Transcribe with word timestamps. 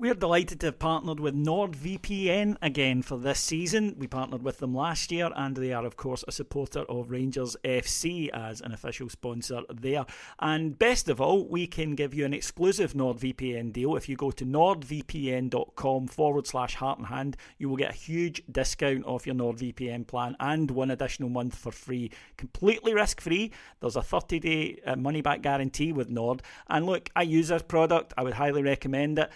We're 0.00 0.14
delighted 0.14 0.60
to 0.60 0.66
have 0.66 0.78
partnered 0.78 1.18
with 1.18 1.34
NordVPN 1.34 2.58
again 2.62 3.02
for 3.02 3.18
this 3.18 3.40
season. 3.40 3.96
We 3.98 4.06
partnered 4.06 4.44
with 4.44 4.58
them 4.58 4.72
last 4.72 5.10
year, 5.10 5.28
and 5.34 5.56
they 5.56 5.72
are, 5.72 5.84
of 5.84 5.96
course, 5.96 6.22
a 6.28 6.30
supporter 6.30 6.82
of 6.82 7.10
Rangers 7.10 7.56
FC 7.64 8.28
as 8.28 8.60
an 8.60 8.70
official 8.70 9.08
sponsor 9.08 9.62
there. 9.68 10.06
And 10.38 10.78
best 10.78 11.08
of 11.08 11.20
all, 11.20 11.48
we 11.48 11.66
can 11.66 11.96
give 11.96 12.14
you 12.14 12.24
an 12.24 12.32
exclusive 12.32 12.92
NordVPN 12.92 13.72
deal. 13.72 13.96
If 13.96 14.08
you 14.08 14.14
go 14.14 14.30
to 14.30 14.46
nordvpn.com 14.46 16.06
forward 16.06 16.46
slash 16.46 16.76
heart 16.76 16.98
and 16.98 17.08
hand, 17.08 17.36
you 17.58 17.68
will 17.68 17.76
get 17.76 17.90
a 17.90 17.94
huge 17.94 18.44
discount 18.48 19.04
off 19.04 19.26
your 19.26 19.34
NordVPN 19.34 20.06
plan 20.06 20.36
and 20.38 20.70
one 20.70 20.92
additional 20.92 21.28
month 21.28 21.56
for 21.56 21.72
free, 21.72 22.12
completely 22.36 22.94
risk 22.94 23.20
free. 23.20 23.50
There's 23.80 23.96
a 23.96 24.02
30 24.02 24.38
day 24.38 24.80
uh, 24.86 24.94
money 24.94 25.22
back 25.22 25.42
guarantee 25.42 25.90
with 25.90 26.08
Nord. 26.08 26.44
And 26.68 26.86
look, 26.86 27.10
I 27.16 27.22
use 27.22 27.48
this 27.48 27.62
product, 27.62 28.14
I 28.16 28.22
would 28.22 28.34
highly 28.34 28.62
recommend 28.62 29.18
it. 29.18 29.32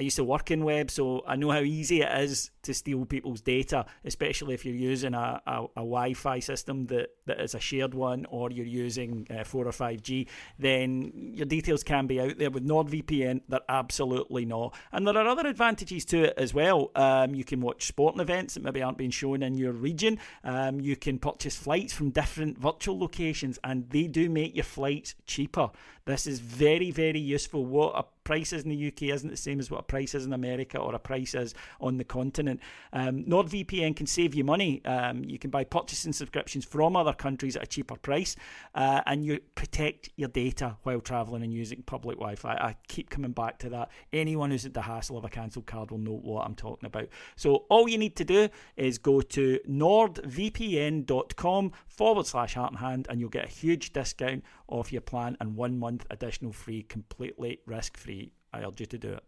I 0.00 0.02
used 0.02 0.16
to 0.16 0.24
work 0.24 0.50
in 0.50 0.64
web, 0.64 0.90
so 0.90 1.22
I 1.26 1.36
know 1.36 1.50
how 1.50 1.60
easy 1.60 2.00
it 2.00 2.20
is 2.22 2.50
to 2.62 2.72
steal 2.72 3.04
people's 3.04 3.42
data, 3.42 3.84
especially 4.02 4.54
if 4.54 4.64
you're 4.64 4.74
using 4.74 5.12
a, 5.12 5.42
a, 5.46 5.64
a 5.76 5.82
Wi 5.82 6.14
Fi 6.14 6.38
system 6.38 6.86
that, 6.86 7.10
that 7.26 7.38
is 7.38 7.54
a 7.54 7.60
shared 7.60 7.92
one 7.92 8.24
or 8.30 8.50
you're 8.50 8.64
using 8.64 9.26
uh, 9.30 9.44
4 9.44 9.66
or 9.66 9.70
5G. 9.72 10.26
Then 10.58 11.32
your 11.34 11.44
details 11.44 11.82
can 11.82 12.06
be 12.06 12.18
out 12.18 12.38
there. 12.38 12.50
With 12.50 12.66
NordVPN, 12.66 13.42
they're 13.46 13.60
absolutely 13.68 14.46
not. 14.46 14.74
And 14.90 15.06
there 15.06 15.18
are 15.18 15.28
other 15.28 15.46
advantages 15.46 16.06
to 16.06 16.24
it 16.24 16.34
as 16.38 16.54
well. 16.54 16.92
Um, 16.94 17.34
you 17.34 17.44
can 17.44 17.60
watch 17.60 17.86
sporting 17.86 18.22
events 18.22 18.54
that 18.54 18.62
maybe 18.62 18.82
aren't 18.82 18.96
being 18.96 19.10
shown 19.10 19.42
in 19.42 19.58
your 19.58 19.72
region. 19.72 20.18
Um, 20.44 20.80
you 20.80 20.96
can 20.96 21.18
purchase 21.18 21.56
flights 21.56 21.92
from 21.92 22.08
different 22.08 22.58
virtual 22.58 22.98
locations, 22.98 23.58
and 23.64 23.90
they 23.90 24.06
do 24.06 24.30
make 24.30 24.56
your 24.56 24.64
flights 24.64 25.14
cheaper. 25.26 25.70
This 26.06 26.26
is 26.26 26.40
very, 26.40 26.90
very 26.90 27.20
useful. 27.20 27.66
What 27.66 27.92
a 27.96 28.04
price 28.24 28.52
is 28.52 28.64
in 28.64 28.70
the 28.70 28.88
UK 28.88 29.02
isn't 29.14 29.28
the 29.28 29.36
same 29.36 29.60
as 29.60 29.70
what 29.70 29.80
a 29.80 29.84
price 29.84 30.14
is 30.14 30.26
in 30.26 30.32
America 30.32 30.78
or 30.78 30.94
a 30.94 30.98
price 30.98 31.34
is 31.34 31.54
on 31.80 31.96
the 31.96 32.04
continent. 32.04 32.60
Um, 32.92 33.24
NordVPN 33.24 33.96
can 33.96 34.06
save 34.06 34.34
you 34.34 34.44
money. 34.44 34.84
Um, 34.84 35.24
you 35.24 35.38
can 35.38 35.50
buy 35.50 35.64
purchasing 35.64 36.12
subscriptions 36.12 36.64
from 36.64 36.96
other 36.96 37.12
countries 37.12 37.56
at 37.56 37.62
a 37.62 37.66
cheaper 37.66 37.96
price, 37.96 38.36
uh, 38.74 39.02
and 39.06 39.24
you 39.24 39.40
protect 39.54 40.10
your 40.16 40.28
data 40.28 40.76
while 40.82 41.00
travelling 41.00 41.42
and 41.42 41.52
using 41.52 41.82
public 41.82 42.18
Wi-Fi. 42.18 42.52
I 42.52 42.76
keep 42.88 43.10
coming 43.10 43.32
back 43.32 43.58
to 43.60 43.68
that. 43.70 43.90
Anyone 44.12 44.50
who's 44.50 44.66
at 44.66 44.74
the 44.74 44.82
hassle 44.82 45.16
of 45.16 45.24
a 45.24 45.28
cancelled 45.28 45.66
card 45.66 45.90
will 45.90 45.98
know 45.98 46.20
what 46.22 46.46
I'm 46.46 46.54
talking 46.54 46.86
about. 46.86 47.08
So 47.36 47.64
all 47.68 47.88
you 47.88 47.98
need 47.98 48.16
to 48.16 48.24
do 48.24 48.48
is 48.76 48.98
go 48.98 49.20
to 49.20 49.58
nordvpn.com 49.68 51.72
forward 51.86 52.26
slash 52.26 52.54
heart 52.54 52.72
and 52.72 52.80
hand, 52.80 53.06
and 53.08 53.20
you'll 53.20 53.30
get 53.30 53.46
a 53.46 53.48
huge 53.48 53.92
discount 53.92 54.44
off 54.68 54.92
your 54.92 55.00
plan 55.00 55.36
and 55.40 55.56
one 55.56 55.78
month 55.78 56.06
additional 56.10 56.52
free, 56.52 56.82
completely 56.82 57.60
risk 57.66 57.96
free. 57.96 58.19
I 58.52 58.64
urge 58.64 58.80
you 58.80 58.86
to 58.86 58.98
do 58.98 59.12
it. 59.12 59.24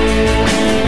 Hello, 0.00 0.87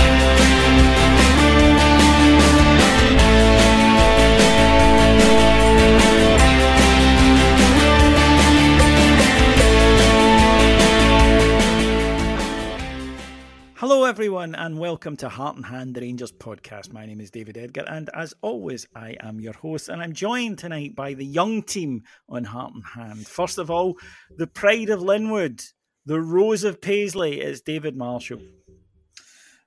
everyone, 14.11 14.57
and 14.57 14.77
welcome 14.77 15.17
to 15.17 15.29
Heart 15.29 15.55
and 15.55 15.65
Hand, 15.65 15.95
the 15.95 16.01
Rangers 16.01 16.33
podcast. 16.33 16.93
My 16.93 17.07
name 17.07 17.21
is 17.21 17.31
David 17.31 17.57
Edgar, 17.57 17.85
and 17.87 18.11
as 18.13 18.35
always, 18.43 18.85
I 18.93 19.15
am 19.21 19.39
your 19.39 19.53
host, 19.53 19.89
and 19.89 20.03
I'm 20.03 20.15
joined 20.15 20.59
tonight 20.59 20.97
by 20.97 21.15
the 21.15 21.25
young 21.25 21.63
team 21.63 22.03
on 22.29 22.43
Heart 22.43 22.75
and 22.75 22.85
Hand. 22.85 23.29
First 23.29 23.59
of 23.59 23.71
all, 23.71 23.97
the 24.37 24.49
pride 24.49 24.91
of 24.91 25.01
Linwood, 25.01 25.63
the 26.07 26.21
Rose 26.21 26.65
of 26.65 26.81
Paisley, 26.81 27.41
is 27.41 27.61
David 27.61 27.97
Marshall. 27.97 28.41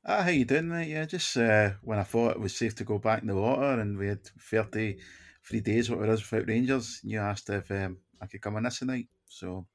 Ah, 0.05 0.23
how 0.23 0.29
you 0.29 0.43
doing, 0.43 0.67
mate? 0.67 0.89
Yeah, 0.89 1.05
just 1.05 1.37
uh, 1.37 1.69
when 1.81 1.97
I 1.97 2.03
thought 2.03 2.31
it 2.31 2.41
was 2.41 2.53
safe 2.53 2.75
to 2.75 2.83
go 2.83 2.99
back 2.99 3.21
in 3.21 3.29
the 3.29 3.35
water, 3.35 3.79
and 3.79 3.97
we 3.97 4.07
had 4.07 4.25
thirty 4.41 4.97
three 5.47 5.61
days 5.61 5.89
what 5.89 6.01
it 6.01 6.09
is 6.09 6.29
without 6.29 6.49
Rangers, 6.49 6.99
you 7.01 7.17
asked 7.17 7.49
if 7.49 7.71
um, 7.71 7.95
I 8.21 8.25
could 8.25 8.41
come 8.41 8.57
on 8.57 8.63
this 8.63 8.79
tonight. 8.79 9.07
So, 9.25 9.67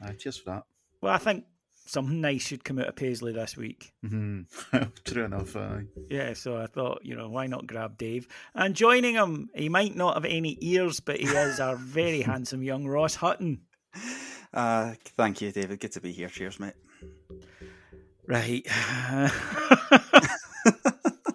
uh, 0.00 0.12
cheers 0.12 0.38
for 0.38 0.50
that. 0.50 0.62
Well, 1.02 1.12
I 1.12 1.18
think 1.18 1.44
something 1.88 2.20
nice 2.20 2.42
should 2.42 2.64
come 2.64 2.78
out 2.78 2.88
of 2.88 2.96
Paisley 2.96 3.32
this 3.32 3.56
week. 3.56 3.92
Mm-hmm. 4.04 4.82
True 5.04 5.24
enough. 5.24 5.56
Uh... 5.56 5.78
Yeah, 6.10 6.34
so 6.34 6.56
I 6.56 6.66
thought, 6.66 7.00
you 7.02 7.16
know, 7.16 7.28
why 7.28 7.46
not 7.46 7.66
grab 7.66 7.96
Dave? 7.96 8.28
And 8.54 8.74
joining 8.74 9.14
him, 9.14 9.48
he 9.54 9.68
might 9.68 9.96
not 9.96 10.14
have 10.14 10.24
any 10.24 10.58
ears, 10.60 11.00
but 11.00 11.18
he 11.18 11.26
is 11.26 11.60
our 11.60 11.76
very 11.76 12.20
handsome 12.22 12.62
young 12.62 12.86
Ross 12.86 13.16
Hutton. 13.16 13.62
Uh, 14.52 14.94
thank 15.16 15.40
you, 15.40 15.52
David. 15.52 15.80
Good 15.80 15.92
to 15.92 16.00
be 16.00 16.12
here. 16.12 16.28
Cheers, 16.28 16.60
mate. 16.60 16.74
Right. 18.26 18.66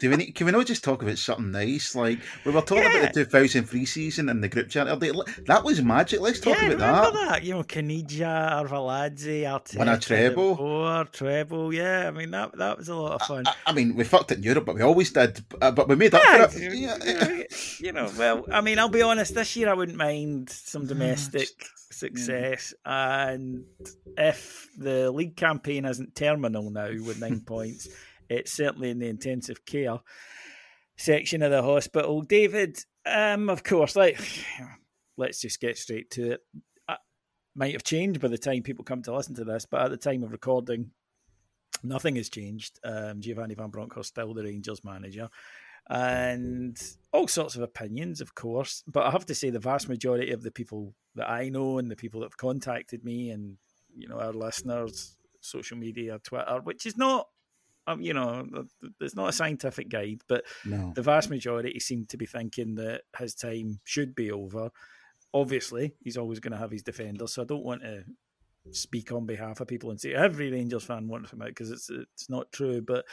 Do 0.02 0.10
we 0.10 0.16
need, 0.16 0.34
can 0.34 0.48
we 0.48 0.52
not 0.52 0.66
just 0.66 0.84
talk 0.84 1.04
about 1.04 1.20
something 1.20 1.52
nice? 1.52 1.94
Like 1.94 2.18
we 2.44 2.52
were 2.52 2.62
talking 2.62 2.86
yeah. 2.86 3.02
about 3.02 3.14
the 3.14 3.24
2003 3.24 3.86
season 3.86 4.30
and 4.30 4.44
the 4.44 4.50
group 4.50 4.68
chat. 4.68 4.88
That 4.88 5.62
was 5.64 5.80
magic. 5.84 6.22
Let's 6.22 6.40
talk 6.40 6.60
yeah, 6.60 6.70
about 6.70 7.14
that. 7.14 7.30
that. 7.30 7.44
You 7.44 7.54
know, 7.54 7.64
Caniggia, 7.64 8.66
Arveladze, 8.66 9.44
Arteta, 9.44 9.78
won 9.78 9.90
a 9.90 10.00
treble, 10.00 10.58
or 10.60 11.06
treble. 11.06 11.72
Yeah, 11.72 12.08
I 12.08 12.12
mean 12.12 12.32
that 12.32 12.58
that 12.58 12.80
was 12.80 12.90
a 12.90 12.96
lot 12.96 13.22
of 13.22 13.28
fun. 13.28 13.44
I, 13.46 13.54
I 13.68 13.74
mean, 13.74 13.96
we 13.96 14.04
fucked 14.04 14.32
it 14.32 14.40
in 14.40 14.44
Europe, 14.44 14.66
but 14.66 14.74
we 14.74 14.82
always 14.82 15.12
did. 15.12 15.46
Uh, 15.62 15.70
but 15.70 15.88
we 15.88 15.96
made 15.96 16.16
up 16.16 16.24
yeah, 16.24 16.48
for 16.48 16.58
it. 16.60 16.74
Yeah. 16.74 17.44
you 17.78 17.92
know, 17.92 18.12
well, 18.18 18.44
I 18.52 18.62
mean, 18.62 18.80
I'll 18.80 18.90
be 18.90 19.04
honest. 19.04 19.36
This 19.36 19.56
year, 19.56 19.70
I 19.70 19.76
wouldn't 19.76 20.00
mind 20.00 20.50
some 20.50 20.88
domestic 20.88 21.50
success. 21.92 22.74
And 22.84 23.66
if 24.18 24.68
the 24.76 25.12
league 25.12 25.36
campaign 25.36 25.86
isn't 25.86 26.16
terminal 26.16 26.72
now 26.72 26.90
with 26.90 27.20
nine 27.20 27.42
points, 27.42 27.88
it's 28.32 28.54
certainly 28.54 28.90
in 28.90 29.00
the 29.00 29.10
intensive 29.10 29.66
care 29.66 30.00
section 30.98 31.42
of 31.42 31.52
the 31.52 31.62
hospital. 31.62 32.22
David, 32.22 32.84
um, 33.06 33.50
of 33.50 33.64
course, 33.64 33.96
like 33.96 34.20
let's 35.18 35.42
just 35.42 35.60
get 35.60 35.78
straight 35.78 36.10
to 36.12 36.32
it. 36.34 36.42
it. 36.90 36.98
Might 37.54 37.74
have 37.74 37.84
changed 37.84 38.22
by 38.22 38.30
the 38.30 38.38
time 38.38 38.64
people 38.64 38.86
come 38.86 39.02
to 39.04 39.16
listen 39.16 39.36
to 39.36 39.44
this, 39.44 39.66
but 39.66 39.82
at 39.82 39.92
the 39.92 39.98
time 39.98 40.24
of 40.24 40.32
recording, 40.32 40.92
nothing 41.84 42.16
has 42.16 42.30
changed. 42.30 42.80
Um, 42.84 43.20
Giovanni 43.20 43.56
Van 43.56 43.70
Bronckhorst 43.70 44.10
still 44.10 44.34
the 44.34 44.44
Rangers 44.44 44.84
manager. 44.86 45.30
and 45.90 46.82
all 47.12 47.28
sorts 47.28 47.56
of 47.56 47.62
opinions, 47.62 48.22
of 48.22 48.36
course. 48.36 48.84
But 48.88 49.06
I 49.06 49.12
have 49.12 49.26
to 49.26 49.36
say, 49.36 49.50
the 49.50 49.60
vast 49.60 49.90
majority 49.90 50.32
of 50.32 50.44
the 50.44 50.52
people 50.52 50.94
that 51.16 51.30
I 51.30 51.50
know 51.50 51.80
and 51.80 51.92
the 51.92 51.98
people 51.98 52.22
that 52.22 52.28
have 52.28 52.38
contacted 52.38 53.04
me, 53.04 53.32
and 53.32 53.58
you 53.98 54.08
know, 54.08 54.20
our 54.20 54.32
listeners, 54.32 55.18
social 55.42 55.78
media, 55.78 56.20
Twitter, 56.24 56.62
which 56.64 56.86
is 56.86 56.96
not, 56.96 57.28
um, 57.88 58.02
you 58.02 58.14
know, 58.14 58.48
it's 59.00 59.16
not 59.16 59.30
a 59.30 59.34
scientific 59.34 59.90
guide, 59.90 60.22
but 60.28 60.46
no. 60.66 60.92
the 60.96 61.02
vast 61.02 61.30
majority 61.30 61.80
seem 61.80 62.06
to 62.08 62.18
be 62.18 62.26
thinking 62.26 62.76
that 62.76 63.02
his 63.18 63.34
time 63.34 63.80
should 63.84 64.14
be 64.14 64.32
over. 64.32 64.70
Obviously, 65.34 65.96
he's 66.04 66.18
always 66.18 66.40
going 66.40 66.52
to 66.52 66.58
have 66.58 66.72
his 66.72 66.84
defenders, 66.84 67.34
so 67.34 67.42
I 67.42 67.46
don't 67.46 67.64
want 67.64 67.82
to 67.82 68.04
speak 68.72 69.12
on 69.12 69.26
behalf 69.26 69.60
of 69.60 69.68
people 69.68 69.90
and 69.90 70.00
say 70.00 70.14
every 70.14 70.52
Rangers 70.52 70.84
fan 70.84 71.08
wants 71.08 71.34
him 71.34 71.42
out 71.42 71.48
because 71.48 71.72
it's 71.72 71.90
it's 71.90 72.30
not 72.30 72.52
true. 72.52 72.82
But 72.82 73.06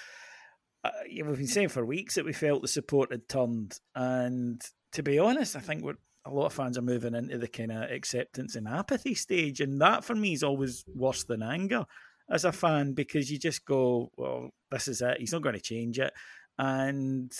uh, 0.85 0.91
we've 1.07 1.25
been 1.25 1.47
saying 1.47 1.69
for 1.69 1.85
weeks 1.85 2.17
that 2.17 2.25
we 2.25 2.33
felt 2.33 2.63
the 2.63 2.69
support 2.69 3.13
had 3.13 3.29
turned, 3.29 3.79
and 3.95 4.61
to 4.93 5.03
be 5.03 5.19
honest, 5.19 5.57
I 5.57 5.61
think 5.61 5.85
a 6.27 6.31
lot 6.31 6.47
of 6.47 6.53
fans 6.53 6.77
are 6.77 6.83
moving 6.83 7.15
into 7.15 7.39
the 7.39 7.49
kind 7.49 7.73
of 7.73 7.91
acceptance 7.91 8.55
and 8.55 8.69
apathy 8.69 9.15
stage, 9.15 9.61
and 9.61 9.81
that 9.81 10.05
for 10.05 10.15
me 10.15 10.35
is 10.35 10.43
always 10.43 10.85
worse 10.95 11.25
than 11.25 11.43
anger 11.43 11.87
as 12.31 12.45
a 12.45 12.53
fan 12.53 12.93
because 12.93 13.31
you 13.31 13.39
just 13.39 13.65
go, 13.65 14.11
well, 14.17 14.51
this 14.71 14.89
is 14.89 15.01
it. 15.01 15.19
He's 15.19 15.33
not 15.33 15.43
going 15.43 15.55
to 15.55 15.61
change 15.61 15.99
it, 15.99 16.13
and 16.59 17.33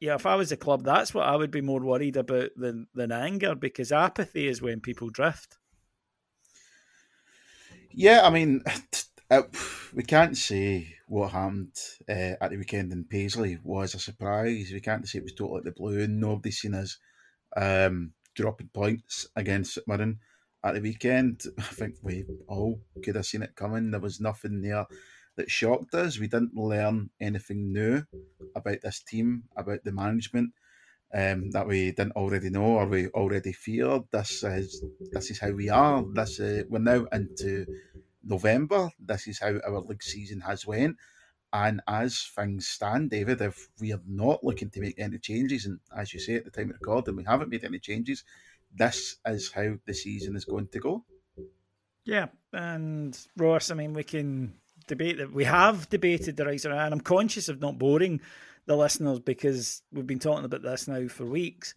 yeah, 0.00 0.14
if 0.14 0.24
I 0.24 0.34
was 0.34 0.50
a 0.50 0.56
club, 0.56 0.84
that's 0.84 1.12
what 1.12 1.26
I 1.28 1.36
would 1.36 1.50
be 1.50 1.60
more 1.60 1.80
worried 1.80 2.16
about 2.16 2.50
than 2.56 2.86
than 2.94 3.12
anger 3.12 3.54
because 3.54 3.92
apathy 3.92 4.48
is 4.48 4.62
when 4.62 4.80
people 4.80 5.10
drift. 5.10 5.58
Yeah, 7.92 8.22
I 8.24 8.30
mean, 8.30 8.62
uh, 9.30 9.42
we 9.94 10.02
can't 10.02 10.36
say 10.36 10.96
what 11.06 11.32
happened 11.32 11.76
uh, 12.08 12.36
at 12.40 12.50
the 12.50 12.56
weekend 12.56 12.92
in 12.92 13.04
Paisley 13.04 13.58
was 13.62 13.94
a 13.94 13.98
surprise. 13.98 14.70
We 14.72 14.80
can't 14.80 15.06
say 15.06 15.18
it 15.18 15.24
was 15.24 15.34
totally 15.34 15.62
the 15.64 15.72
blue, 15.72 16.02
and 16.02 16.20
nobody's 16.20 16.58
seen 16.58 16.74
us 16.74 16.98
um, 17.56 18.12
dropping 18.34 18.68
points 18.68 19.26
against 19.36 19.74
St 19.74 19.86
at 20.64 20.74
the 20.74 20.80
weekend. 20.80 21.42
I 21.58 21.62
think 21.62 21.96
we 22.02 22.24
all 22.48 22.80
could 23.04 23.16
have 23.16 23.26
seen 23.26 23.42
it 23.42 23.56
coming. 23.56 23.90
There 23.90 24.00
was 24.00 24.20
nothing 24.20 24.62
there 24.62 24.86
that 25.36 25.50
shocked 25.50 25.94
us. 25.94 26.18
We 26.18 26.28
didn't 26.28 26.56
learn 26.56 27.10
anything 27.20 27.72
new 27.72 28.04
about 28.54 28.82
this 28.82 29.02
team, 29.02 29.44
about 29.56 29.84
the 29.84 29.92
management. 29.92 30.52
Um, 31.12 31.50
that 31.50 31.66
we 31.66 31.86
didn't 31.90 32.12
already 32.12 32.50
know 32.50 32.62
or 32.62 32.86
we 32.86 33.08
already 33.08 33.52
feared. 33.52 34.02
This 34.12 34.44
is 34.44 34.84
this 35.10 35.32
is 35.32 35.40
how 35.40 35.50
we 35.50 35.68
are. 35.68 36.04
This 36.14 36.38
uh, 36.38 36.62
we're 36.68 36.78
now 36.78 37.04
into 37.12 37.66
November. 38.22 38.90
This 39.00 39.26
is 39.26 39.40
how 39.40 39.58
our 39.66 39.80
league 39.80 40.04
season 40.04 40.40
has 40.42 40.66
went. 40.68 40.96
And 41.52 41.80
as 41.88 42.30
things 42.36 42.68
stand, 42.68 43.10
David, 43.10 43.40
if 43.40 43.70
we 43.80 43.92
are 43.92 44.00
not 44.06 44.44
looking 44.44 44.70
to 44.70 44.80
make 44.80 44.98
any 44.98 45.18
changes, 45.18 45.66
and 45.66 45.80
as 45.96 46.14
you 46.14 46.20
say 46.20 46.36
at 46.36 46.44
the 46.44 46.50
time 46.52 46.70
of 46.70 46.76
recording, 46.80 47.16
we 47.16 47.24
haven't 47.24 47.50
made 47.50 47.64
any 47.64 47.80
changes, 47.80 48.22
this 48.74 49.16
is 49.26 49.52
how 49.52 49.74
the 49.86 49.94
season 49.94 50.36
is 50.36 50.44
going 50.44 50.68
to 50.68 50.78
go. 50.78 51.04
Yeah, 52.04 52.26
and 52.52 53.18
Ross, 53.36 53.70
I 53.70 53.74
mean, 53.74 53.92
we 53.92 54.04
can 54.04 54.54
debate 54.86 55.18
that. 55.18 55.32
We 55.32 55.44
have 55.44 55.88
debated 55.88 56.36
the 56.36 56.46
rise 56.46 56.64
and 56.64 56.74
I'm 56.74 57.00
conscious 57.00 57.48
of 57.48 57.60
not 57.60 57.78
boring 57.78 58.20
the 58.66 58.76
listeners 58.76 59.20
because 59.20 59.82
we've 59.92 60.06
been 60.06 60.18
talking 60.18 60.44
about 60.44 60.62
this 60.62 60.88
now 60.88 61.06
for 61.08 61.24
weeks. 61.24 61.74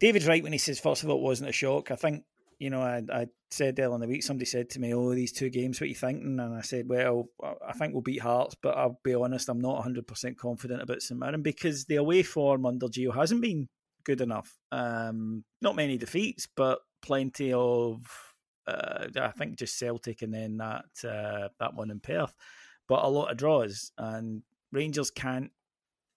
David's 0.00 0.26
right 0.26 0.42
when 0.42 0.52
he 0.52 0.58
says, 0.58 0.80
first 0.80 1.02
of 1.02 1.10
all, 1.10 1.18
it 1.18 1.22
wasn't 1.22 1.50
a 1.50 1.52
shock. 1.52 1.90
I 1.90 1.96
think 1.96 2.24
you 2.62 2.70
know, 2.70 2.80
I, 2.80 3.02
I 3.12 3.26
said 3.50 3.80
earlier 3.80 3.96
in 3.96 4.00
the 4.00 4.06
week, 4.06 4.22
somebody 4.22 4.44
said 4.44 4.70
to 4.70 4.80
me, 4.80 4.94
"Oh, 4.94 5.12
these 5.12 5.32
two 5.32 5.50
games, 5.50 5.80
what 5.80 5.86
are 5.86 5.88
you 5.88 5.96
thinking?" 5.96 6.38
And 6.38 6.54
I 6.54 6.60
said, 6.60 6.88
"Well, 6.88 7.28
I 7.42 7.72
think 7.72 7.92
we'll 7.92 8.02
beat 8.02 8.22
Hearts, 8.22 8.54
but 8.62 8.76
I'll 8.76 9.00
be 9.02 9.16
honest, 9.16 9.48
I'm 9.48 9.60
not 9.60 9.74
100 9.74 10.06
percent 10.06 10.38
confident 10.38 10.80
about 10.80 11.02
St 11.02 11.18
Mirren 11.18 11.42
because 11.42 11.86
the 11.86 11.96
away 11.96 12.22
form 12.22 12.64
under 12.64 12.86
Gio 12.86 13.12
hasn't 13.12 13.40
been 13.40 13.68
good 14.04 14.20
enough. 14.20 14.58
Um, 14.70 15.44
not 15.60 15.76
many 15.76 15.96
defeats, 15.98 16.48
but 16.54 16.80
plenty 17.02 17.52
of, 17.52 18.02
uh, 18.66 19.06
I 19.20 19.30
think, 19.30 19.56
just 19.56 19.78
Celtic 19.78 20.22
and 20.22 20.32
then 20.32 20.58
that 20.58 20.86
uh, 21.04 21.48
that 21.58 21.74
one 21.74 21.90
in 21.90 22.00
Perth, 22.00 22.34
but 22.88 23.04
a 23.04 23.08
lot 23.08 23.30
of 23.30 23.36
draws 23.36 23.92
and 23.98 24.42
Rangers 24.72 25.10
can't 25.10 25.50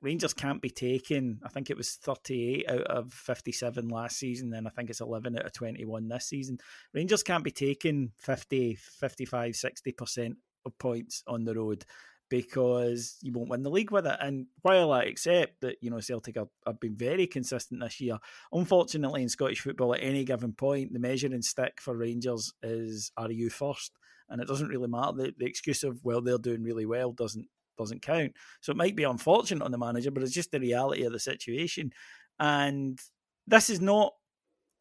Rangers 0.01 0.33
can't 0.33 0.61
be 0.61 0.69
taken. 0.69 1.39
I 1.43 1.49
think 1.49 1.69
it 1.69 1.77
was 1.77 1.95
38 1.95 2.69
out 2.69 2.81
of 2.81 3.11
57 3.11 3.87
last 3.87 4.17
season, 4.17 4.53
and 4.53 4.67
I 4.67 4.69
think 4.69 4.89
it's 4.89 5.01
11 5.01 5.37
out 5.37 5.45
of 5.45 5.53
21 5.53 6.07
this 6.07 6.25
season. 6.25 6.59
Rangers 6.93 7.23
can't 7.23 7.43
be 7.43 7.49
taking 7.49 8.11
50, 8.17 8.75
55, 8.75 9.53
60% 9.53 10.35
of 10.65 10.77
points 10.77 11.23
on 11.25 11.43
the 11.43 11.55
road 11.55 11.85
because 12.29 13.17
you 13.21 13.31
won't 13.31 13.49
win 13.49 13.63
the 13.63 13.69
league 13.69 13.91
with 13.91 14.07
it. 14.07 14.17
And 14.19 14.47
while 14.61 14.91
I 14.91 15.03
accept 15.03 15.61
that, 15.61 15.77
you 15.81 15.89
know, 15.89 15.99
Celtic 15.99 16.35
have, 16.37 16.79
been 16.79 16.95
very 16.95 17.27
consistent 17.27 17.81
this 17.81 18.01
year, 18.01 18.17
unfortunately 18.51 19.21
in 19.21 19.29
Scottish 19.29 19.61
football 19.61 19.93
at 19.93 20.03
any 20.03 20.23
given 20.23 20.53
point, 20.53 20.93
the 20.93 20.99
measuring 20.99 21.41
stick 21.41 21.79
for 21.79 21.95
Rangers 21.95 22.53
is 22.63 23.11
are 23.17 23.31
you 23.31 23.49
first? 23.49 23.91
And 24.29 24.41
it 24.41 24.47
doesn't 24.47 24.69
really 24.69 24.87
matter. 24.87 25.13
The, 25.15 25.33
the 25.37 25.45
excuse 25.45 25.83
of, 25.83 25.99
well, 26.03 26.21
they're 26.21 26.39
doing 26.39 26.63
really 26.63 26.85
well 26.85 27.11
doesn't 27.11 27.47
doesn't 27.77 28.01
count. 28.01 28.33
So 28.61 28.71
it 28.71 28.77
might 28.77 28.95
be 28.95 29.03
unfortunate 29.03 29.63
on 29.63 29.71
the 29.71 29.77
manager, 29.77 30.09
but 30.09 30.23
it's 30.23 30.31
just 30.31 30.51
the 30.51 30.59
reality 30.59 31.03
of 31.03 31.11
the 31.11 31.19
situation. 31.19 31.91
And 32.39 32.99
this 33.47 33.69
is 33.69 33.81
not 33.81 34.13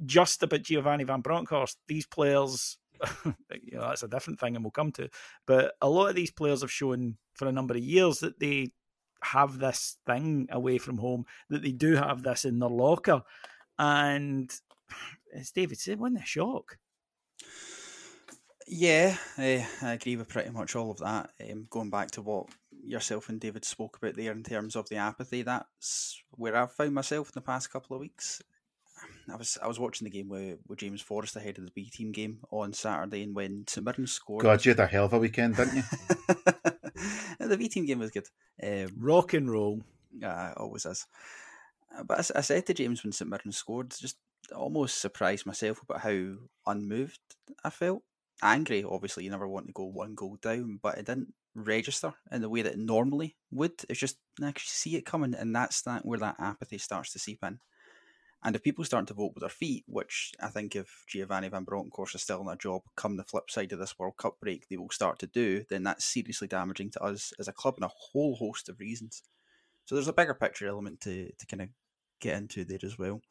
just 0.04 0.42
about 0.42 0.62
Giovanni 0.62 1.04
Van 1.04 1.20
Bronckhorst. 1.20 1.76
These 1.88 2.06
players, 2.06 2.78
you 3.24 3.78
know, 3.78 3.88
that's 3.88 4.02
a 4.02 4.08
different 4.08 4.40
thing, 4.40 4.56
and 4.56 4.64
we'll 4.64 4.70
come 4.70 4.92
to. 4.92 5.08
But 5.46 5.74
a 5.80 5.88
lot 5.88 6.10
of 6.10 6.16
these 6.16 6.30
players 6.30 6.62
have 6.62 6.72
shown 6.72 7.16
for 7.34 7.48
a 7.48 7.52
number 7.52 7.74
of 7.74 7.82
years 7.82 8.20
that 8.20 8.38
they 8.38 8.72
have 9.22 9.58
this 9.58 9.96
thing 10.06 10.48
away 10.50 10.78
from 10.78 10.98
home, 10.98 11.24
that 11.48 11.62
they 11.62 11.72
do 11.72 11.94
have 11.94 12.22
this 12.22 12.44
in 12.44 12.58
their 12.58 12.68
locker. 12.68 13.22
And 13.78 14.52
as 15.34 15.50
David 15.50 15.78
said, 15.78 15.98
when 15.98 16.16
a 16.16 16.24
shock. 16.24 16.78
Yeah, 18.66 19.16
I, 19.36 19.66
I 19.82 19.92
agree 19.92 20.16
with 20.16 20.28
pretty 20.28 20.50
much 20.50 20.74
all 20.74 20.90
of 20.90 20.98
that. 20.98 21.30
Um, 21.50 21.66
going 21.68 21.90
back 21.90 22.12
to 22.12 22.22
what 22.22 22.46
yourself 22.82 23.28
and 23.28 23.38
David 23.38 23.64
spoke 23.64 23.98
about 23.98 24.16
there 24.16 24.32
in 24.32 24.42
terms 24.42 24.74
of 24.74 24.88
the 24.88 24.96
apathy, 24.96 25.42
that's 25.42 26.22
where 26.30 26.56
I've 26.56 26.72
found 26.72 26.94
myself 26.94 27.28
in 27.28 27.32
the 27.34 27.42
past 27.42 27.70
couple 27.70 27.94
of 27.94 28.00
weeks. 28.00 28.40
I 29.30 29.36
was 29.36 29.58
I 29.62 29.66
was 29.66 29.78
watching 29.78 30.04
the 30.04 30.10
game 30.10 30.28
with, 30.28 30.58
with 30.66 30.78
James 30.78 31.00
Forrest 31.00 31.36
ahead 31.36 31.58
of 31.58 31.64
the 31.64 31.70
B 31.70 31.90
team 31.90 32.12
game 32.12 32.40
on 32.50 32.72
Saturday, 32.72 33.22
and 33.22 33.34
when 33.34 33.64
St 33.66 33.84
Mirren 33.84 34.06
scored, 34.06 34.42
God, 34.42 34.64
you 34.64 34.70
had 34.70 34.80
a 34.80 34.86
hell 34.86 35.06
of 35.06 35.12
a 35.12 35.18
weekend, 35.18 35.56
didn't 35.56 35.76
you? 35.76 35.82
the 37.38 37.56
B 37.56 37.68
team 37.68 37.86
game 37.86 37.98
was 38.00 38.10
good. 38.10 38.28
Um, 38.62 38.88
Rock 38.98 39.34
and 39.34 39.50
roll, 39.50 39.82
uh, 40.22 40.52
always 40.56 40.86
is. 40.86 41.06
But 42.06 42.18
I, 42.18 42.38
I 42.38 42.42
said 42.42 42.66
to 42.66 42.74
James 42.74 43.02
when 43.02 43.12
St 43.12 43.30
Mirren 43.30 43.52
scored, 43.52 43.90
just 43.90 44.16
almost 44.54 45.00
surprised 45.00 45.46
myself 45.46 45.82
about 45.82 46.00
how 46.00 46.34
unmoved 46.66 47.20
I 47.62 47.70
felt 47.70 48.02
angry. 48.42 48.84
Obviously, 48.84 49.24
you 49.24 49.30
never 49.30 49.48
want 49.48 49.66
to 49.66 49.72
go 49.72 49.84
one 49.84 50.14
goal 50.14 50.36
down, 50.42 50.80
but 50.82 50.98
it 50.98 51.06
didn't 51.06 51.32
register 51.54 52.12
in 52.32 52.42
the 52.42 52.48
way 52.48 52.62
that 52.62 52.72
it 52.72 52.78
normally 52.78 53.36
would. 53.50 53.72
It's 53.88 54.00
just 54.00 54.18
I 54.42 54.48
actually 54.48 54.70
see 54.70 54.96
it 54.96 55.06
coming, 55.06 55.34
and 55.34 55.54
that's 55.54 55.82
that 55.82 56.04
where 56.04 56.18
that 56.18 56.36
apathy 56.38 56.78
starts 56.78 57.12
to 57.12 57.18
seep 57.18 57.42
in. 57.42 57.58
And 58.44 58.54
if 58.54 58.62
people 58.62 58.84
start 58.84 59.06
to 59.06 59.14
vote 59.14 59.32
with 59.34 59.40
their 59.40 59.48
feet, 59.48 59.84
which 59.86 60.32
I 60.38 60.48
think 60.48 60.76
if 60.76 61.04
Giovanni 61.08 61.48
Van 61.48 61.64
Bronckhorst 61.64 62.14
is 62.14 62.22
still 62.22 62.42
in 62.42 62.48
a 62.48 62.56
job 62.56 62.82
come 62.94 63.16
the 63.16 63.24
flip 63.24 63.50
side 63.50 63.72
of 63.72 63.78
this 63.78 63.98
World 63.98 64.18
Cup 64.18 64.38
break, 64.38 64.68
they 64.68 64.76
will 64.76 64.90
start 64.90 65.18
to 65.20 65.26
do, 65.26 65.64
then 65.70 65.82
that's 65.84 66.04
seriously 66.04 66.46
damaging 66.46 66.90
to 66.90 67.02
us 67.02 67.32
as 67.38 67.48
a 67.48 67.52
club 67.52 67.76
in 67.78 67.84
a 67.84 67.88
whole 67.88 68.36
host 68.36 68.68
of 68.68 68.80
reasons. 68.80 69.22
So 69.86 69.94
there's 69.94 70.08
a 70.08 70.12
bigger 70.12 70.34
picture 70.34 70.68
element 70.68 71.00
to, 71.02 71.30
to 71.38 71.46
kind 71.46 71.62
of 71.62 71.68
get 72.20 72.36
into 72.36 72.64
there 72.64 72.78
as 72.82 72.98
well. 72.98 73.22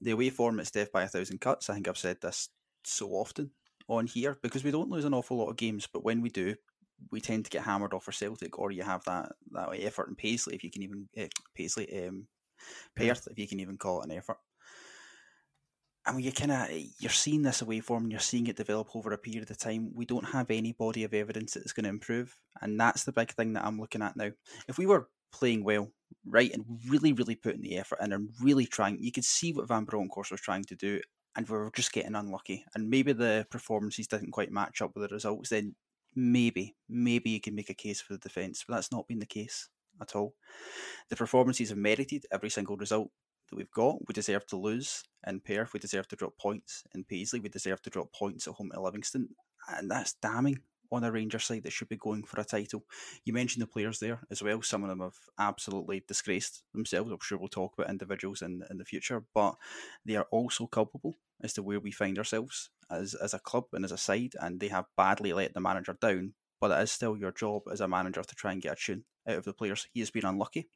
The 0.00 0.12
away 0.12 0.30
form 0.30 0.58
is 0.58 0.70
death 0.70 0.90
by 0.90 1.02
a 1.02 1.08
thousand 1.08 1.40
cuts. 1.40 1.68
I 1.68 1.74
think 1.74 1.88
I've 1.88 1.98
said 1.98 2.20
this 2.22 2.48
so 2.82 3.10
often 3.10 3.50
on 3.88 4.06
here 4.06 4.36
because 4.42 4.64
we 4.64 4.70
don't 4.70 4.90
lose 4.90 5.04
an 5.04 5.14
awful 5.14 5.36
lot 5.36 5.50
of 5.50 5.56
games, 5.56 5.86
but 5.90 6.04
when 6.04 6.22
we 6.22 6.30
do, 6.30 6.54
we 7.10 7.20
tend 7.20 7.44
to 7.44 7.50
get 7.50 7.62
hammered 7.62 7.92
off 7.92 8.04
for 8.04 8.12
Celtic, 8.12 8.58
or 8.58 8.70
you 8.70 8.82
have 8.82 9.04
that 9.04 9.32
that 9.52 9.68
effort 9.80 10.08
in 10.08 10.14
Paisley, 10.14 10.54
if 10.54 10.64
you 10.64 10.70
can 10.70 10.82
even 10.82 11.08
uh, 11.18 11.26
Paisley, 11.54 12.06
um, 12.06 12.26
Perth, 12.94 13.28
if 13.30 13.38
you 13.38 13.46
can 13.46 13.60
even 13.60 13.76
call 13.76 14.00
it 14.00 14.06
an 14.06 14.16
effort. 14.16 14.38
And 16.06 16.22
you 16.22 16.30
kind 16.30 16.52
of 16.52 16.68
you're 17.00 17.10
seeing 17.10 17.42
this 17.42 17.62
away 17.62 17.80
form, 17.80 18.04
and 18.04 18.12
you're 18.12 18.20
seeing 18.20 18.46
it 18.46 18.56
develop 18.56 18.94
over 18.94 19.12
a 19.12 19.18
period 19.18 19.50
of 19.50 19.58
time. 19.58 19.90
We 19.92 20.04
don't 20.04 20.24
have 20.28 20.50
any 20.50 20.72
body 20.72 21.02
of 21.02 21.12
evidence 21.12 21.54
that 21.54 21.62
it's 21.62 21.72
going 21.72 21.84
to 21.84 21.90
improve, 21.90 22.38
and 22.62 22.78
that's 22.78 23.04
the 23.04 23.12
big 23.12 23.32
thing 23.32 23.54
that 23.54 23.64
I'm 23.64 23.80
looking 23.80 24.02
at 24.02 24.16
now. 24.16 24.30
If 24.68 24.78
we 24.78 24.86
were 24.86 25.08
playing 25.32 25.64
well, 25.64 25.90
right, 26.24 26.52
and 26.52 26.64
really, 26.88 27.12
really 27.12 27.34
putting 27.34 27.62
the 27.62 27.76
effort 27.76 27.98
in 28.00 28.12
and 28.12 28.30
really 28.40 28.66
trying, 28.66 28.98
you 29.00 29.10
could 29.10 29.24
see 29.24 29.52
what 29.52 29.66
Van 29.66 29.84
Bronckhorst 29.84 30.30
was 30.30 30.40
trying 30.40 30.64
to 30.64 30.76
do, 30.76 31.00
and 31.34 31.48
we 31.48 31.56
were 31.56 31.72
just 31.74 31.92
getting 31.92 32.14
unlucky. 32.14 32.64
And 32.74 32.88
maybe 32.88 33.12
the 33.12 33.46
performances 33.50 34.06
didn't 34.06 34.30
quite 34.30 34.52
match 34.52 34.80
up 34.80 34.92
with 34.94 35.08
the 35.08 35.14
results. 35.14 35.50
Then 35.50 35.74
maybe, 36.14 36.76
maybe 36.88 37.30
you 37.30 37.40
can 37.40 37.56
make 37.56 37.68
a 37.68 37.74
case 37.74 38.00
for 38.00 38.12
the 38.12 38.20
defence, 38.20 38.64
but 38.66 38.74
that's 38.76 38.92
not 38.92 39.08
been 39.08 39.18
the 39.18 39.26
case 39.26 39.68
at 40.00 40.14
all. 40.14 40.34
The 41.10 41.16
performances 41.16 41.70
have 41.70 41.78
merited 41.78 42.26
every 42.30 42.50
single 42.50 42.76
result 42.76 43.10
that 43.48 43.56
we've 43.56 43.70
got. 43.70 44.06
We 44.06 44.12
deserve 44.12 44.46
to 44.46 44.56
lose 44.56 45.04
in 45.26 45.40
Perth. 45.40 45.72
We 45.72 45.80
deserve 45.80 46.08
to 46.08 46.16
drop 46.16 46.36
points 46.38 46.84
in 46.94 47.04
Paisley. 47.04 47.40
We 47.40 47.48
deserve 47.48 47.82
to 47.82 47.90
drop 47.90 48.12
points 48.12 48.46
at 48.46 48.54
home 48.54 48.70
at 48.74 48.82
Livingston. 48.82 49.28
And 49.68 49.90
that's 49.90 50.14
damning 50.14 50.60
on 50.92 51.04
a 51.04 51.10
Ranger 51.10 51.38
side 51.38 51.64
that 51.64 51.72
should 51.72 51.88
be 51.88 51.96
going 51.96 52.22
for 52.24 52.40
a 52.40 52.44
title. 52.44 52.84
You 53.24 53.32
mentioned 53.32 53.62
the 53.62 53.66
players 53.66 53.98
there 53.98 54.20
as 54.30 54.42
well. 54.42 54.62
Some 54.62 54.82
of 54.82 54.88
them 54.88 55.00
have 55.00 55.16
absolutely 55.38 56.04
disgraced 56.06 56.62
themselves. 56.72 57.10
I'm 57.10 57.18
sure 57.20 57.38
we'll 57.38 57.48
talk 57.48 57.74
about 57.76 57.90
individuals 57.90 58.42
in 58.42 58.62
in 58.70 58.78
the 58.78 58.84
future, 58.84 59.24
but 59.34 59.56
they 60.04 60.16
are 60.16 60.26
also 60.30 60.66
culpable 60.66 61.16
as 61.42 61.52
to 61.54 61.62
where 61.62 61.80
we 61.80 61.90
find 61.90 62.18
ourselves 62.18 62.70
as 62.90 63.14
as 63.14 63.34
a 63.34 63.38
club 63.38 63.64
and 63.72 63.84
as 63.84 63.92
a 63.92 63.98
side, 63.98 64.34
and 64.40 64.60
they 64.60 64.68
have 64.68 64.86
badly 64.96 65.32
let 65.32 65.54
the 65.54 65.60
manager 65.60 65.96
down. 66.00 66.34
But 66.60 66.70
it 66.70 66.82
is 66.82 66.92
still 66.92 67.16
your 67.16 67.32
job 67.32 67.62
as 67.70 67.80
a 67.80 67.88
manager 67.88 68.22
to 68.22 68.34
try 68.34 68.52
and 68.52 68.62
get 68.62 68.72
a 68.72 68.76
tune 68.76 69.04
out 69.28 69.36
of 69.36 69.44
the 69.44 69.52
players. 69.52 69.88
He 69.92 70.00
has 70.00 70.10
been 70.10 70.24
unlucky 70.24 70.68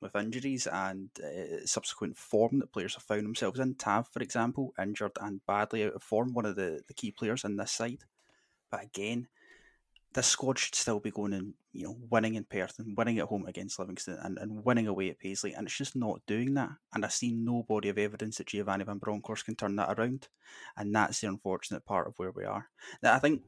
with 0.00 0.16
injuries 0.16 0.66
and 0.66 1.10
uh, 1.22 1.64
subsequent 1.64 2.16
form 2.16 2.58
that 2.60 2.72
players 2.72 2.94
have 2.94 3.02
found 3.02 3.24
themselves 3.24 3.58
in. 3.58 3.74
Tav, 3.74 4.08
for 4.08 4.22
example, 4.22 4.72
injured 4.80 5.12
and 5.20 5.44
badly 5.46 5.84
out 5.84 5.94
of 5.94 6.02
form, 6.02 6.34
one 6.34 6.46
of 6.46 6.56
the, 6.56 6.82
the 6.86 6.94
key 6.94 7.10
players 7.10 7.44
in 7.44 7.56
this 7.56 7.72
side. 7.72 8.04
But 8.70 8.84
again, 8.84 9.28
this 10.14 10.26
squad 10.26 10.58
should 10.58 10.74
still 10.74 11.00
be 11.00 11.10
going 11.10 11.32
and 11.34 11.54
you 11.72 11.84
know 11.84 11.96
winning 12.10 12.34
in 12.34 12.44
Perth 12.44 12.78
and 12.78 12.96
winning 12.96 13.18
at 13.18 13.26
home 13.26 13.46
against 13.46 13.78
Livingston 13.78 14.18
and, 14.22 14.38
and 14.38 14.64
winning 14.64 14.86
away 14.86 15.10
at 15.10 15.18
Paisley, 15.18 15.52
and 15.52 15.66
it's 15.66 15.76
just 15.76 15.96
not 15.96 16.20
doing 16.26 16.54
that. 16.54 16.70
And 16.94 17.04
I 17.04 17.08
see 17.08 17.32
no 17.32 17.62
body 17.62 17.88
of 17.88 17.98
evidence 17.98 18.38
that 18.38 18.46
Giovanni 18.46 18.84
Van 18.84 18.98
Bronckhorst 18.98 19.44
can 19.44 19.54
turn 19.54 19.76
that 19.76 19.98
around, 19.98 20.28
and 20.76 20.94
that's 20.94 21.20
the 21.20 21.28
unfortunate 21.28 21.84
part 21.84 22.06
of 22.08 22.14
where 22.18 22.30
we 22.30 22.44
are. 22.44 22.68
Now, 23.02 23.14
I 23.14 23.18
think 23.18 23.42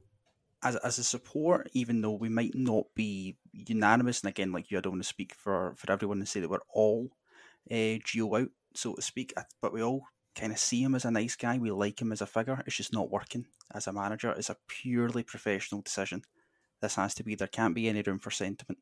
as 0.63 0.77
as 0.77 0.99
a 0.99 1.05
support, 1.05 1.71
even 1.73 2.01
though 2.01 2.13
we 2.13 2.29
might 2.29 2.55
not 2.55 2.85
be 2.95 3.37
unanimous, 3.53 4.21
and 4.23 4.31
again, 4.31 4.53
like 4.53 4.71
you, 4.71 4.79
I 4.79 4.81
don't 4.81 4.95
want 4.95 5.03
to 5.03 5.09
speak 5.09 5.35
for 5.35 5.75
for 5.77 5.91
everyone 5.93 6.19
and 6.19 6.29
say 6.29 6.41
that 6.41 6.51
we're 6.51 6.59
all 6.73 7.11
uh, 7.71 7.99
Gio 8.05 8.43
out, 8.43 8.49
so 8.75 8.95
to 8.95 9.03
speak, 9.03 9.33
but 9.61 9.73
we 9.73 9.83
all 9.83 10.03
kind 10.37 10.53
of 10.53 10.59
see 10.59 10.83
him 10.83 10.95
as 10.95 11.05
a 11.05 11.11
nice 11.11 11.37
guy. 11.37 11.59
We 11.59 11.71
like 11.71 12.01
him 12.01 12.13
as 12.13 12.21
a 12.21 12.27
figure. 12.27 12.63
It's 12.67 12.77
just 12.77 12.93
not 12.93 13.11
working 13.11 13.47
as 13.75 13.87
a 13.87 13.93
manager. 13.93 14.31
It's 14.33 14.51
a 14.51 14.57
purely 14.69 15.23
professional 15.23 15.83
decision 15.83 16.23
this 16.81 16.95
has 16.97 17.15
to 17.15 17.25
be. 17.25 17.35
There 17.35 17.47
can't 17.49 17.75
be 17.75 17.89
any 17.89 18.03
room 18.03 18.19
for 18.19 18.31
sentiment, 18.31 18.79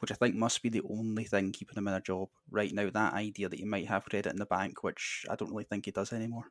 which 0.00 0.12
I 0.12 0.14
think 0.14 0.34
must 0.34 0.62
be 0.62 0.68
the 0.68 0.82
only 0.88 1.24
thing 1.24 1.52
keeping 1.52 1.76
him 1.76 1.88
in 1.88 1.94
a 1.94 2.00
job 2.00 2.28
right 2.50 2.72
now. 2.72 2.90
That 2.90 3.14
idea 3.14 3.48
that 3.48 3.58
he 3.58 3.64
might 3.64 3.88
have 3.88 4.04
credit 4.04 4.32
in 4.32 4.38
the 4.38 4.46
bank, 4.46 4.82
which 4.82 5.24
I 5.28 5.36
don't 5.36 5.50
really 5.50 5.64
think 5.64 5.86
he 5.86 5.90
does 5.90 6.12
anymore. 6.12 6.44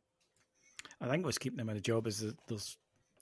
I 1.00 1.08
think 1.08 1.26
what's 1.26 1.38
keeping 1.38 1.60
him 1.60 1.70
in 1.70 1.78
a 1.78 1.82
job 1.82 2.08
is 2.08 2.20
that 2.20 2.38
there's 2.48 2.78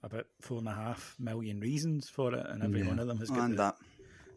about 0.06 0.28
four 0.40 0.60
and 0.60 0.68
a 0.68 0.74
half 0.74 1.16
million 1.20 1.60
reasons 1.60 2.08
for 2.08 2.34
it, 2.34 2.46
and 2.48 2.64
every 2.64 2.82
yeah. 2.82 2.88
one 2.88 3.00
of 3.00 3.08
them 3.08 3.18
has 3.18 3.30
got 3.30 3.50
the, 3.50 3.56
that. 3.56 3.76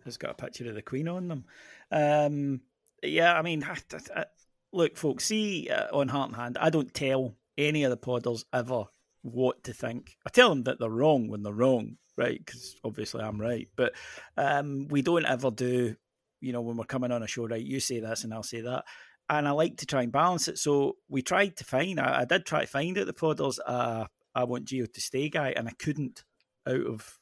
has 0.04 0.16
got 0.16 0.30
a 0.30 0.34
picture 0.34 0.68
of 0.68 0.74
the 0.74 0.82
Queen 0.82 1.06
on 1.06 1.28
them. 1.28 1.44
Um, 1.92 2.60
yeah, 3.02 3.38
I 3.38 3.42
mean, 3.42 3.62
I, 3.62 3.76
I, 4.16 4.24
look, 4.72 4.96
folks, 4.96 5.26
see 5.26 5.68
uh, 5.68 5.86
on 5.92 6.08
Heart 6.08 6.30
and 6.30 6.36
Hand, 6.36 6.58
I 6.60 6.70
don't 6.70 6.92
tell 6.92 7.36
any 7.56 7.84
of 7.84 7.90
the 7.90 7.96
podders 7.96 8.44
ever 8.52 8.84
what 9.22 9.64
to 9.64 9.72
think. 9.72 10.16
I 10.26 10.30
tell 10.30 10.48
them 10.48 10.64
that 10.64 10.80
they're 10.80 10.88
wrong 10.88 11.28
when 11.28 11.42
they're 11.42 11.52
wrong, 11.52 11.96
right? 12.16 12.38
Because 12.44 12.76
obviously 12.84 13.22
I'm 13.22 13.40
right. 13.40 13.68
But 13.76 13.92
um, 14.36 14.88
we 14.88 15.02
don't 15.02 15.26
ever 15.26 15.50
do, 15.50 15.96
you 16.40 16.52
know, 16.52 16.60
when 16.62 16.76
we're 16.76 16.84
coming 16.84 17.12
on 17.12 17.22
a 17.22 17.26
show, 17.26 17.46
right? 17.46 17.62
You 17.62 17.80
say 17.80 18.00
this 18.00 18.24
and 18.24 18.32
I'll 18.32 18.42
say 18.42 18.62
that. 18.62 18.84
And 19.30 19.46
I 19.46 19.50
like 19.50 19.78
to 19.78 19.86
try 19.86 20.02
and 20.02 20.12
balance 20.12 20.48
it. 20.48 20.58
So 20.58 20.96
we 21.08 21.20
tried 21.20 21.56
to 21.58 21.64
find, 21.64 22.00
I, 22.00 22.20
I 22.20 22.24
did 22.24 22.46
try 22.46 22.62
to 22.62 22.66
find 22.66 22.96
at 22.96 23.06
the 23.06 23.12
podders, 23.12 23.58
uh, 23.66 24.06
I 24.38 24.44
want 24.44 24.66
Gio 24.66 24.90
to 24.92 25.00
stay 25.00 25.28
guy, 25.28 25.52
and 25.56 25.66
I 25.66 25.72
couldn't 25.72 26.22
out 26.68 26.86
of, 26.86 27.18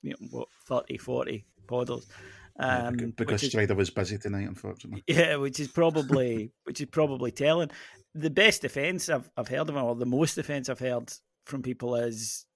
you 0.00 0.10
know, 0.10 0.28
what, 0.30 0.48
30, 0.68 0.96
40 0.96 1.44
podders. 1.66 2.06
Um, 2.56 2.98
yeah, 2.98 3.06
because 3.16 3.42
Strider 3.42 3.74
was 3.74 3.90
busy 3.90 4.16
tonight, 4.16 4.46
unfortunately. 4.46 5.02
Yeah, 5.08 5.36
which 5.36 5.58
is 5.58 5.68
probably 5.68 6.52
which 6.64 6.80
is 6.80 6.86
probably 6.86 7.32
telling. 7.32 7.70
The 8.14 8.30
best 8.30 8.62
defence 8.62 9.08
I've 9.08 9.28
I've 9.36 9.48
heard 9.48 9.68
of, 9.68 9.76
or 9.76 9.96
the 9.96 10.06
most 10.06 10.34
defence 10.34 10.68
I've 10.68 10.78
heard 10.78 11.12
from 11.46 11.62
people 11.62 11.96
is 11.96 12.46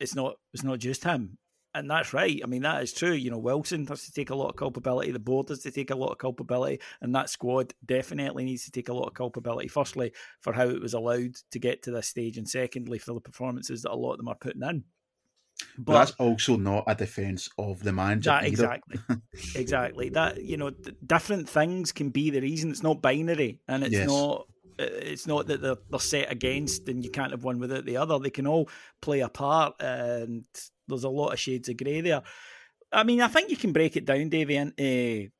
it's 0.00 0.16
not 0.16 0.36
it's 0.52 0.64
not 0.64 0.80
just 0.80 1.04
him. 1.04 1.38
And 1.74 1.90
that's 1.90 2.12
right. 2.12 2.40
I 2.42 2.46
mean, 2.46 2.62
that 2.62 2.82
is 2.82 2.92
true. 2.92 3.12
You 3.12 3.30
know, 3.30 3.38
Wilson 3.38 3.86
has 3.86 4.04
to 4.04 4.12
take 4.12 4.30
a 4.30 4.34
lot 4.34 4.50
of 4.50 4.56
culpability. 4.56 5.10
The 5.10 5.18
board 5.18 5.48
has 5.48 5.60
to 5.60 5.70
take 5.70 5.90
a 5.90 5.96
lot 5.96 6.12
of 6.12 6.18
culpability. 6.18 6.80
And 7.00 7.14
that 7.14 7.30
squad 7.30 7.72
definitely 7.84 8.44
needs 8.44 8.64
to 8.66 8.70
take 8.70 8.90
a 8.90 8.92
lot 8.92 9.06
of 9.06 9.14
culpability. 9.14 9.68
Firstly, 9.68 10.12
for 10.40 10.52
how 10.52 10.68
it 10.68 10.82
was 10.82 10.92
allowed 10.92 11.36
to 11.50 11.58
get 11.58 11.82
to 11.84 11.90
this 11.90 12.08
stage. 12.08 12.36
And 12.36 12.48
secondly, 12.48 12.98
for 12.98 13.14
the 13.14 13.20
performances 13.20 13.82
that 13.82 13.92
a 13.92 13.96
lot 13.96 14.12
of 14.12 14.18
them 14.18 14.28
are 14.28 14.34
putting 14.34 14.62
in. 14.62 14.84
But, 15.76 15.84
but 15.84 15.92
that's 15.92 16.10
also 16.12 16.56
not 16.56 16.84
a 16.86 16.94
defence 16.94 17.48
of 17.58 17.82
the 17.82 17.92
manager. 17.92 18.30
That, 18.30 18.44
exactly, 18.44 18.98
exactly. 19.54 20.08
That 20.10 20.42
you 20.42 20.56
know, 20.56 20.72
different 21.06 21.48
things 21.48 21.92
can 21.92 22.10
be 22.10 22.30
the 22.30 22.40
reason. 22.40 22.70
It's 22.70 22.82
not 22.82 23.00
binary, 23.00 23.60
and 23.68 23.84
it's 23.84 23.92
yes. 23.92 24.08
not 24.08 24.46
Uh, 24.78 24.84
it's 24.84 25.26
not 25.26 25.46
that 25.46 25.60
they're, 25.60 25.76
they're 25.90 26.00
set 26.00 26.30
against 26.30 26.88
and 26.88 27.04
you 27.04 27.10
can't 27.10 27.30
have 27.30 27.44
one 27.44 27.58
without 27.58 27.84
the 27.84 27.96
other. 27.96 28.18
They 28.18 28.30
can 28.30 28.46
all 28.46 28.68
play 29.00 29.20
a 29.20 29.28
part, 29.28 29.74
and 29.80 30.44
there's 30.88 31.04
a 31.04 31.08
lot 31.08 31.32
of 31.32 31.38
shades 31.38 31.68
of 31.68 31.76
grey 31.76 32.00
there. 32.00 32.22
I 32.92 33.04
mean, 33.04 33.20
I 33.20 33.28
think 33.28 33.50
you 33.50 33.56
can 33.56 33.72
break 33.72 33.96
it 33.96 34.04
down, 34.04 34.28
Davey, 34.28 34.56
into 34.56 35.30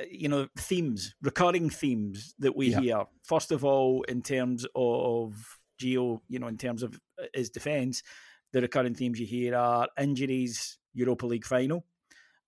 uh, 0.00 0.04
you 0.10 0.28
know 0.28 0.48
themes, 0.56 1.14
recurring 1.22 1.70
themes 1.70 2.34
that 2.38 2.56
we 2.56 2.68
yeah. 2.68 2.80
hear. 2.80 3.04
First 3.24 3.52
of 3.52 3.64
all, 3.64 4.02
in 4.04 4.22
terms 4.22 4.66
of 4.74 5.34
Gio, 5.80 6.20
you 6.28 6.38
know, 6.38 6.46
in 6.46 6.56
terms 6.56 6.82
of 6.82 6.98
uh, 7.20 7.26
his 7.34 7.50
defence, 7.50 8.02
the 8.52 8.60
recurring 8.60 8.94
themes 8.94 9.18
you 9.18 9.26
hear 9.26 9.56
are 9.56 9.88
injuries, 9.98 10.78
Europa 10.92 11.26
League 11.26 11.46
final, 11.46 11.84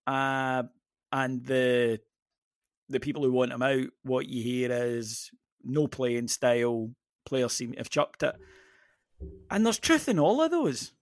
uh, 0.07 0.63
and 1.11 1.45
the 1.45 2.01
the 2.89 3.01
people 3.01 3.23
who 3.23 3.33
want 3.33 3.53
him 3.53 3.63
out. 3.63 3.87
What 4.03 4.29
you 4.29 4.43
hear 4.43 4.71
is 4.73 5.31
no 5.65 5.87
playing 5.87 6.29
style. 6.29 6.91
Players 7.25 7.53
seem 7.53 7.73
to 7.73 7.79
have 7.79 7.91
chucked 7.91 8.23
it. 8.23 8.35
And 9.51 9.65
there's 9.65 9.79
truth 9.79 10.09
in 10.09 10.19
all 10.19 10.43
of 10.43 10.51
those. 10.51 10.93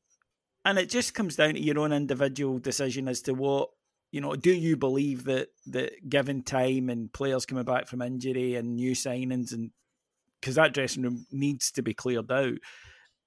And 0.64 0.78
it 0.78 0.90
just 0.90 1.14
comes 1.14 1.36
down 1.36 1.54
to 1.54 1.60
your 1.60 1.78
own 1.78 1.92
individual 1.92 2.58
decision 2.58 3.08
as 3.08 3.22
to 3.22 3.32
what, 3.32 3.70
you 4.12 4.20
know, 4.20 4.34
do 4.36 4.52
you 4.52 4.76
believe 4.76 5.24
that 5.24 5.48
that 5.66 6.08
given 6.08 6.42
time 6.42 6.90
and 6.90 7.12
players 7.12 7.46
coming 7.46 7.64
back 7.64 7.86
from 7.86 8.02
injury 8.02 8.56
and 8.56 8.76
new 8.76 8.92
signings 8.92 9.52
and 9.52 9.70
because 10.40 10.56
that 10.56 10.74
dressing 10.74 11.02
room 11.02 11.26
needs 11.30 11.70
to 11.72 11.82
be 11.82 11.94
cleared 11.94 12.30
out 12.30 12.58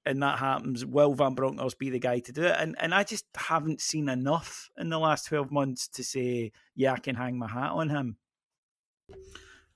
and 0.06 0.22
that 0.22 0.40
happens, 0.40 0.86
will 0.86 1.14
Van 1.14 1.34
Bronckhorst 1.34 1.80
be 1.80 1.90
the 1.90 2.00
guy 2.00 2.20
to 2.20 2.32
do 2.32 2.44
it? 2.44 2.56
And 2.60 2.76
and 2.80 2.94
I 2.94 3.04
just 3.04 3.26
haven't 3.36 3.82
seen 3.82 4.10
enough 4.10 4.70
in 4.78 4.90
the 4.90 5.00
last 5.00 5.26
twelve 5.28 5.52
months 5.52 5.88
to 5.90 6.04
say, 6.04 6.52
yeah, 6.76 6.94
I 6.94 7.00
can 7.00 7.16
hang 7.16 7.38
my 7.38 7.48
hat 7.48 7.72
on 7.72 7.90
him. 7.90 8.18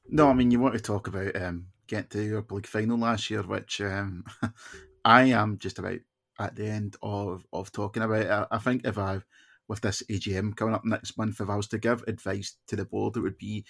No, 0.10 0.30
I 0.30 0.34
mean 0.34 0.52
you 0.52 0.60
want 0.60 0.76
to 0.76 0.80
talk 0.80 1.08
about 1.08 1.36
um, 1.36 1.68
getting 1.88 2.10
to 2.10 2.24
your 2.24 2.46
League 2.50 2.68
final 2.68 2.98
last 2.98 3.30
year, 3.30 3.44
which 3.44 3.82
um, 3.82 4.24
I 5.06 5.24
am 5.26 5.58
just 5.58 5.80
about 5.80 6.00
at 6.40 6.56
the 6.56 6.68
end 6.68 6.96
of 7.02 7.46
of 7.52 7.72
talking 7.72 8.04
about. 8.04 8.28
I, 8.52 8.56
I 8.56 8.60
think 8.60 8.86
if 8.86 8.98
I 8.98 9.22
with 9.68 9.82
this 9.82 10.04
AGM 10.10 10.56
coming 10.56 10.74
up 10.76 10.86
next 10.86 11.18
month, 11.18 11.42
if 11.42 11.50
I 11.50 11.56
was 11.56 11.68
to 11.70 11.78
give 11.78 12.04
advice 12.08 12.56
to 12.68 12.76
the 12.78 12.86
board, 12.86 13.18
it 13.18 13.22
would 13.22 13.38
be 13.38 13.66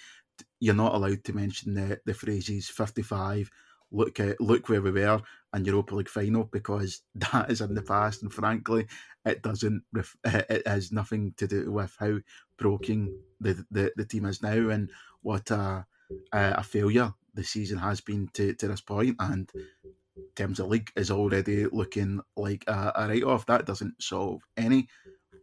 you're 0.60 0.74
not 0.74 0.94
allowed 0.94 1.24
to 1.24 1.32
mention 1.32 1.74
the 1.74 2.00
the 2.06 2.14
phrases 2.14 2.68
fifty 2.68 3.02
five. 3.02 3.50
Look 3.90 4.20
at 4.20 4.40
look 4.40 4.68
where 4.68 4.82
we 4.82 4.90
were 4.90 5.22
and 5.54 5.66
Europa 5.66 5.94
League 5.94 6.10
final 6.10 6.44
because 6.44 7.02
that 7.16 7.50
is 7.50 7.60
in 7.60 7.74
the 7.74 7.82
past, 7.82 8.22
and 8.22 8.32
frankly, 8.32 8.86
it 9.24 9.42
doesn't. 9.42 9.82
It 10.24 10.66
has 10.66 10.92
nothing 10.92 11.34
to 11.38 11.48
do 11.48 11.72
with 11.72 11.96
how 11.98 12.18
broken 12.58 13.18
the 13.40 13.64
the, 13.70 13.92
the 13.96 14.04
team 14.04 14.26
is 14.26 14.42
now 14.42 14.68
and 14.68 14.90
what 15.22 15.50
a 15.50 15.86
a 16.32 16.62
failure 16.62 17.12
the 17.34 17.44
season 17.44 17.78
has 17.78 18.00
been 18.00 18.28
to, 18.34 18.54
to 18.54 18.68
this 18.68 18.80
point, 18.80 19.16
and 19.20 19.50
terms 20.34 20.60
of 20.60 20.68
league 20.68 20.90
is 20.96 21.10
already 21.10 21.66
looking 21.66 22.20
like 22.36 22.64
a, 22.66 22.92
a 22.96 23.08
write 23.08 23.24
off. 23.24 23.46
That 23.46 23.66
doesn't 23.66 24.02
solve 24.02 24.42
any 24.56 24.88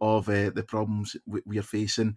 of 0.00 0.28
uh, 0.28 0.50
the 0.50 0.64
problems 0.66 1.16
we, 1.26 1.40
we, 1.46 1.58
are 1.58 1.62
facing. 1.62 2.16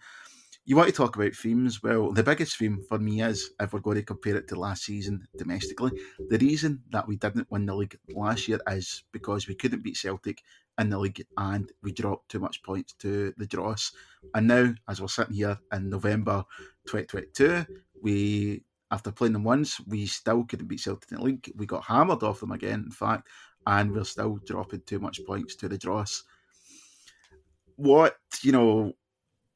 You 0.65 0.75
want 0.75 0.89
to 0.89 0.95
talk 0.95 1.15
about 1.15 1.33
themes? 1.33 1.81
Well, 1.81 2.11
the 2.11 2.23
biggest 2.23 2.57
theme 2.57 2.81
for 2.87 2.99
me 2.99 3.21
is 3.21 3.51
if 3.59 3.73
we're 3.73 3.79
going 3.79 3.97
to 3.97 4.03
compare 4.03 4.35
it 4.35 4.47
to 4.49 4.59
last 4.59 4.83
season 4.83 5.27
domestically, 5.37 5.91
the 6.29 6.37
reason 6.37 6.83
that 6.91 7.07
we 7.07 7.15
didn't 7.15 7.49
win 7.49 7.65
the 7.65 7.75
league 7.75 7.97
last 8.09 8.47
year 8.47 8.59
is 8.67 9.03
because 9.11 9.47
we 9.47 9.55
couldn't 9.55 9.83
beat 9.83 9.97
Celtic 9.97 10.43
in 10.79 10.89
the 10.89 10.99
league 10.99 11.25
and 11.37 11.71
we 11.81 11.91
dropped 11.91 12.29
too 12.29 12.39
much 12.39 12.61
points 12.63 12.93
to 12.99 13.33
the 13.37 13.47
Dross. 13.47 13.91
And 14.33 14.47
now, 14.47 14.73
as 14.87 15.01
we're 15.01 15.07
sitting 15.07 15.35
here 15.35 15.57
in 15.73 15.89
November 15.89 16.45
2022, 16.87 17.65
we 18.01 18.63
after 18.91 19.11
playing 19.11 19.33
them 19.33 19.43
once, 19.43 19.79
we 19.81 20.07
still 20.07 20.43
couldn't 20.43 20.67
beat 20.67 20.79
Celtic 20.79 21.11
in 21.11 21.17
the 21.17 21.23
league. 21.23 21.51
We 21.55 21.65
got 21.65 21.85
hammered 21.85 22.23
off 22.23 22.39
them 22.39 22.51
again, 22.51 22.83
in 22.85 22.91
fact, 22.91 23.27
and 23.67 23.91
we're 23.91 24.03
still 24.03 24.39
dropping 24.45 24.81
too 24.81 24.99
much 24.99 25.23
points 25.25 25.55
to 25.57 25.69
the 25.69 25.77
Dross. 25.77 26.23
What 27.75 28.15
you 28.41 28.51
know, 28.51 28.93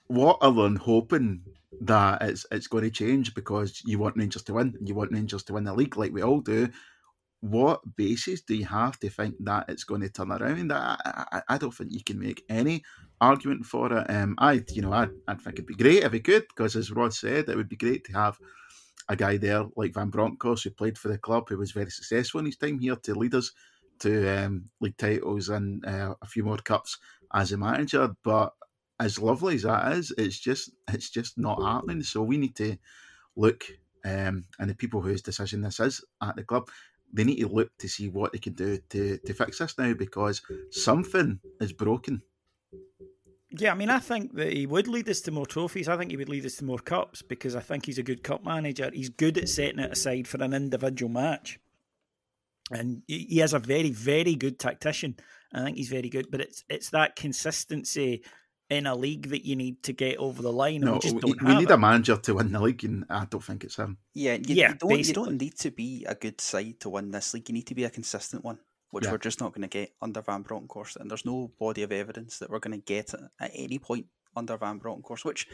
what 0.07 0.37
other 0.41 0.63
than 0.63 0.75
hoping 0.75 1.41
that 1.81 2.21
it's 2.21 2.45
it's 2.51 2.67
going 2.67 2.83
to 2.83 2.91
change 2.91 3.33
because 3.33 3.81
you 3.85 3.99
want 3.99 4.17
Rangers 4.17 4.43
to 4.43 4.53
win, 4.53 4.75
and 4.77 4.87
you 4.87 4.95
want 4.95 5.11
Rangers 5.11 5.43
to 5.43 5.53
win 5.53 5.63
the 5.63 5.73
league 5.73 5.97
like 5.97 6.13
we 6.13 6.21
all 6.21 6.39
do. 6.39 6.69
What 7.43 7.81
basis 7.97 8.41
do 8.41 8.55
you 8.55 8.63
have 8.63 8.97
to 9.01 9.09
think 9.09 9.35
that 9.41 9.65
it's 9.67 9.83
going 9.83 9.99
to 9.99 10.09
turn 10.09 10.31
around? 10.31 10.71
I, 10.71 10.95
I, 11.05 11.41
I 11.49 11.57
don't 11.57 11.73
think 11.73 11.91
you 11.91 12.01
can 12.01 12.17
make 12.17 12.41
any 12.47 12.83
argument 13.19 13.65
for 13.65 13.91
it. 13.91 14.09
Um, 14.09 14.35
I, 14.37 14.63
you 14.71 14.81
know, 14.81 14.93
I, 14.93 15.09
I 15.27 15.35
think 15.35 15.55
it'd 15.55 15.65
be 15.65 15.75
great 15.75 16.03
if 16.03 16.13
it 16.13 16.23
could 16.23 16.45
because, 16.47 16.77
as 16.77 16.89
Rod 16.89 17.13
said, 17.13 17.49
it 17.49 17.57
would 17.57 17.67
be 17.67 17.75
great 17.75 18.05
to 18.05 18.13
have 18.13 18.39
a 19.09 19.17
guy 19.17 19.35
there 19.35 19.65
like 19.75 19.93
Van 19.93 20.09
Bronckhorst 20.09 20.63
who 20.63 20.69
played 20.69 20.97
for 20.97 21.09
the 21.09 21.17
club, 21.17 21.49
who 21.49 21.57
was 21.57 21.73
very 21.73 21.91
successful 21.91 22.39
in 22.39 22.45
his 22.45 22.55
time 22.55 22.79
here, 22.79 22.95
to 22.95 23.13
lead 23.13 23.35
us 23.35 23.51
to 23.99 24.25
um, 24.37 24.69
league 24.79 24.95
titles 24.97 25.49
and 25.49 25.85
uh, 25.85 26.15
a 26.21 26.25
few 26.25 26.45
more 26.45 26.59
cups 26.59 26.97
as 27.33 27.51
a 27.51 27.57
manager. 27.57 28.15
But 28.23 28.53
as 29.01 29.19
lovely 29.19 29.55
as 29.55 29.63
that 29.63 29.91
is, 29.97 30.13
it's 30.17 30.39
just 30.39 30.71
it's 30.87 31.09
just 31.09 31.37
not 31.37 31.61
happening. 31.61 32.03
So 32.03 32.21
we 32.23 32.37
need 32.37 32.55
to 32.55 32.77
look, 33.35 33.65
um, 34.05 34.45
and 34.59 34.69
the 34.69 34.75
people 34.75 35.01
whose 35.01 35.21
decision 35.21 35.59
this 35.59 35.81
is 35.81 36.01
at 36.21 36.37
the 36.37 36.43
club, 36.43 36.69
they 37.13 37.23
need 37.23 37.39
to 37.39 37.47
look 37.47 37.69
to 37.77 37.87
see 37.87 38.09
what 38.09 38.33
they 38.33 38.39
can 38.39 38.53
do 38.53 38.79
to 38.89 39.17
to 39.19 39.33
fix 39.33 39.59
this 39.59 39.77
now 39.77 39.93
because 39.93 40.41
something 40.71 41.39
is 41.61 41.71
broken. 41.71 42.21
Yeah, 43.55 43.71
I 43.71 43.75
mean, 43.75 43.91
I 43.91 43.99
think 43.99 44.33
that 44.33 44.51
he 44.51 44.65
would 44.65 44.87
lead 44.87 45.07
us 45.07 45.21
to 45.21 45.31
more 45.31 45.45
trophies. 45.45 45.87
I 45.87 45.95
think 45.95 46.09
he 46.09 46.17
would 46.17 46.29
lead 46.29 46.45
us 46.45 46.55
to 46.55 46.65
more 46.65 46.79
cups 46.79 47.21
because 47.21 47.55
I 47.55 47.59
think 47.59 47.85
he's 47.85 47.99
a 47.99 48.03
good 48.03 48.23
cup 48.23 48.43
manager. 48.43 48.89
He's 48.91 49.09
good 49.09 49.37
at 49.37 49.47
setting 49.47 49.77
it 49.77 49.91
aside 49.91 50.27
for 50.27 50.43
an 50.43 50.53
individual 50.53 51.11
match. 51.11 51.59
And 52.71 53.03
he 53.07 53.37
has 53.37 53.53
a 53.53 53.59
very, 53.59 53.91
very 53.91 54.33
good 54.33 54.57
tactician. 54.57 55.17
I 55.53 55.63
think 55.63 55.77
he's 55.77 55.89
very 55.89 56.09
good, 56.09 56.31
but 56.31 56.41
it's 56.41 56.63
it's 56.67 56.89
that 56.89 57.15
consistency 57.15 58.23
in 58.69 58.87
a 58.87 58.95
league 58.95 59.29
that 59.29 59.45
you 59.45 59.55
need 59.55 59.83
to 59.83 59.93
get 59.93 60.17
over 60.17 60.41
the 60.41 60.51
line. 60.51 60.81
No, 60.81 60.99
we, 61.03 61.11
we, 61.11 61.33
we 61.43 61.55
need 61.55 61.69
it. 61.69 61.71
a 61.71 61.77
manager 61.77 62.17
to 62.17 62.35
win 62.35 62.51
the 62.51 62.59
league, 62.59 62.83
and 62.83 63.05
I 63.09 63.25
don't 63.25 63.43
think 63.43 63.63
it's 63.63 63.75
him. 63.75 63.97
Yeah, 64.13 64.33
you, 64.33 64.55
yeah, 64.55 64.69
you 64.69 64.75
don't, 64.75 65.07
you 65.07 65.13
don't 65.13 65.37
need 65.39 65.57
to 65.59 65.71
be 65.71 66.05
a 66.07 66.15
good 66.15 66.41
side 66.41 66.79
to 66.81 66.89
win 66.89 67.11
this 67.11 67.33
league. 67.33 67.49
You 67.49 67.53
need 67.53 67.67
to 67.67 67.75
be 67.75 67.83
a 67.83 67.89
consistent 67.89 68.43
one 68.43 68.59
which 68.93 69.05
yeah. 69.05 69.11
we're 69.11 69.17
just 69.17 69.41
not 69.41 69.51
going 69.51 69.63
to 69.63 69.67
get 69.67 69.91
under 70.03 70.21
Van 70.21 70.43
Bronckhorst. 70.43 70.97
And 70.97 71.09
there's 71.09 71.25
no 71.25 71.51
body 71.59 71.81
of 71.81 71.91
evidence 71.91 72.37
that 72.37 72.51
we're 72.51 72.59
going 72.59 72.79
to 72.79 72.85
get 72.85 73.11
at 73.39 73.51
any 73.55 73.79
point 73.79 74.05
under 74.35 74.55
Van 74.55 74.77
Bronckhorst, 74.77 75.25
which, 75.25 75.47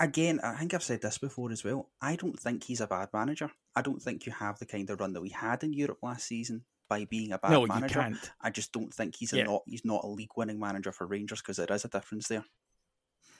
again, 0.00 0.40
I 0.42 0.54
think 0.54 0.72
I've 0.72 0.82
said 0.82 1.02
this 1.02 1.18
before 1.18 1.52
as 1.52 1.62
well. 1.62 1.90
I 2.00 2.16
don't 2.16 2.40
think 2.40 2.64
he's 2.64 2.80
a 2.80 2.86
bad 2.86 3.10
manager. 3.12 3.50
I 3.76 3.82
don't 3.82 4.00
think 4.00 4.24
you 4.24 4.32
have 4.32 4.58
the 4.58 4.64
kind 4.64 4.88
of 4.88 4.98
run 4.98 5.12
that 5.12 5.20
we 5.20 5.28
had 5.28 5.62
in 5.62 5.74
Europe 5.74 5.98
last 6.02 6.26
season 6.26 6.64
by 6.88 7.04
being 7.04 7.32
a 7.32 7.38
bad 7.38 7.50
no, 7.52 7.66
manager. 7.66 8.00
You 8.00 8.04
can't. 8.04 8.30
I 8.40 8.50
just 8.50 8.72
don't 8.72 8.92
think 8.92 9.16
he's 9.16 9.32
a 9.32 9.38
yeah. 9.38 9.44
not 9.44 9.62
he's 9.66 9.84
not 9.84 10.04
a 10.04 10.08
league 10.08 10.30
winning 10.36 10.58
manager 10.58 10.92
for 10.92 11.06
Rangers 11.06 11.40
because 11.40 11.56
there 11.56 11.70
is 11.70 11.84
a 11.84 11.88
difference 11.88 12.28
there. 12.28 12.44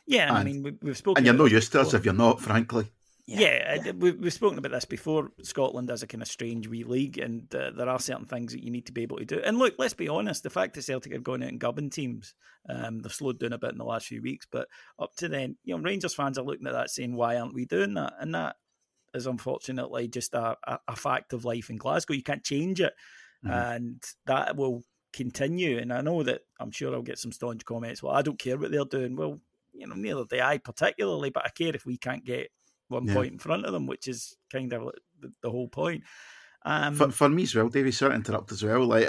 Yeah, 0.07 0.28
and, 0.28 0.38
I 0.38 0.45
mean 0.45 0.62
we, 0.62 0.88
have 0.88 0.97
spoken. 0.97 1.19
And 1.19 1.26
you're 1.26 1.35
no 1.35 1.47
used 1.47 1.73
to 1.73 1.81
us 1.81 1.95
if 1.95 2.05
you're 2.05 2.14
not, 2.14 2.40
frankly. 2.40 2.90
Yeah, 3.31 3.40
yeah, 3.40 3.83
yeah. 3.85 3.93
We, 3.93 4.12
we've 4.12 4.33
spoken 4.33 4.57
about 4.57 4.73
this 4.73 4.87
before. 4.87 5.33
Scotland 5.43 5.90
is 5.90 6.02
a 6.02 6.07
kind 6.07 6.23
of 6.23 6.28
strange 6.28 6.67
wee 6.67 6.85
league, 6.85 7.19
and 7.19 7.55
uh, 7.55 7.73
there 7.76 7.88
are 7.88 8.00
certain 8.00 8.25
things 8.25 8.52
that 8.52 8.64
you 8.64 8.71
need 8.71 8.87
to 8.87 8.93
be 8.93 9.02
able 9.02 9.19
to 9.19 9.26
do. 9.26 9.38
And 9.45 9.59
look, 9.59 9.75
let's 9.78 9.93
be 9.93 10.09
honest: 10.09 10.43
the 10.43 10.50
fact 10.50 10.75
that 10.75 10.83
Celtic 10.83 11.12
have 11.12 11.23
gone 11.23 11.43
out 11.43 11.50
and 11.50 11.61
gubbing 11.61 11.90
teams, 11.90 12.33
um, 12.71 13.00
they've 13.00 13.12
slowed 13.12 13.38
down 13.38 13.52
a 13.52 13.59
bit 13.59 13.73
in 13.73 13.78
the 13.78 13.85
last 13.85 14.07
few 14.07 14.23
weeks. 14.23 14.47
But 14.50 14.69
up 14.99 15.14
to 15.17 15.28
then, 15.28 15.59
you 15.62 15.76
know, 15.76 15.83
Rangers 15.83 16.14
fans 16.14 16.38
are 16.38 16.45
looking 16.45 16.67
at 16.67 16.73
that 16.73 16.88
saying, 16.88 17.14
"Why 17.14 17.37
aren't 17.37 17.52
we 17.52 17.67
doing 17.67 17.93
that?" 17.95 18.14
And 18.19 18.35
that 18.35 18.57
is 19.12 19.26
unfortunately 19.26 20.09
just 20.09 20.33
a, 20.33 20.57
a, 20.67 20.78
a 20.88 20.97
fact 20.97 21.35
of 21.35 21.45
life 21.45 21.69
in 21.69 21.76
Glasgow. 21.76 22.14
You 22.14 22.23
can't 22.23 22.43
change 22.43 22.81
it, 22.81 22.95
mm-hmm. 23.45 23.52
and 23.52 24.02
that 24.26 24.57
will 24.57 24.83
continue. 25.12 25.78
And 25.78 25.92
I 25.92 26.00
know 26.00 26.23
that 26.23 26.42
I'm 26.61 26.71
sure 26.71 26.95
I'll 26.95 27.02
get 27.02 27.18
some 27.18 27.33
staunch 27.33 27.64
comments. 27.64 28.02
Well, 28.02 28.14
I 28.14 28.23
don't 28.23 28.38
care 28.38 28.59
what 28.59 28.71
they're 28.71 28.85
doing. 28.85 29.16
Well, 29.16 29.40
you 29.73 29.87
know, 29.87 29.95
neither 29.95 30.25
do 30.25 30.40
I 30.40 30.59
particularly, 30.59 31.30
but 31.30 31.47
I 31.47 31.50
care 31.50 31.75
if 31.75 31.87
we 31.87 31.97
can't 31.97 32.25
get 32.25 32.50
one 32.88 33.07
yeah. 33.07 33.14
point 33.14 33.33
in 33.33 33.38
front 33.38 33.64
of 33.64 33.73
them, 33.73 33.87
which 33.87 34.09
is 34.09 34.37
kind 34.50 34.73
of 34.73 34.92
the, 35.21 35.33
the 35.42 35.50
whole 35.50 35.68
point. 35.68 36.04
Um, 36.64 36.95
for, 36.95 37.11
for 37.11 37.28
me 37.28 37.45
as 37.45 37.54
well, 37.54 37.68
Davey, 37.68 37.92
sorry 37.92 38.12
to 38.12 38.16
interrupt 38.16 38.52
as 38.52 38.62
well. 38.62 38.85
Like 38.85 39.09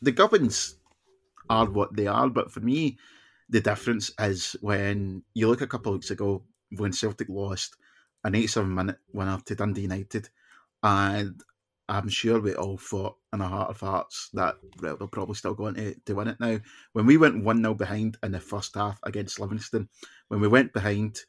the 0.00 0.12
Gubbins 0.12 0.76
are 1.50 1.68
what 1.68 1.94
they 1.94 2.06
are, 2.06 2.28
but 2.28 2.50
for 2.50 2.60
me, 2.60 2.98
the 3.48 3.60
difference 3.60 4.10
is 4.18 4.56
when 4.60 5.22
you 5.34 5.48
look 5.48 5.60
a 5.60 5.66
couple 5.66 5.92
of 5.92 5.98
weeks 5.98 6.10
ago 6.10 6.42
when 6.70 6.92
Celtic 6.92 7.28
lost 7.28 7.76
an 8.24 8.34
87 8.34 8.74
minute 8.74 8.98
winner 9.12 9.38
to 9.44 9.54
Dundee 9.54 9.82
United, 9.82 10.30
and 10.82 11.42
I'm 11.92 12.08
sure 12.08 12.40
we 12.40 12.54
all 12.54 12.78
thought 12.78 13.16
in 13.32 13.40
our 13.40 13.48
heart 13.48 13.70
of 13.70 13.80
hearts 13.80 14.30
that 14.32 14.56
well, 14.80 14.96
they're 14.96 15.06
probably 15.06 15.34
still 15.34 15.54
going 15.54 15.74
to, 15.74 15.94
to 16.06 16.14
win 16.14 16.28
it 16.28 16.40
now. 16.40 16.58
When 16.92 17.06
we 17.06 17.16
went 17.16 17.44
1 17.44 17.56
0 17.58 17.74
behind 17.74 18.16
in 18.22 18.32
the 18.32 18.40
first 18.40 18.74
half 18.74 18.98
against 19.02 19.38
Livingston, 19.38 19.88
when 20.28 20.40
we 20.40 20.48
went 20.48 20.72
behind 20.72 21.20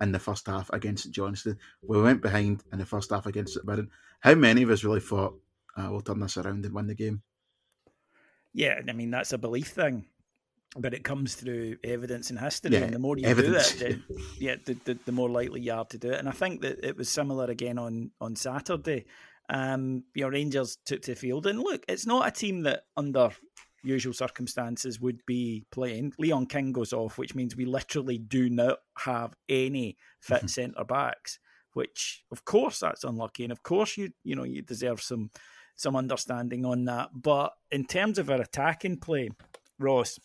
in 0.00 0.12
the 0.12 0.18
first 0.18 0.46
half 0.46 0.70
against 0.72 1.10
Johnstone. 1.10 1.58
We 1.82 2.00
went 2.00 2.22
behind 2.22 2.62
in 2.72 2.78
the 2.78 2.86
first 2.86 3.10
half 3.10 3.26
against 3.26 3.54
St 3.54 3.66
Mirren. 3.66 3.90
How 4.20 4.34
many 4.34 4.62
of 4.62 4.70
us 4.70 4.84
really 4.84 5.00
thought, 5.00 5.34
uh, 5.76 5.88
we'll 5.90 6.00
turn 6.00 6.20
this 6.20 6.36
around 6.36 6.64
and 6.64 6.74
win 6.74 6.86
the 6.86 6.94
game? 6.94 7.22
Yeah, 8.52 8.80
I 8.88 8.92
mean, 8.92 9.10
that's 9.10 9.32
a 9.32 9.38
belief 9.38 9.68
thing. 9.68 10.06
But 10.76 10.92
it 10.92 11.02
comes 11.02 11.34
through 11.34 11.78
evidence 11.82 12.28
and 12.28 12.38
history, 12.38 12.72
yeah, 12.72 12.80
and 12.80 12.92
the 12.92 12.98
more 12.98 13.16
you 13.16 13.26
evidence. 13.26 13.72
do 13.72 13.86
it, 13.86 14.08
the, 14.08 14.22
yeah, 14.38 14.56
the, 14.66 14.74
the, 14.84 14.98
the, 15.06 15.12
more 15.12 15.30
likely 15.30 15.62
you 15.62 15.72
are 15.72 15.86
to 15.86 15.96
do 15.96 16.10
it. 16.10 16.18
And 16.18 16.28
I 16.28 16.32
think 16.32 16.60
that 16.60 16.86
it 16.86 16.94
was 16.94 17.08
similar 17.08 17.46
again 17.46 17.78
on 17.78 18.10
on 18.20 18.36
Saturday. 18.36 19.06
Um, 19.48 20.04
you 20.14 20.22
know, 20.22 20.28
Rangers 20.28 20.78
took 20.84 21.02
to 21.02 21.12
the 21.12 21.16
field, 21.16 21.46
and 21.46 21.58
look, 21.58 21.84
it's 21.88 22.06
not 22.06 22.28
a 22.28 22.30
team 22.30 22.62
that 22.62 22.82
under 22.96 23.30
usual 23.82 24.12
circumstances 24.12 25.00
would 25.00 25.24
be 25.26 25.64
playing. 25.70 26.12
Leon 26.18 26.46
King 26.46 26.72
goes 26.72 26.92
off, 26.92 27.18
which 27.18 27.34
means 27.34 27.56
we 27.56 27.64
literally 27.64 28.18
do 28.18 28.50
not 28.50 28.78
have 28.98 29.34
any 29.48 29.96
fit 30.20 30.38
mm-hmm. 30.38 30.46
centre 30.48 30.84
backs. 30.84 31.38
Which, 31.74 32.24
of 32.32 32.44
course, 32.44 32.80
that's 32.80 33.04
unlucky, 33.04 33.44
and 33.44 33.52
of 33.52 33.62
course, 33.62 33.96
you 33.96 34.10
you 34.24 34.34
know 34.34 34.44
you 34.44 34.62
deserve 34.62 35.00
some 35.00 35.30
some 35.76 35.94
understanding 35.94 36.64
on 36.64 36.84
that. 36.86 37.10
But 37.14 37.52
in 37.70 37.84
terms 37.84 38.18
of 38.18 38.30
our 38.30 38.40
attacking 38.40 38.98
play, 38.98 39.30
Ross, 39.78 40.18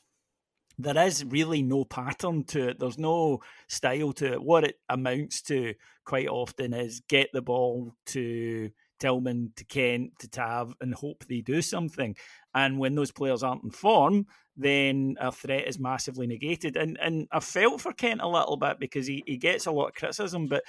there 0.80 1.06
is 1.06 1.24
really 1.24 1.62
no 1.62 1.86
pattern 1.86 2.44
to 2.46 2.70
it. 2.70 2.80
There's 2.80 2.98
no 2.98 3.42
style 3.68 4.14
to 4.14 4.34
it. 4.34 4.44
What 4.44 4.64
it 4.64 4.80
amounts 4.90 5.42
to 5.44 5.76
quite 6.06 6.28
often 6.28 6.74
is 6.74 7.02
get 7.08 7.30
the 7.34 7.42
ball 7.42 7.94
to 8.08 8.72
Tillman, 9.04 9.52
to 9.58 9.66
Kent, 9.66 10.20
to 10.20 10.30
Tav, 10.30 10.74
and 10.80 10.94
hope 10.94 11.26
they 11.26 11.42
do 11.42 11.62
something. 11.62 12.16
And 12.56 12.80
when 12.80 12.96
those 12.96 13.12
players 13.12 13.44
aren't 13.44 13.64
in 13.64 13.72
form, 13.72 14.28
then 14.56 15.16
a 15.20 15.30
threat 15.30 15.68
is 15.68 15.78
massively 15.78 16.26
negated. 16.26 16.78
And 16.78 16.98
and 17.02 17.28
I 17.32 17.42
felt 17.42 17.82
for 17.82 17.92
Kent 17.92 18.22
a 18.22 18.28
little 18.28 18.56
bit 18.56 18.80
because 18.80 19.06
he, 19.06 19.24
he 19.26 19.36
gets 19.38 19.66
a 19.66 19.72
lot 19.72 19.88
of 19.88 19.96
criticism, 19.96 20.48
but 20.48 20.64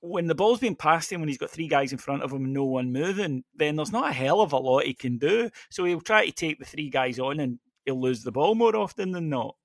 when 0.00 0.26
the 0.26 0.34
ball's 0.34 0.60
being 0.60 0.76
passed 0.76 1.10
him, 1.10 1.20
when 1.20 1.28
he's 1.28 1.38
got 1.38 1.50
three 1.50 1.68
guys 1.68 1.92
in 1.92 1.98
front 1.98 2.22
of 2.22 2.32
him 2.32 2.44
and 2.44 2.52
no 2.52 2.64
one 2.64 2.92
moving, 2.92 3.44
then 3.54 3.76
there's 3.76 3.92
not 3.92 4.10
a 4.10 4.12
hell 4.12 4.40
of 4.40 4.52
a 4.52 4.56
lot 4.56 4.84
he 4.84 4.94
can 4.94 5.18
do. 5.18 5.50
So 5.70 5.84
he'll 5.84 6.00
try 6.00 6.26
to 6.26 6.32
take 6.32 6.58
the 6.58 6.64
three 6.64 6.90
guys 6.90 7.18
on 7.18 7.40
and 7.40 7.58
he'll 7.84 8.00
lose 8.00 8.22
the 8.22 8.32
ball 8.32 8.54
more 8.54 8.76
often 8.76 9.12
than 9.12 9.28
not. 9.28 9.56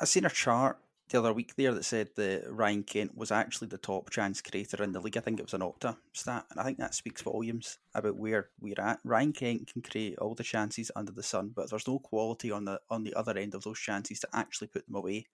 I've 0.00 0.08
seen 0.08 0.26
a 0.26 0.30
chart 0.30 0.78
the 1.12 1.18
other 1.18 1.32
week 1.34 1.54
there 1.56 1.74
that 1.74 1.84
said 1.84 2.08
that 2.16 2.44
Ryan 2.48 2.82
Kent 2.82 3.16
was 3.16 3.30
actually 3.30 3.68
the 3.68 3.76
top 3.76 4.08
chance 4.10 4.40
creator 4.40 4.82
in 4.82 4.92
the 4.92 5.00
league. 5.00 5.18
I 5.18 5.20
think 5.20 5.38
it 5.38 5.44
was 5.44 5.52
an 5.52 5.60
Opta 5.60 5.96
stat, 6.14 6.46
and 6.50 6.58
I 6.58 6.64
think 6.64 6.78
that 6.78 6.94
speaks 6.94 7.20
volumes 7.20 7.78
about 7.94 8.16
where 8.16 8.48
we're 8.58 8.80
at. 8.80 8.98
Ryan 9.04 9.34
Kent 9.34 9.70
can 9.70 9.82
create 9.82 10.18
all 10.18 10.34
the 10.34 10.42
chances 10.42 10.90
under 10.96 11.12
the 11.12 11.22
sun, 11.22 11.52
but 11.54 11.68
there's 11.68 11.86
no 11.86 11.98
quality 11.98 12.50
on 12.50 12.64
the 12.64 12.80
on 12.88 13.04
the 13.04 13.14
other 13.14 13.36
end 13.36 13.54
of 13.54 13.62
those 13.62 13.78
chances 13.78 14.20
to 14.20 14.28
actually 14.32 14.68
put 14.68 14.86
them 14.86 14.96
away. 14.96 15.26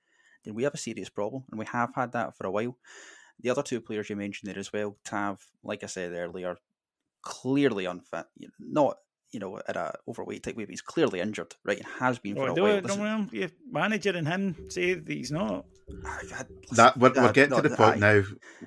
Then 0.44 0.54
we 0.54 0.64
have 0.64 0.74
a 0.74 0.78
serious 0.78 1.08
problem, 1.08 1.44
and 1.50 1.58
we 1.60 1.66
have 1.66 1.94
had 1.94 2.10
that 2.12 2.36
for 2.36 2.48
a 2.48 2.50
while. 2.50 2.76
The 3.40 3.50
other 3.50 3.62
two 3.62 3.80
players 3.80 4.10
you 4.10 4.16
mentioned 4.16 4.50
there 4.50 4.58
as 4.58 4.72
well, 4.72 4.96
Tav, 5.04 5.46
like 5.62 5.84
I 5.84 5.86
said 5.86 6.12
earlier, 6.12 6.56
clearly 7.22 7.84
unfit. 7.84 8.26
Not 8.58 8.98
you 9.30 9.40
know, 9.40 9.60
at 9.66 9.76
a 9.76 9.94
overweight 10.06 10.42
type 10.42 10.56
weight, 10.56 10.66
but 10.66 10.72
he's 10.72 10.82
clearly 10.82 11.20
injured, 11.20 11.54
right? 11.64 11.78
And 11.78 11.86
has 11.98 12.18
been 12.18 12.38
oh, 12.38 12.46
for 12.46 12.50
oh, 12.50 12.54
a 12.54 12.62
while. 12.62 12.80
Don't 12.80 13.32
your 13.32 13.48
manager 13.70 14.10
and 14.10 14.26
him 14.26 14.56
say 14.70 14.94
that 14.94 15.08
he's 15.08 15.30
not. 15.30 15.66
That 16.72 16.98
we're, 16.98 17.12
we're 17.14 17.32
getting 17.32 17.56
to 17.56 17.66
the 17.66 17.74
point 17.74 17.98
now. 17.98 18.22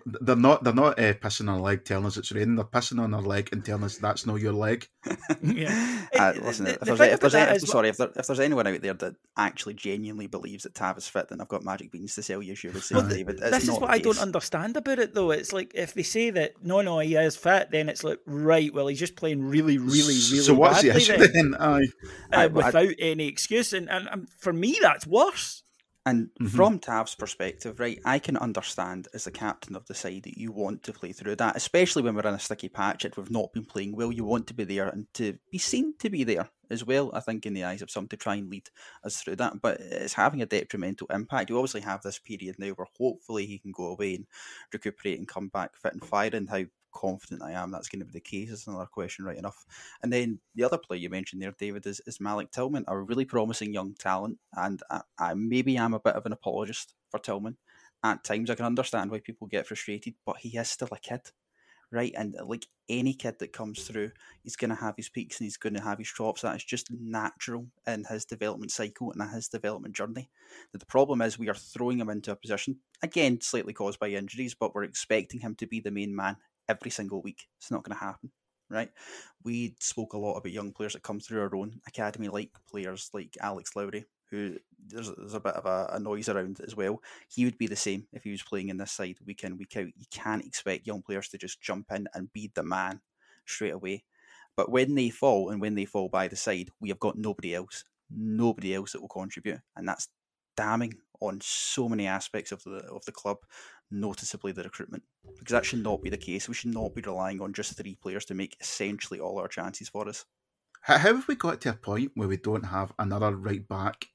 They're 0.06 0.36
not. 0.36 0.64
They're 0.64 0.74
not 0.74 1.00
uh, 1.00 1.14
pissing 1.14 1.50
on 1.50 1.60
a 1.60 1.62
leg, 1.62 1.86
telling 1.86 2.06
us 2.06 2.18
it's 2.18 2.32
raining. 2.32 2.56
They're 2.56 2.66
pissing 2.66 3.02
on 3.02 3.14
our 3.14 3.22
leg 3.22 3.50
and 3.52 3.64
telling 3.64 3.84
us 3.84 3.98
that's 3.98 4.26
not 4.26 4.40
your 4.40 4.54
leg. 4.54 4.88
yeah. 5.44 6.00
Uh, 6.22 6.34
listen, 6.44 6.68
if, 6.68 6.80
there's, 6.82 7.00
if 7.00 7.20
there's, 7.20 7.34
any, 7.34 7.58
sorry, 7.60 7.90
if, 7.90 7.98
there, 7.98 8.12
if 8.16 8.28
there's 8.28 8.40
anyone 8.40 8.68
out 8.68 8.80
there 8.82 8.94
that 8.94 9.16
actually 9.38 9.74
genuinely 9.74 10.28
believes 10.28 10.64
that 10.64 10.76
Tav 10.76 10.98
is 10.98 11.08
fit, 11.08 11.30
then 11.30 11.42
I've 11.42 11.48
got 11.48 11.64
magic 11.64 11.92
beans 11.92 12.14
to 12.16 12.22
sell 12.22 12.44
you. 12.44 12.54
Sure, 12.54 12.72
say, 12.74 12.96
well, 12.96 13.08
David. 13.08 13.40
It's 13.40 13.50
this 13.50 13.64
is 13.64 13.80
what 13.80 13.90
I 13.90 13.98
don't 13.98 14.20
understand 14.20 14.78
about 14.78 15.00
it, 15.00 15.16
though. 15.16 15.32
It's 15.32 15.54
like 15.54 15.72
if 15.74 15.94
they 15.94 16.04
say 16.04 16.30
that 16.32 16.64
no, 16.64 16.82
no, 16.82 17.00
he 17.00 17.16
is 17.16 17.38
fit, 17.38 17.72
then 17.72 17.90
it's 17.90 18.04
like 18.04 18.20
right. 18.26 18.72
Well, 18.74 18.88
he's 18.88 19.00
just 19.00 19.16
playing 19.16 19.42
really, 19.42 19.78
really, 19.78 19.98
really. 19.98 20.14
So 20.16 20.54
what's 20.54 20.82
the 20.82 20.96
issue 20.96 21.18
then? 21.18 21.32
then? 21.34 21.56
Aye. 21.60 21.88
Uh, 22.32 22.50
without 22.52 22.76
I, 22.76 22.96
any 23.00 23.28
excuse, 23.28 23.74
and, 23.74 23.90
and, 23.90 24.08
and 24.12 24.30
for 24.38 24.54
me, 24.54 24.78
that's 24.82 25.08
worse. 25.08 25.64
And 26.06 26.30
mm-hmm. 26.30 26.48
from 26.48 26.80
Tav's 26.80 27.14
perspective, 27.14 27.80
right, 27.80 28.00
I 28.04 28.18
can 28.18 28.36
understand 28.36 29.08
as 29.14 29.26
the 29.26 29.32
captain 29.32 29.76
of 29.76 29.86
the 29.86 29.94
side 29.94 30.24
that 30.24 30.38
you 30.38 30.52
want 30.52 30.82
to 30.84 30.94
play 30.94 31.12
through 31.12 31.36
that, 31.36 31.56
especially 31.56 32.02
when 32.02 32.16
we're 32.16 32.28
in 32.28 32.34
a 32.34 32.40
sticky 32.40 32.70
patch 32.70 33.06
and 33.06 33.16
we've 33.16 33.30
not 33.30 33.54
been 33.54 33.66
playing 33.66 33.96
well. 33.96 34.12
You 34.12 34.26
want 34.26 34.48
to 34.48 34.56
be 34.56 34.64
there 34.64 34.88
and 34.88 35.06
to 35.16 35.38
be 35.52 35.60
seen 35.60 35.94
to 36.00 36.10
be 36.10 36.24
there 36.24 36.50
as 36.72 36.84
well, 36.84 37.12
I 37.14 37.20
think, 37.20 37.46
in 37.46 37.54
the 37.54 37.66
eyes 37.66 37.84
of 37.84 37.92
some 37.92 38.08
to 38.08 38.18
try 38.18 38.36
and 38.36 38.50
lead 38.50 38.70
us 39.04 39.22
through 39.22 39.36
that. 39.36 39.62
But 39.62 39.80
it's 39.80 40.14
having 40.14 40.42
a 40.42 40.48
detrimental 40.48 41.08
impact. 41.12 41.52
You 41.52 41.58
obviously 41.58 41.82
have 41.82 42.02
this 42.02 42.18
period 42.18 42.56
now 42.58 42.70
where 42.70 42.88
hopefully 42.98 43.46
he 43.46 43.60
can 43.60 43.72
go 43.72 43.88
away 43.88 44.16
and 44.16 44.26
recuperate 44.74 45.20
and 45.20 45.28
come 45.28 45.50
back 45.50 45.76
fit 45.76 45.94
and 45.94 46.04
firing. 46.04 46.48
How 46.48 46.64
confident 46.94 47.42
I 47.44 47.52
am 47.52 47.72
that's 47.72 47.90
going 47.90 48.00
to 48.00 48.06
be 48.06 48.12
the 48.12 48.20
case 48.20 48.50
is 48.52 48.68
another 48.68 48.86
question, 48.86 49.26
right 49.26 49.38
enough. 49.38 49.66
And 50.04 50.12
then 50.12 50.40
the 50.56 50.64
other 50.64 50.78
player 50.78 51.00
you 51.00 51.10
mentioned 51.10 51.42
there, 51.42 51.54
David, 51.58 51.86
is, 51.86 52.02
is 52.08 52.20
Malik 52.20 52.52
Tillman, 52.52 52.86
a 52.88 52.98
really 53.00 53.26
promising 53.26 53.74
young 53.74 53.96
talent. 53.96 54.38
And 54.56 54.82
I, 54.90 55.02
I 55.20 55.34
maybe 55.34 55.78
I'm 55.78 55.94
a 55.94 56.00
bit 56.00 56.16
of 56.16 56.26
an 56.26 56.34
apologist 56.34 56.94
for 57.10 57.20
Tillman. 57.20 57.58
At 58.04 58.24
times, 58.24 58.50
I 58.50 58.56
can 58.56 58.66
understand 58.66 59.12
why 59.12 59.20
people 59.20 59.48
get 59.48 59.68
frustrated, 59.68 60.16
but 60.26 60.38
he 60.38 60.58
is 60.58 60.70
still 60.70 60.90
a 60.92 61.00
kid. 61.00 61.22
right? 61.92 62.14
And 62.18 62.36
uh, 62.40 62.46
like 62.46 62.66
any 62.90 63.14
kid 63.14 63.36
that 63.40 63.54
comes 63.54 63.84
through, 63.84 64.12
he's 64.44 64.56
going 64.56 64.70
to 64.70 64.76
have 64.76 64.96
his 64.98 65.10
peaks 65.10 65.40
and 65.40 65.46
he's 65.46 65.58
going 65.58 65.74
to 65.74 65.82
have 65.82 65.98
his 66.00 66.12
drops. 66.12 66.42
That 66.42 66.56
is 66.56 66.64
just 66.64 66.90
natural 66.92 67.68
in 67.86 68.06
his 68.10 68.26
development 68.26 68.72
cycle 68.72 69.12
and 69.12 69.22
in 69.22 69.30
his 69.30 69.48
development 69.48 69.96
journey. 69.96 70.30
the 70.74 70.86
problem 70.86 71.22
is 71.22 71.38
we 71.38 71.50
are 71.50 71.54
throwing 71.54 72.00
him 72.00 72.10
into 72.10 72.32
a 72.32 72.36
position, 72.36 72.78
again, 73.04 73.40
slightly 73.42 73.74
caused 73.74 74.00
by 74.00 74.10
injuries, 74.10 74.56
but 74.56 74.74
we're 74.74 74.84
expecting 74.84 75.40
him 75.42 75.56
to 75.56 75.68
be 75.68 75.80
the 75.80 75.92
main 75.92 76.16
man 76.16 76.38
every 76.72 76.92
single 76.92 77.22
week. 77.22 77.48
It's 77.60 77.72
not 77.72 77.84
going 77.84 77.98
to 77.98 78.04
happen 78.04 78.32
right? 78.72 78.90
We 79.44 79.76
spoke 79.80 80.14
a 80.14 80.18
lot 80.18 80.38
about 80.38 80.52
young 80.52 80.72
players 80.72 80.94
that 80.94 81.04
come 81.04 81.20
through 81.20 81.42
our 81.42 81.56
own 81.56 81.82
academy, 81.88 82.30
like 82.30 82.52
players 82.70 83.10
like 83.14 83.38
Alex 83.42 83.76
Lowry, 83.76 84.06
who 84.30 84.56
there's, 84.88 85.12
there's 85.16 85.34
a 85.34 85.40
bit 85.40 85.56
of 85.56 85.66
a, 85.66 85.90
a, 85.94 86.00
noise 86.00 86.30
around 86.30 86.62
as 86.66 86.76
well. 86.76 87.02
He 87.28 87.46
would 87.46 87.58
be 87.58 87.68
the 87.68 87.76
same 87.76 88.08
if 88.14 88.24
he 88.24 88.32
was 88.32 88.42
playing 88.42 88.70
in 88.70 88.78
this 88.78 88.94
side 88.94 89.18
week 89.26 89.44
in, 89.44 89.58
week 89.58 89.76
out. 89.78 89.88
You 89.98 90.06
can't 90.10 90.46
expect 90.46 90.88
young 90.88 91.02
players 91.02 91.28
to 91.30 91.38
just 91.38 91.62
jump 91.62 91.88
in 91.92 92.08
and 92.14 92.32
be 92.34 92.50
the 92.56 92.64
man 92.64 93.02
straight 93.46 93.74
away. 93.74 94.06
But 94.56 94.72
when 94.72 94.96
they 94.96 95.10
fall 95.10 95.50
and 95.50 95.62
when 95.62 95.76
they 95.76 95.86
fall 95.86 96.10
by 96.10 96.28
the 96.28 96.36
side, 96.36 96.70
we 96.80 96.90
have 96.90 97.00
got 97.00 97.18
nobody 97.18 97.54
else, 97.54 97.84
nobody 98.10 98.74
else 98.74 98.94
that 98.94 99.02
will 99.02 99.10
contribute. 99.10 99.60
And 99.76 99.88
that's 99.88 100.08
damning 100.56 100.96
on 101.22 101.40
so 101.42 101.88
many 101.88 102.08
aspects 102.08 102.52
of 102.52 102.64
the 102.64 102.84
of 102.92 103.06
the 103.06 103.12
club, 103.12 103.38
noticeably 103.90 104.52
the 104.52 104.64
recruitment. 104.64 105.04
Because 105.40 105.54
that 105.54 105.66
should 105.66 105.84
not 105.84 106.02
be 106.02 106.10
the 106.10 106.18
case. 106.18 106.48
We 106.48 106.56
should 106.56 106.74
not 106.74 106.94
be 106.94 107.02
relying 107.02 107.42
on 107.42 107.54
just 107.54 107.78
three 107.78 107.96
players 107.96 108.26
to 108.26 108.34
make 108.34 108.58
essentially 108.60 109.20
all 109.20 109.40
our 109.40 109.48
chances 109.48 109.90
for 109.90 110.10
us. 110.10 110.26
How 110.82 110.98
have 110.98 111.28
we 111.28 111.36
got 111.36 111.62
to 111.62 111.70
a 111.70 111.74
point 111.74 112.12
where 112.16 112.28
we 112.28 112.38
don't 112.38 112.66
have 112.66 112.92
another 112.98 113.36
right 113.36 113.68
back 113.68 114.06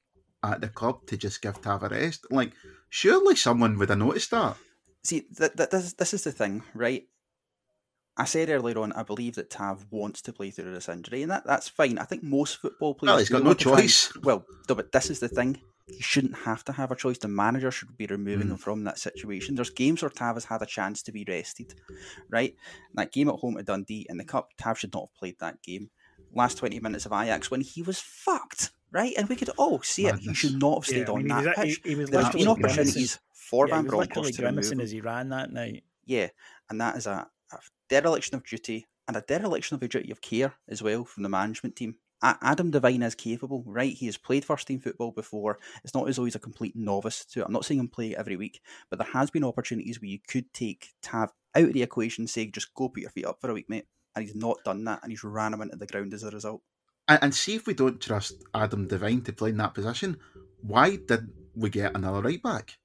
at 0.42 0.60
the 0.60 0.68
club 0.68 1.06
to 1.06 1.16
just 1.16 1.40
give 1.40 1.62
Tav 1.62 1.84
a 1.84 1.88
rest? 1.88 2.26
Like, 2.30 2.52
surely 2.88 3.36
someone 3.36 3.78
would 3.78 3.88
have 3.88 3.98
noticed 3.98 4.32
that. 4.32 4.56
See, 5.04 5.20
th- 5.36 5.52
th- 5.56 5.70
this, 5.70 5.92
this 5.92 6.12
is 6.12 6.24
the 6.24 6.32
thing, 6.32 6.64
right? 6.74 7.04
I 8.16 8.24
said 8.24 8.48
earlier 8.48 8.78
on, 8.78 8.92
I 8.92 9.02
believe 9.02 9.34
that 9.34 9.50
Tav 9.50 9.86
wants 9.90 10.22
to 10.22 10.32
play 10.32 10.50
through 10.50 10.72
this 10.72 10.88
injury, 10.88 11.22
and 11.22 11.30
that, 11.30 11.46
that's 11.46 11.68
fine. 11.68 11.98
I 11.98 12.04
think 12.04 12.24
most 12.24 12.56
football 12.56 12.94
players. 12.94 13.10
Well, 13.10 13.18
he's 13.18 13.28
got 13.28 13.44
no 13.44 13.54
choice. 13.54 14.16
Well, 14.16 14.44
no, 14.68 14.74
but 14.74 14.90
this 14.90 15.10
is 15.10 15.20
the 15.20 15.28
thing. 15.28 15.60
He 15.86 16.02
shouldn't 16.02 16.36
have 16.38 16.64
to 16.64 16.72
have 16.72 16.90
a 16.90 16.96
choice. 16.96 17.18
The 17.18 17.28
manager 17.28 17.70
should 17.70 17.96
be 17.96 18.06
removing 18.06 18.48
mm. 18.48 18.52
him 18.52 18.56
from 18.56 18.84
that 18.84 18.98
situation. 18.98 19.54
There's 19.54 19.70
games 19.70 20.02
where 20.02 20.10
Tav 20.10 20.34
has 20.34 20.44
had 20.44 20.60
a 20.60 20.66
chance 20.66 21.02
to 21.04 21.12
be 21.12 21.24
rested, 21.26 21.74
right? 22.28 22.56
that 22.94 23.12
game 23.12 23.28
at 23.28 23.36
home 23.36 23.56
at 23.56 23.66
Dundee 23.66 24.06
in 24.08 24.16
the 24.16 24.24
Cup, 24.24 24.50
Tav 24.58 24.78
should 24.78 24.92
not 24.92 25.08
have 25.08 25.14
played 25.14 25.38
that 25.38 25.62
game. 25.62 25.90
Last 26.34 26.58
20 26.58 26.80
minutes 26.80 27.06
of 27.06 27.12
Ajax 27.12 27.50
when 27.50 27.60
he 27.60 27.82
was 27.82 28.00
fucked, 28.00 28.70
right? 28.90 29.14
And 29.16 29.28
we 29.28 29.36
could 29.36 29.50
all 29.56 29.80
see 29.82 30.04
Madness. 30.04 30.26
it. 30.26 30.28
He 30.28 30.34
should 30.34 30.60
not 30.60 30.78
have 30.78 30.86
stayed 30.86 31.08
yeah, 31.08 31.14
on 31.14 31.30
I 31.30 31.34
mean, 31.34 31.44
that 31.44 31.56
pitch. 31.56 31.80
He, 31.84 31.90
he 31.90 31.94
was 31.94 32.10
There's 32.10 32.30
been 32.30 32.48
opportunities 32.48 33.20
for 33.32 33.68
yeah, 33.68 33.76
Van 33.76 33.86
Bronckhorst 33.86 34.34
to 34.34 34.44
remove 34.44 34.70
him. 34.70 34.80
as 34.80 34.90
he 34.90 35.00
ran 35.00 35.28
that 35.28 35.52
night. 35.52 35.84
Yeah, 36.04 36.28
and 36.68 36.80
that 36.80 36.96
is 36.96 37.06
a, 37.06 37.28
a 37.52 37.58
dereliction 37.88 38.34
of 38.34 38.44
duty 38.44 38.86
and 39.06 39.16
a 39.16 39.20
dereliction 39.20 39.76
of 39.76 39.82
a 39.82 39.88
duty 39.88 40.10
of 40.10 40.20
care 40.20 40.54
as 40.68 40.82
well 40.82 41.04
from 41.04 41.22
the 41.22 41.28
management 41.28 41.76
team. 41.76 41.96
Adam 42.22 42.70
Devine 42.70 43.02
is 43.02 43.14
capable, 43.14 43.62
right? 43.66 43.92
He 43.92 44.06
has 44.06 44.16
played 44.16 44.44
first 44.44 44.66
team 44.66 44.80
football 44.80 45.12
before. 45.12 45.58
It's 45.84 45.94
not 45.94 46.08
as 46.08 46.16
though 46.16 46.24
he's 46.24 46.34
a 46.34 46.40
complete 46.40 46.74
novice 46.74 47.24
to 47.26 47.40
it. 47.40 47.46
I'm 47.46 47.52
not 47.52 47.64
saying 47.64 47.80
him 47.80 47.88
play 47.88 48.16
every 48.16 48.36
week, 48.36 48.60
but 48.90 48.98
there 48.98 49.08
has 49.12 49.30
been 49.30 49.44
opportunities 49.44 50.00
where 50.00 50.08
you 50.08 50.18
could 50.26 50.52
take 50.52 50.94
Tav 51.02 51.32
out 51.54 51.64
of 51.64 51.72
the 51.72 51.82
equation, 51.82 52.26
say 52.26 52.46
just 52.46 52.74
go 52.74 52.88
put 52.88 53.02
your 53.02 53.10
feet 53.10 53.26
up 53.26 53.40
for 53.40 53.50
a 53.50 53.54
week, 53.54 53.68
mate. 53.68 53.86
And 54.14 54.24
he's 54.24 54.34
not 54.34 54.64
done 54.64 54.84
that, 54.84 55.00
and 55.02 55.12
he's 55.12 55.24
ran 55.24 55.52
him 55.52 55.60
into 55.60 55.76
the 55.76 55.86
ground 55.86 56.14
as 56.14 56.22
a 56.22 56.30
result. 56.30 56.62
And, 57.06 57.18
and 57.22 57.34
see 57.34 57.54
if 57.54 57.66
we 57.66 57.74
don't 57.74 58.00
trust 58.00 58.42
Adam 58.54 58.88
Devine 58.88 59.22
to 59.22 59.32
play 59.32 59.50
in 59.50 59.58
that 59.58 59.74
position, 59.74 60.16
why 60.62 60.96
did 60.96 61.28
we 61.54 61.68
get 61.68 61.94
another 61.94 62.22
right 62.22 62.42
back? 62.42 62.78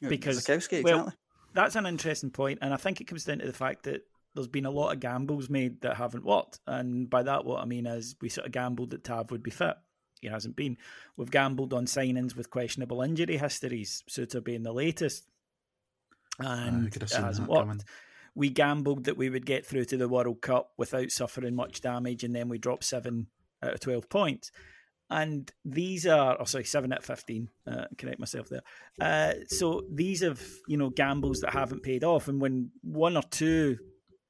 Because 0.00 0.46
well, 0.82 1.14
that's 1.54 1.76
an 1.76 1.86
interesting 1.86 2.30
point, 2.30 2.58
and 2.60 2.74
I 2.74 2.76
think 2.76 3.00
it 3.00 3.06
comes 3.06 3.24
down 3.24 3.38
to 3.38 3.46
the 3.46 3.54
fact 3.54 3.84
that 3.84 4.02
there's 4.34 4.48
been 4.48 4.66
a 4.66 4.70
lot 4.70 4.92
of 4.92 5.00
gambles 5.00 5.48
made 5.48 5.80
that 5.82 5.96
haven't 5.96 6.24
worked. 6.24 6.58
And 6.66 7.08
by 7.08 7.22
that, 7.22 7.44
what 7.44 7.60
I 7.60 7.64
mean 7.66 7.86
is 7.86 8.16
we 8.20 8.28
sort 8.28 8.46
of 8.46 8.52
gambled 8.52 8.90
that 8.90 9.04
Tav 9.04 9.30
would 9.30 9.42
be 9.42 9.50
fit. 9.50 9.76
He 10.20 10.28
hasn't 10.28 10.56
been. 10.56 10.76
We've 11.16 11.30
gambled 11.30 11.72
on 11.72 11.86
signings 11.86 12.34
with 12.34 12.50
questionable 12.50 13.02
injury 13.02 13.36
histories, 13.36 14.02
Souttar 14.10 14.42
being 14.42 14.62
the 14.62 14.72
latest. 14.72 15.28
And 16.38 16.86
uh, 16.86 17.04
it 17.04 17.12
hasn't 17.12 17.48
worked. 17.48 17.68
Coming. 17.68 17.80
We 18.34 18.50
gambled 18.50 19.04
that 19.04 19.16
we 19.16 19.30
would 19.30 19.46
get 19.46 19.64
through 19.64 19.84
to 19.86 19.96
the 19.96 20.08
World 20.08 20.40
Cup 20.40 20.72
without 20.76 21.10
suffering 21.12 21.54
much 21.54 21.80
damage, 21.80 22.24
and 22.24 22.34
then 22.34 22.48
we 22.48 22.58
dropped 22.58 22.84
seven 22.84 23.28
out 23.62 23.74
of 23.74 23.80
12 23.80 24.08
points. 24.08 24.50
And 25.10 25.52
these 25.64 26.06
are, 26.06 26.36
oh, 26.40 26.44
sorry, 26.44 26.64
seven 26.64 26.92
out 26.92 27.00
of 27.00 27.04
15, 27.04 27.48
uh, 27.70 27.84
correct 27.96 28.18
myself 28.18 28.48
there. 28.48 28.62
Uh, 29.00 29.34
so 29.46 29.82
these 29.92 30.22
have, 30.22 30.42
you 30.66 30.76
know, 30.76 30.90
gambles 30.90 31.40
that 31.40 31.52
haven't 31.52 31.82
paid 31.84 32.02
off. 32.02 32.26
And 32.26 32.40
when 32.40 32.70
one 32.82 33.16
or 33.16 33.22
two 33.22 33.78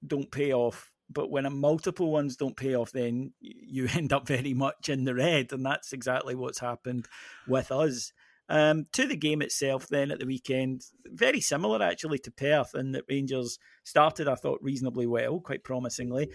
don't 0.06 0.30
pay 0.30 0.52
off. 0.52 0.92
But 1.10 1.30
when 1.30 1.46
a 1.46 1.50
multiple 1.50 2.10
ones 2.10 2.36
don't 2.36 2.56
pay 2.56 2.74
off, 2.74 2.92
then 2.92 3.32
you 3.40 3.88
end 3.94 4.12
up 4.12 4.26
very 4.26 4.54
much 4.54 4.88
in 4.88 5.04
the 5.04 5.14
red, 5.14 5.52
and 5.52 5.64
that's 5.64 5.92
exactly 5.92 6.34
what's 6.34 6.60
happened 6.60 7.06
with 7.46 7.70
us. 7.70 8.12
Um, 8.48 8.86
to 8.92 9.06
the 9.06 9.16
game 9.16 9.40
itself, 9.40 9.88
then 9.88 10.10
at 10.10 10.18
the 10.18 10.26
weekend, 10.26 10.82
very 11.06 11.40
similar 11.40 11.82
actually 11.82 12.18
to 12.20 12.30
Perth, 12.30 12.74
in 12.74 12.92
that 12.92 13.04
Rangers 13.08 13.58
started, 13.84 14.28
I 14.28 14.34
thought, 14.34 14.60
reasonably 14.62 15.06
well, 15.06 15.40
quite 15.40 15.64
promisingly. 15.64 16.30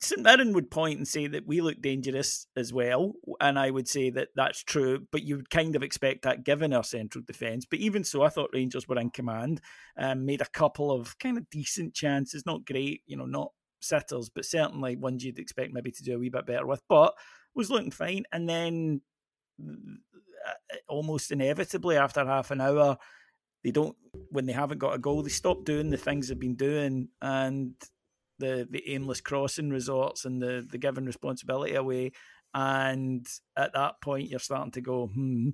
St 0.00 0.22
Mirren 0.22 0.52
would 0.52 0.70
point 0.70 0.98
and 0.98 1.08
say 1.08 1.26
that 1.26 1.46
we 1.46 1.60
look 1.60 1.82
dangerous 1.82 2.46
as 2.56 2.72
well, 2.72 3.14
and 3.40 3.58
I 3.58 3.70
would 3.70 3.88
say 3.88 4.10
that 4.10 4.28
that's 4.36 4.62
true. 4.62 5.06
But 5.10 5.24
you 5.24 5.36
would 5.36 5.50
kind 5.50 5.74
of 5.74 5.82
expect 5.82 6.22
that 6.22 6.44
given 6.44 6.72
our 6.72 6.84
central 6.84 7.24
defence. 7.26 7.66
But 7.68 7.80
even 7.80 8.04
so, 8.04 8.22
I 8.22 8.28
thought 8.28 8.50
Rangers 8.52 8.86
were 8.86 8.98
in 8.98 9.10
command, 9.10 9.60
um, 9.96 10.24
made 10.24 10.40
a 10.40 10.46
couple 10.46 10.92
of 10.92 11.18
kind 11.18 11.36
of 11.36 11.50
decent 11.50 11.94
chances, 11.94 12.46
not 12.46 12.64
great, 12.64 13.02
you 13.06 13.16
know, 13.16 13.26
not 13.26 13.50
sitters, 13.80 14.28
but 14.28 14.44
certainly 14.44 14.94
ones 14.94 15.24
you'd 15.24 15.38
expect 15.38 15.72
maybe 15.72 15.90
to 15.90 16.04
do 16.04 16.14
a 16.14 16.18
wee 16.18 16.28
bit 16.28 16.46
better 16.46 16.66
with. 16.66 16.82
But 16.88 17.14
was 17.56 17.70
looking 17.70 17.90
fine, 17.90 18.22
and 18.32 18.48
then 18.48 19.00
uh, 19.60 20.76
almost 20.88 21.32
inevitably 21.32 21.96
after 21.96 22.24
half 22.24 22.52
an 22.52 22.60
hour, 22.60 22.98
they 23.64 23.72
don't 23.72 23.96
when 24.30 24.46
they 24.46 24.52
haven't 24.52 24.78
got 24.78 24.94
a 24.94 24.98
goal, 24.98 25.22
they 25.22 25.28
stop 25.28 25.64
doing 25.64 25.90
the 25.90 25.96
things 25.96 26.28
they've 26.28 26.38
been 26.38 26.54
doing, 26.54 27.08
and 27.20 27.74
the 28.38 28.66
the 28.70 28.88
aimless 28.92 29.20
crossing 29.20 29.70
resorts 29.70 30.24
and 30.24 30.40
the 30.40 30.66
the 30.68 30.78
giving 30.78 31.04
responsibility 31.04 31.74
away. 31.74 32.12
And 32.54 33.26
at 33.56 33.74
that 33.74 34.00
point, 34.00 34.30
you're 34.30 34.40
starting 34.40 34.72
to 34.72 34.80
go, 34.80 35.06
hmm. 35.06 35.50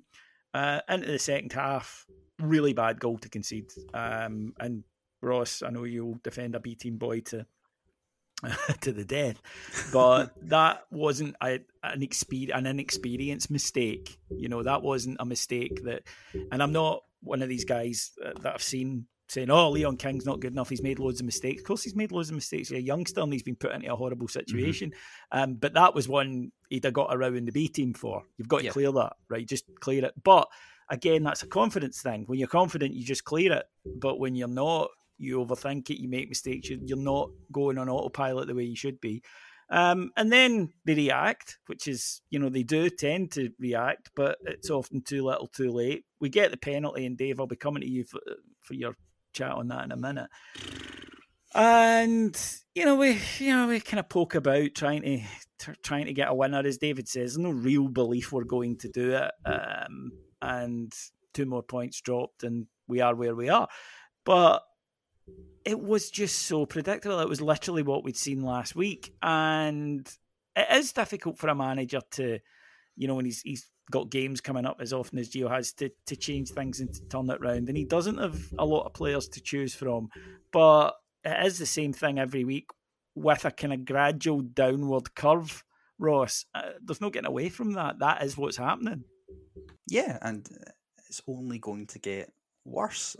Uh, 0.53 0.79
into 0.87 1.11
the 1.11 1.19
second 1.19 1.51
half, 1.51 2.05
really 2.39 2.71
bad 2.71 2.97
goal 2.97 3.17
to 3.17 3.27
concede. 3.27 3.69
Um, 3.93 4.53
and 4.57 4.85
Ross, 5.21 5.61
I 5.61 5.69
know 5.69 5.83
you'll 5.83 6.17
defend 6.23 6.55
a 6.55 6.61
B 6.61 6.75
team 6.75 6.97
boy 6.97 7.19
to 7.21 7.45
to 8.79 8.93
the 8.93 9.03
death, 9.03 9.41
but 9.91 10.31
that 10.43 10.83
wasn't 10.91 11.35
a, 11.43 11.59
an 11.83 11.99
exper- 11.99 12.55
an 12.55 12.67
inexperienced 12.67 13.51
mistake. 13.51 14.17
You 14.29 14.47
know, 14.47 14.63
that 14.63 14.81
wasn't 14.81 15.17
a 15.19 15.25
mistake 15.25 15.83
that, 15.83 16.03
and 16.51 16.63
I'm 16.63 16.71
not 16.71 17.03
one 17.21 17.41
of 17.41 17.49
these 17.49 17.65
guys 17.65 18.11
that 18.41 18.53
I've 18.53 18.63
seen 18.63 19.07
saying, 19.27 19.49
"Oh, 19.49 19.69
Leon 19.69 19.97
King's 19.97 20.25
not 20.25 20.39
good 20.39 20.51
enough. 20.51 20.69
He's 20.69 20.81
made 20.81 20.99
loads 20.99 21.19
of 21.19 21.25
mistakes." 21.25 21.61
Of 21.61 21.67
course, 21.67 21.83
he's 21.83 21.95
made 21.95 22.11
loads 22.11 22.29
of 22.29 22.35
mistakes. 22.35 22.69
He's 22.69 22.77
a 22.77 22.81
youngster 22.81 23.21
and 23.21 23.33
he's 23.33 23.43
been 23.43 23.55
put 23.55 23.73
into 23.73 23.91
a 23.91 23.95
horrible 23.95 24.27
situation. 24.27 24.91
Mm-hmm. 24.91 25.39
Um, 25.39 25.53
but 25.55 25.73
that 25.73 25.95
was 25.95 26.07
one 26.07 26.51
he'd 26.69 26.83
have 26.85 26.93
got 26.93 27.15
around 27.15 27.45
the 27.45 27.51
B 27.51 27.67
team 27.67 27.93
for. 27.93 28.23
You've 28.37 28.47
got 28.47 28.59
to 28.59 28.65
yeah. 28.65 28.71
clear 28.71 28.91
that, 28.91 29.13
right? 29.29 29.47
Just 29.47 29.65
clear 29.79 30.05
it. 30.05 30.13
But 30.23 30.47
again, 30.89 31.23
that's 31.23 31.43
a 31.43 31.47
confidence 31.47 32.01
thing. 32.01 32.23
When 32.27 32.39
you're 32.39 32.47
confident, 32.47 32.93
you 32.93 33.03
just 33.03 33.23
clear 33.23 33.53
it. 33.53 33.65
But 33.85 34.19
when 34.19 34.35
you're 34.35 34.47
not, 34.47 34.89
you 35.17 35.43
overthink 35.43 35.89
it. 35.89 36.01
You 36.01 36.09
make 36.09 36.29
mistakes. 36.29 36.69
You're 36.69 36.97
not 36.97 37.29
going 37.51 37.77
on 37.77 37.89
autopilot 37.89 38.47
the 38.47 38.55
way 38.55 38.63
you 38.63 38.75
should 38.75 38.99
be. 39.01 39.23
Um, 39.69 40.11
and 40.15 40.31
then 40.31 40.69
they 40.85 40.93
react, 40.93 41.57
which 41.67 41.87
is, 41.87 42.21
you 42.29 42.39
know, 42.39 42.49
they 42.49 42.63
do 42.63 42.89
tend 42.89 43.31
to 43.31 43.49
react, 43.59 44.11
but 44.15 44.37
it's 44.45 44.69
often 44.69 45.01
too 45.01 45.23
little, 45.23 45.47
too 45.47 45.71
late. 45.71 46.05
We 46.19 46.29
get 46.29 46.51
the 46.51 46.57
penalty, 46.57 47.05
and 47.05 47.17
Dave, 47.17 47.39
I'll 47.39 47.47
be 47.47 47.55
coming 47.55 47.81
to 47.81 47.89
you 47.89 48.03
for, 48.03 48.19
for 48.61 48.75
your 48.75 48.95
chat 49.35 49.51
on 49.51 49.67
that 49.67 49.83
in 49.85 49.91
a 49.91 49.97
minute. 49.97 50.29
And 51.53 52.37
you 52.73 52.85
know, 52.85 52.95
we 52.95 53.19
you 53.39 53.53
know 53.53 53.67
we 53.67 53.79
kind 53.79 53.99
of 53.99 54.09
poke 54.09 54.35
about 54.35 54.73
trying 54.75 55.01
to 55.03 55.17
t- 55.59 55.79
trying 55.83 56.05
to 56.05 56.13
get 56.13 56.29
a 56.29 56.33
winner, 56.33 56.59
as 56.65 56.77
David 56.77 57.07
says. 57.07 57.37
No 57.37 57.51
real 57.51 57.87
belief 57.87 58.31
we're 58.31 58.43
going 58.43 58.77
to 58.77 58.89
do 58.89 59.13
it, 59.13 59.31
um, 59.45 60.11
and 60.41 60.91
two 61.33 61.45
more 61.45 61.63
points 61.63 62.01
dropped, 62.01 62.43
and 62.43 62.67
we 62.87 63.01
are 63.01 63.15
where 63.15 63.35
we 63.35 63.49
are. 63.49 63.67
But 64.25 64.63
it 65.63 65.79
was 65.79 66.09
just 66.09 66.39
so 66.39 66.65
predictable. 66.65 67.19
It 67.19 67.29
was 67.29 67.41
literally 67.41 67.83
what 67.83 68.03
we'd 68.03 68.17
seen 68.17 68.41
last 68.41 68.75
week, 68.75 69.13
and 69.21 70.07
it 70.55 70.67
is 70.71 70.91
difficult 70.91 71.37
for 71.37 71.47
a 71.47 71.55
manager 71.55 72.01
to, 72.11 72.39
you 72.95 73.07
know, 73.07 73.15
when 73.15 73.25
he's 73.25 73.41
he's 73.41 73.69
got 73.91 74.09
games 74.09 74.41
coming 74.41 74.65
up 74.65 74.77
as 74.79 74.93
often 74.93 75.19
as 75.19 75.29
Gio 75.29 75.49
has 75.49 75.73
to 75.73 75.89
to 76.07 76.15
change 76.15 76.49
things 76.49 76.79
and 76.79 76.93
to 76.93 77.01
turn 77.07 77.29
it 77.29 77.41
round. 77.41 77.67
And 77.67 77.77
he 77.77 77.85
doesn't 77.85 78.17
have 78.17 78.53
a 78.57 78.65
lot 78.65 78.85
of 78.85 78.93
players 78.93 79.27
to 79.29 79.41
choose 79.41 79.75
from, 79.75 80.09
but 80.51 80.95
it 81.23 81.45
is 81.45 81.59
the 81.59 81.65
same 81.65 81.93
thing 81.93 82.19
every 82.19 82.43
week 82.43 82.67
with 83.15 83.45
a 83.45 83.51
kind 83.51 83.73
of 83.73 83.85
gradual 83.85 84.41
downward 84.41 85.15
curve. 85.15 85.63
Ross, 85.97 86.45
uh, 86.53 86.71
there's 86.83 86.99
no 86.99 87.09
getting 87.09 87.27
away 87.27 87.47
from 87.49 87.73
that. 87.73 87.99
That 87.99 88.21
is 88.21 88.37
what's 88.37 88.57
happening. 88.57 89.05
Yeah, 89.87 90.17
and 90.21 90.47
it's 91.07 91.21
only 91.27 91.57
going 91.57 91.87
to 91.87 91.99
get 91.99 92.33
worse. 92.65 93.15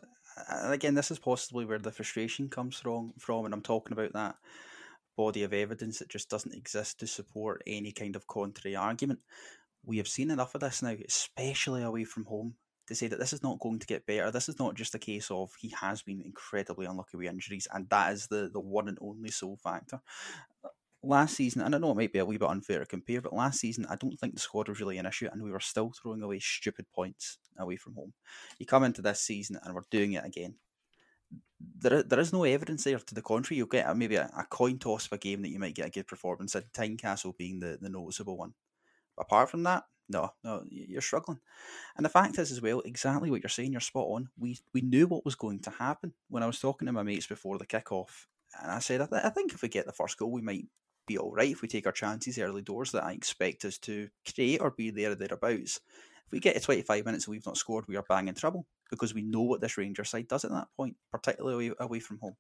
and 0.50 0.74
again, 0.74 0.94
this 0.94 1.12
is 1.12 1.20
possibly 1.20 1.64
where 1.64 1.80
the 1.80 1.92
frustration 1.92 2.50
comes 2.50 2.78
from. 2.78 3.14
From, 3.18 3.46
and 3.46 3.54
I'm 3.54 3.62
talking 3.62 3.94
about 3.94 4.12
that 4.14 4.36
body 5.16 5.44
of 5.44 5.54
evidence 5.54 6.00
that 6.00 6.10
just 6.10 6.30
doesn't 6.30 6.56
exist 6.56 7.00
to 7.00 7.08
support 7.08 7.64
any 7.66 7.92
kind 7.92 8.16
of 8.16 8.28
contrary 8.28 8.76
argument. 8.76 9.20
We 9.86 9.98
have 9.98 10.08
seen 10.08 10.32
enough 10.32 10.56
of 10.56 10.62
this 10.62 10.82
now, 10.82 10.96
especially 11.08 11.84
away 11.84 12.04
from 12.04 12.26
home, 12.26 12.56
to 12.88 12.96
say 12.96 13.08
that 13.08 13.20
this 13.20 13.34
is 13.34 13.44
not 13.44 13.60
going 13.60 13.80
to 13.80 13.88
get 13.88 14.06
better. 14.06 14.32
This 14.32 14.50
is 14.50 14.60
not 14.60 14.76
just 14.76 14.96
a 14.96 15.00
case 15.00 15.30
of 15.32 15.52
he 15.60 15.74
has 15.80 16.02
been 16.02 16.22
incredibly 16.22 16.86
unlucky 16.86 17.18
with 17.18 17.28
injuries, 17.28 17.68
and 17.74 17.90
that 17.90 18.14
is 18.14 18.28
the, 18.28 18.50
the 18.52 18.60
one 18.60 18.88
and 18.88 18.98
only 19.02 19.32
sole 19.32 19.58
factor. 19.64 20.02
Uh, 20.64 20.70
last 21.04 21.36
season, 21.36 21.62
and 21.62 21.74
I 21.74 21.78
know 21.78 21.92
it 21.92 21.98
might 21.98 22.14
be 22.14 22.20
a 22.20 22.26
wee 22.26 22.38
bit 22.38 22.50
unfair 22.50 22.80
to 22.80 22.86
compare, 22.86 23.22
but 23.22 23.34
last 23.34 23.60
season 23.60 23.86
I 23.90 23.96
don't 23.96 24.18
think 24.18 24.34
the 24.34 24.40
squad 24.40 24.70
was 24.70 24.80
really 24.80 24.98
an 24.98 25.06
issue, 25.06 25.30
and 25.32 25.42
we 25.42 25.52
were 25.52 25.60
still 25.60 25.92
throwing 25.92 26.22
away 26.22 26.40
stupid 26.40 26.86
points 26.94 27.38
away 27.58 27.78
from 27.78 27.96
home. 27.96 28.14
You 28.60 28.66
come 28.66 28.84
into 28.84 29.02
this 29.02 29.22
season, 29.22 29.60
and 29.64 29.74
we're 29.74 29.82
doing 29.90 30.14
it 30.14 30.26
again 30.26 30.56
there, 31.80 32.04
there 32.04 32.20
is 32.20 32.34
no 32.34 32.44
evidence 32.44 32.84
there 32.84 33.00
to 33.00 33.16
the 33.16 33.22
contrary. 33.22 33.58
You'll 33.58 33.68
get 33.68 33.90
a, 33.90 33.96
maybe 33.96 34.16
a, 34.16 34.30
a, 34.38 34.46
coin 34.46 34.78
toss 34.78 35.06
of 35.06 35.14
a 35.14 35.18
game 35.18 35.42
that 35.42 35.50
you 35.50 35.60
might 35.60 35.76
get 35.76 35.88
a 35.88 35.92
good 35.92 36.08
performance 36.08 36.56
in, 36.56 36.64
Tynecastle 36.74 37.38
being 37.38 37.60
the, 37.60 37.78
the 37.82 37.90
noticeable 37.90 38.38
one. 38.38 38.54
Apart 39.18 39.50
from 39.50 39.64
that, 39.64 39.84
no, 40.08 40.32
no, 40.44 40.64
you're 40.70 41.02
struggling. 41.02 41.40
And 41.98 42.06
the 42.06 42.10
fact 42.10 42.38
is, 42.38 42.52
as 42.52 42.62
well, 42.62 42.82
exactly 42.82 43.32
what 43.32 43.42
you're 43.42 43.50
saying, 43.50 43.72
you're 43.72 43.82
spot 43.82 44.08
on. 44.08 44.30
We 44.38 44.60
we 44.74 44.82
knew 44.82 45.08
what 45.08 45.26
was 45.26 45.36
going 45.36 45.60
to 45.62 45.72
happen 45.72 46.14
when 46.30 46.44
I 46.44 46.48
was 46.48 46.60
talking 46.60 46.86
to 46.86 46.92
my 46.92 47.04
mates 47.04 47.28
before 47.28 47.58
the 47.58 47.66
kickoff, 47.66 48.28
and 48.62 48.72
I 48.72 48.80
said, 48.80 49.02
I, 49.02 49.08
th- 49.08 49.24
I 49.24 49.30
think 49.30 49.54
if 49.54 49.62
we 49.62 49.70
get 49.70 49.86
the 49.86 49.94
first 49.94 50.18
goal, 50.18 50.32
we 50.32 50.42
might 50.42 50.68
be 51.08 51.18
all 51.18 51.32
right 51.32 51.52
if 51.52 51.62
we 51.62 51.68
take 51.68 51.86
our 51.86 51.92
chances 51.92 52.40
early 52.40 52.62
doors 52.62 52.92
that 52.92 53.04
I 53.04 53.12
expect 53.14 53.66
us 53.66 53.78
to 53.80 54.10
create 54.32 54.62
or 54.62 54.72
be 54.72 54.90
there 54.90 55.16
thereabouts. 55.16 55.80
If 56.26 56.32
we 56.32 56.40
get 56.40 56.56
to 56.56 56.62
25 56.62 57.06
minutes 57.06 57.26
and 57.26 57.32
we've 57.32 57.46
not 57.46 57.58
scored, 57.58 57.86
we 57.88 57.96
are 57.96 58.06
bang 58.08 58.28
in 58.28 58.36
trouble 58.36 58.66
because 58.90 59.14
we 59.14 59.22
know 59.22 59.42
what 59.42 59.62
this 59.62 59.78
Ranger 59.78 60.04
side 60.04 60.28
does 60.28 60.46
at 60.46 60.52
that 60.52 60.68
point, 60.76 60.96
particularly 61.12 61.72
away 61.80 62.00
from 62.00 62.20
home. 62.20 62.36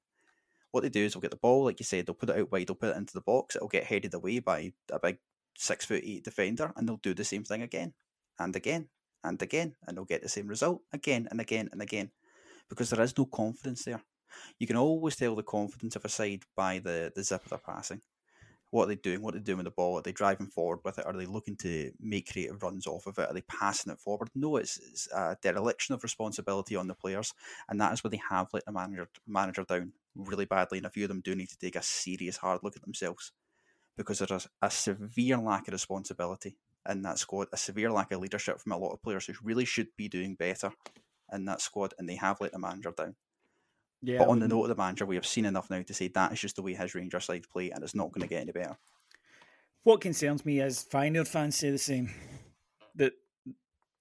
What 0.71 0.81
they 0.81 0.89
do 0.89 1.05
is 1.05 1.13
they'll 1.13 1.21
get 1.21 1.31
the 1.31 1.37
ball, 1.37 1.65
like 1.65 1.79
you 1.79 1.85
said, 1.85 2.05
they'll 2.05 2.15
put 2.15 2.29
it 2.29 2.37
out 2.37 2.51
wide, 2.51 2.67
they'll 2.67 2.75
put 2.75 2.89
it 2.89 2.97
into 2.97 3.13
the 3.13 3.21
box, 3.21 3.55
it'll 3.55 3.67
get 3.67 3.85
headed 3.85 4.13
away 4.13 4.39
by 4.39 4.73
a 4.91 4.99
big 4.99 5.19
six 5.57 5.85
foot 5.85 6.03
eight 6.03 6.23
defender, 6.23 6.71
and 6.75 6.87
they'll 6.87 6.97
do 6.97 7.13
the 7.13 7.23
same 7.23 7.43
thing 7.43 7.61
again 7.61 7.93
and 8.39 8.55
again 8.55 8.89
and 9.23 9.41
again, 9.41 9.75
and 9.87 9.97
they'll 9.97 10.05
get 10.05 10.21
the 10.21 10.29
same 10.29 10.47
result 10.47 10.81
again 10.93 11.27
and 11.31 11.41
again 11.41 11.69
and 11.71 11.81
again 11.81 12.11
because 12.69 12.89
there 12.89 13.03
is 13.03 13.17
no 13.17 13.25
confidence 13.25 13.83
there. 13.83 14.01
You 14.59 14.67
can 14.67 14.75
always 14.75 15.15
tell 15.15 15.35
the 15.35 15.43
confidence 15.43 15.95
of 15.95 16.05
a 16.05 16.09
side 16.09 16.43
by 16.55 16.79
the, 16.79 17.11
the 17.15 17.23
zip 17.23 17.43
of 17.43 17.49
their 17.49 17.59
passing 17.59 18.01
what 18.75 18.83
are 18.83 18.87
they 18.87 18.95
doing? 18.95 19.21
What 19.21 19.33
are 19.33 19.37
they 19.37 19.43
doing 19.43 19.59
with 19.59 19.65
the 19.65 19.71
ball? 19.71 19.97
Are 19.97 20.01
they 20.01 20.11
driving 20.11 20.47
forward 20.47 20.79
with 20.83 20.99
it? 20.99 21.05
Are 21.05 21.13
they 21.13 21.25
looking 21.25 21.55
to 21.57 21.91
make 21.99 22.31
creative 22.31 22.61
runs 22.61 22.87
off 22.87 23.07
of 23.07 23.17
it? 23.17 23.29
Are 23.29 23.33
they 23.33 23.41
passing 23.41 23.93
it 23.93 23.99
forward? 23.99 24.29
No, 24.35 24.57
it's, 24.57 24.77
it's 24.77 25.07
a 25.13 25.37
dereliction 25.41 25.95
of 25.95 26.03
responsibility 26.03 26.75
on 26.75 26.87
the 26.87 26.93
players, 26.93 27.33
and 27.69 27.79
that 27.79 27.93
is 27.93 28.03
where 28.03 28.11
they 28.11 28.21
have 28.29 28.49
let 28.53 28.65
the 28.65 28.73
manager 28.73 29.07
manager 29.25 29.63
down 29.63 29.93
really 30.15 30.43
badly. 30.43 30.79
And 30.79 30.87
a 30.87 30.89
few 30.89 31.05
of 31.05 31.07
them 31.07 31.21
do 31.21 31.35
need 31.35 31.49
to 31.49 31.57
take 31.57 31.77
a 31.77 31.81
serious 31.81 32.35
hard 32.35 32.61
look 32.63 32.75
at 32.75 32.81
themselves 32.81 33.31
because 33.97 34.19
there 34.19 34.35
is 34.35 34.47
a 34.61 34.69
severe 34.69 35.37
lack 35.37 35.67
of 35.67 35.73
responsibility 35.73 36.57
in 36.89 37.01
that 37.03 37.19
squad, 37.19 37.47
a 37.51 37.57
severe 37.57 37.91
lack 37.91 38.11
of 38.11 38.19
leadership 38.19 38.59
from 38.59 38.71
a 38.71 38.77
lot 38.77 38.93
of 38.93 39.01
players 39.01 39.25
who 39.25 39.33
really 39.43 39.65
should 39.65 39.87
be 39.97 40.07
doing 40.07 40.35
better 40.35 40.71
in 41.33 41.45
that 41.45 41.61
squad, 41.61 41.93
and 41.97 42.07
they 42.07 42.15
have 42.15 42.39
let 42.41 42.51
the 42.51 42.59
manager 42.59 42.93
down. 42.95 43.15
Yeah, 44.01 44.19
but 44.19 44.27
on 44.27 44.39
the 44.39 44.47
note 44.47 44.63
of 44.63 44.69
the 44.69 44.75
manager, 44.75 45.05
we 45.05 45.15
have 45.15 45.25
seen 45.25 45.45
enough 45.45 45.69
now 45.69 45.81
to 45.81 45.93
say 45.93 46.09
that 46.09 46.31
is 46.31 46.39
just 46.39 46.57
the 46.57 46.61
way 46.61 46.73
his 46.73 46.93
Ranger 46.93 47.19
side 47.19 47.45
play, 47.51 47.71
and 47.71 47.83
it's 47.83 47.95
not 47.95 48.11
going 48.11 48.21
to 48.21 48.27
get 48.27 48.41
any 48.41 48.51
better. 48.51 48.77
What 49.83 50.01
concerns 50.01 50.45
me 50.45 50.59
is 50.59 50.85
Feyenoord 50.91 51.27
fans 51.27 51.55
say 51.55 51.71
the 51.71 51.77
same. 51.77 52.11
That 52.95 53.13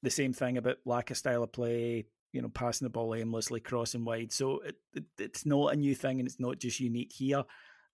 the 0.03 0.11
same 0.11 0.33
thing 0.33 0.59
about 0.59 0.79
lack 0.85 1.11
of 1.11 1.17
style 1.17 1.43
of 1.43 1.53
play, 1.53 2.07
you 2.33 2.43
know, 2.43 2.49
passing 2.49 2.85
the 2.85 2.91
ball 2.91 3.15
aimlessly, 3.15 3.61
crossing 3.61 4.05
wide. 4.05 4.33
So 4.33 4.61
it, 4.61 4.77
it, 4.95 5.05
it's 5.19 5.47
not 5.47 5.73
a 5.73 5.77
new 5.77 5.95
thing, 5.95 6.21
and 6.21 6.29
it's 6.29 6.41
not 6.41 6.59
just 6.59 6.81
unique 6.81 7.13
here. 7.13 7.45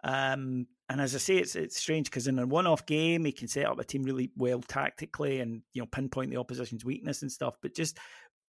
Um, 0.03 0.67
and 0.89 1.01
as 1.01 1.15
I 1.15 1.19
say, 1.19 1.37
it's 1.37 1.55
it's 1.55 1.77
strange 1.77 2.11
because 2.11 2.27
in 2.27 2.39
a 2.39 2.47
one-off 2.47 2.87
game, 2.87 3.25
he 3.25 3.33
can 3.33 3.49
set 3.49 3.67
up 3.67 3.79
a 3.79 3.85
team 3.85 4.03
really 4.03 4.33
well 4.37 4.61
tactically, 4.61 5.41
and 5.41 5.63
you 5.73 5.83
know, 5.83 5.87
pinpoint 5.87 6.31
the 6.31 6.39
opposition's 6.39 6.85
weakness 6.85 7.23
and 7.23 7.31
stuff. 7.31 7.57
But 7.63 7.75
just 7.75 7.99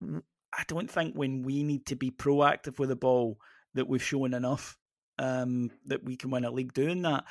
I 0.02 0.64
don't 0.66 0.90
think 0.90 1.14
when 1.14 1.42
we 1.42 1.62
need 1.62 1.86
to 1.86 1.96
be 1.96 2.10
proactive 2.10 2.78
with 2.78 2.88
the 2.88 2.96
ball 2.96 3.38
that 3.74 3.88
we've 3.88 4.02
shown 4.02 4.34
enough 4.34 4.76
um, 5.18 5.70
that 5.86 6.04
we 6.04 6.16
can 6.16 6.30
win 6.30 6.44
a 6.44 6.50
league 6.50 6.72
doing 6.72 7.02
that. 7.02 7.24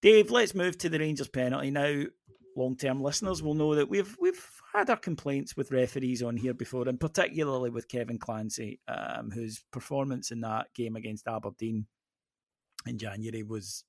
Dave, 0.00 0.30
let's 0.30 0.54
move 0.54 0.78
to 0.78 0.88
the 0.88 0.98
Rangers 0.98 1.28
penalty 1.28 1.70
now. 1.70 2.04
Long-term 2.56 3.02
listeners 3.02 3.42
will 3.42 3.54
know 3.54 3.74
that 3.74 3.88
we've 3.88 4.16
we've 4.20 4.46
had 4.72 4.88
our 4.88 4.96
complaints 4.96 5.56
with 5.56 5.72
referees 5.72 6.22
on 6.22 6.36
here 6.36 6.54
before, 6.54 6.88
and 6.88 7.00
particularly 7.00 7.70
with 7.70 7.88
Kevin 7.88 8.18
Clancy, 8.18 8.78
um, 8.86 9.32
whose 9.32 9.64
performance 9.72 10.30
in 10.30 10.42
that 10.42 10.68
game 10.74 10.94
against 10.94 11.26
Aberdeen 11.26 11.86
in 12.86 12.98
January 12.98 13.42
was 13.42 13.84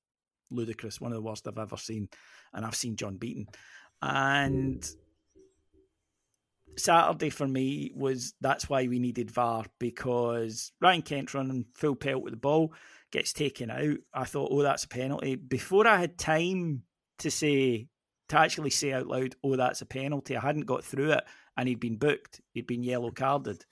ludicrous, 0.51 1.01
one 1.01 1.11
of 1.11 1.15
the 1.15 1.21
worst 1.21 1.47
I've 1.47 1.57
ever 1.57 1.77
seen, 1.77 2.09
and 2.53 2.65
I've 2.65 2.75
seen 2.75 2.95
John 2.95 3.17
Beaton. 3.17 3.47
And 4.01 4.87
Saturday 6.77 7.29
for 7.29 7.47
me 7.47 7.91
was 7.95 8.33
that's 8.41 8.69
why 8.69 8.87
we 8.87 8.99
needed 8.99 9.31
VAR 9.31 9.65
because 9.79 10.71
Ryan 10.81 11.01
Kent 11.01 11.33
running 11.33 11.65
full 11.73 11.95
pelt 11.95 12.23
with 12.23 12.33
the 12.33 12.37
ball 12.37 12.73
gets 13.11 13.33
taken 13.33 13.71
out. 13.71 13.97
I 14.13 14.25
thought, 14.25 14.49
oh, 14.51 14.61
that's 14.61 14.83
a 14.83 14.89
penalty. 14.89 15.35
Before 15.35 15.87
I 15.87 15.99
had 15.99 16.17
time 16.17 16.83
to 17.19 17.31
say, 17.31 17.87
to 18.29 18.39
actually 18.39 18.71
say 18.71 18.91
out 18.91 19.07
loud, 19.07 19.35
oh, 19.43 19.55
that's 19.55 19.81
a 19.81 19.85
penalty, 19.85 20.35
I 20.35 20.41
hadn't 20.41 20.65
got 20.65 20.83
through 20.83 21.11
it 21.11 21.23
and 21.57 21.69
he'd 21.69 21.79
been 21.79 21.97
booked, 21.97 22.41
he'd 22.53 22.67
been 22.67 22.83
yellow 22.83 23.11
carded. 23.11 23.65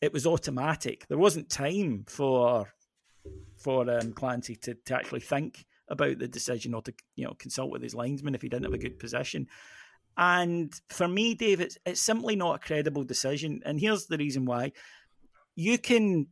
It 0.00 0.12
was 0.12 0.26
automatic. 0.26 1.06
There 1.08 1.18
wasn't 1.18 1.50
time 1.50 2.04
for 2.08 2.72
for 3.56 3.90
um, 3.90 4.12
Clancy 4.12 4.56
to, 4.56 4.74
to 4.86 4.94
actually 4.94 5.20
think 5.20 5.66
about 5.88 6.18
the 6.18 6.28
decision 6.28 6.74
or 6.74 6.82
to 6.82 6.94
you 7.16 7.24
know 7.24 7.34
consult 7.38 7.70
with 7.70 7.82
his 7.82 7.94
linesman 7.94 8.34
if 8.34 8.42
he 8.42 8.48
didn't 8.48 8.64
have 8.64 8.74
a 8.74 8.78
good 8.78 8.98
position. 8.98 9.46
And 10.16 10.72
for 10.88 11.08
me, 11.08 11.34
Dave, 11.34 11.60
it's, 11.60 11.78
it's 11.86 12.00
simply 12.00 12.36
not 12.36 12.56
a 12.56 12.58
credible 12.58 13.04
decision. 13.04 13.60
And 13.64 13.80
here's 13.80 14.06
the 14.06 14.18
reason 14.18 14.44
why. 14.44 14.72
You 15.56 15.78
can 15.78 16.28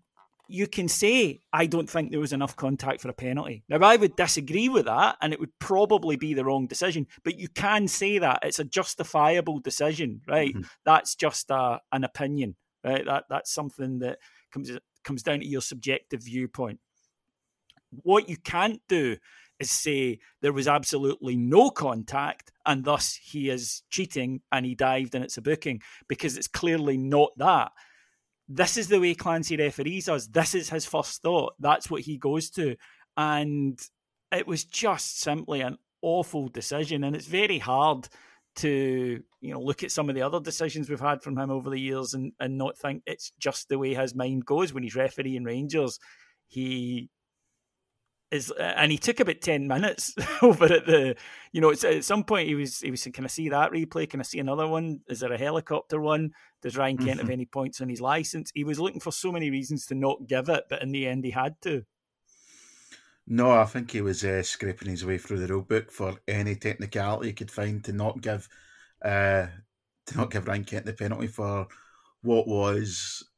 you 0.48 0.66
can 0.66 0.88
say, 0.88 1.40
I 1.52 1.66
don't 1.66 1.88
think 1.88 2.10
there 2.10 2.20
was 2.20 2.32
enough 2.32 2.56
contact 2.56 3.02
for 3.02 3.10
a 3.10 3.12
penalty. 3.12 3.64
Now, 3.68 3.78
I 3.86 3.96
would 3.96 4.16
disagree 4.16 4.70
with 4.70 4.86
that, 4.86 5.16
and 5.20 5.34
it 5.34 5.40
would 5.40 5.58
probably 5.58 6.16
be 6.16 6.32
the 6.32 6.44
wrong 6.44 6.66
decision, 6.66 7.06
but 7.22 7.38
you 7.38 7.48
can 7.48 7.86
say 7.86 8.18
that. 8.18 8.40
It's 8.42 8.58
a 8.58 8.64
justifiable 8.64 9.58
decision, 9.60 10.22
right? 10.26 10.54
Mm-hmm. 10.54 10.62
That's 10.86 11.14
just 11.14 11.50
a, 11.50 11.80
an 11.92 12.02
opinion, 12.02 12.56
right? 12.82 13.04
That 13.04 13.24
That's 13.28 13.52
something 13.52 13.98
that 13.98 14.18
comes, 14.50 14.70
comes 15.08 15.22
down 15.22 15.40
to 15.40 15.46
your 15.46 15.62
subjective 15.62 16.22
viewpoint. 16.22 16.78
What 18.02 18.28
you 18.28 18.36
can't 18.36 18.82
do 18.90 19.16
is 19.58 19.70
say 19.70 20.18
there 20.42 20.52
was 20.52 20.68
absolutely 20.68 21.34
no 21.34 21.70
contact 21.70 22.52
and 22.66 22.84
thus 22.84 23.14
he 23.14 23.48
is 23.48 23.82
cheating 23.88 24.42
and 24.52 24.66
he 24.66 24.74
dived 24.74 25.14
and 25.14 25.24
it's 25.24 25.38
a 25.38 25.42
booking 25.42 25.80
because 26.08 26.36
it's 26.36 26.46
clearly 26.46 26.98
not 26.98 27.30
that. 27.38 27.72
This 28.50 28.76
is 28.76 28.88
the 28.88 29.00
way 29.00 29.14
Clancy 29.14 29.56
referees 29.56 30.10
us. 30.10 30.26
This 30.26 30.54
is 30.54 30.68
his 30.68 30.84
first 30.84 31.22
thought. 31.22 31.54
That's 31.58 31.90
what 31.90 32.02
he 32.02 32.18
goes 32.18 32.50
to. 32.50 32.76
And 33.16 33.80
it 34.30 34.46
was 34.46 34.64
just 34.64 35.20
simply 35.20 35.62
an 35.62 35.78
awful 36.02 36.48
decision. 36.48 37.02
And 37.02 37.16
it's 37.16 37.26
very 37.26 37.58
hard 37.58 38.08
to, 38.56 39.22
you 39.40 39.52
know, 39.52 39.60
look 39.60 39.82
at 39.82 39.92
some 39.92 40.08
of 40.08 40.14
the 40.14 40.22
other 40.22 40.40
decisions 40.40 40.88
we've 40.88 41.00
had 41.00 41.22
from 41.22 41.38
him 41.38 41.50
over 41.50 41.70
the 41.70 41.80
years 41.80 42.14
and, 42.14 42.32
and 42.40 42.58
not 42.58 42.76
think 42.76 43.02
it's 43.06 43.32
just 43.38 43.68
the 43.68 43.78
way 43.78 43.94
his 43.94 44.14
mind 44.14 44.44
goes 44.44 44.72
when 44.72 44.82
he's 44.82 44.96
refereeing 44.96 45.44
Rangers. 45.44 45.98
He 46.46 47.10
is 48.30 48.52
and 48.58 48.92
he 48.92 48.98
took 48.98 49.20
about 49.20 49.40
10 49.40 49.66
minutes 49.66 50.14
over 50.42 50.66
at 50.66 50.86
the 50.86 51.16
you 51.52 51.60
know 51.60 51.72
at 51.72 52.04
some 52.04 52.24
point 52.24 52.46
he 52.46 52.54
was 52.54 52.78
he 52.80 52.90
was 52.90 53.00
saying 53.00 53.12
can 53.12 53.24
i 53.24 53.28
see 53.28 53.48
that 53.48 53.72
replay? 53.72 54.08
Can 54.08 54.20
i 54.20 54.22
see 54.22 54.38
another 54.38 54.66
one? 54.66 55.00
Is 55.08 55.20
there 55.20 55.32
a 55.32 55.38
helicopter 55.38 56.00
one? 56.00 56.32
Does 56.62 56.76
ryan 56.76 56.98
kent 56.98 57.10
mm-hmm. 57.10 57.20
have 57.20 57.30
any 57.30 57.46
points 57.46 57.80
on 57.80 57.88
his 57.88 58.00
license? 58.00 58.50
He 58.54 58.64
was 58.64 58.78
looking 58.78 59.00
for 59.00 59.12
so 59.12 59.32
many 59.32 59.50
reasons 59.50 59.86
to 59.86 59.94
not 59.94 60.26
give 60.26 60.48
it 60.48 60.64
but 60.68 60.82
in 60.82 60.92
the 60.92 61.06
end 61.06 61.24
he 61.24 61.30
had 61.30 61.54
to 61.62 61.84
no 63.28 63.50
i 63.50 63.64
think 63.64 63.90
he 63.90 64.00
was 64.00 64.24
uh, 64.24 64.42
scraping 64.42 64.88
his 64.88 65.04
way 65.04 65.18
through 65.18 65.38
the 65.38 65.46
rule 65.46 65.62
book 65.62 65.92
for 65.92 66.14
any 66.26 66.54
technicality 66.54 67.28
he 67.28 67.32
could 67.32 67.50
find 67.50 67.84
to 67.84 67.92
not 67.92 68.20
give 68.20 68.48
uh 69.04 69.46
to 70.06 70.16
not 70.16 70.30
give 70.30 70.46
ryan 70.48 70.64
kent 70.64 70.86
the 70.86 70.92
penalty 70.92 71.26
for 71.26 71.68
what 72.22 72.48
was 72.48 73.28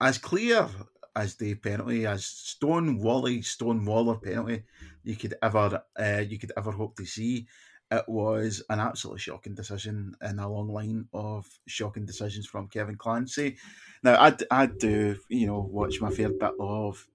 as 0.00 0.18
clear 0.18 0.68
as 1.14 1.36
the 1.36 1.54
penalty, 1.54 2.06
as 2.06 2.26
Stone 2.26 2.98
Wally, 2.98 3.40
Stone 3.42 3.84
Waller 3.84 4.16
penalty 4.16 4.64
you 5.02 5.16
could 5.16 5.34
ever 5.42 5.82
uh, 5.98 6.22
you 6.26 6.38
could 6.38 6.52
ever 6.56 6.70
hope 6.70 6.96
to 6.96 7.06
see. 7.06 7.46
It 7.90 8.04
was 8.08 8.62
an 8.68 8.80
absolutely 8.80 9.20
shocking 9.20 9.54
decision 9.54 10.14
in 10.20 10.40
a 10.40 10.48
long 10.48 10.68
line 10.68 11.08
of 11.12 11.46
shocking 11.66 12.04
decisions 12.04 12.46
from 12.46 12.68
Kevin 12.68 12.96
Clancy. 12.96 13.56
Now, 14.02 14.16
I, 14.20 14.36
I 14.50 14.66
do, 14.66 15.16
you 15.28 15.46
know, 15.46 15.60
watch 15.60 16.00
my 16.00 16.10
fair 16.10 16.30
bit 16.30 16.50
of 16.58 17.06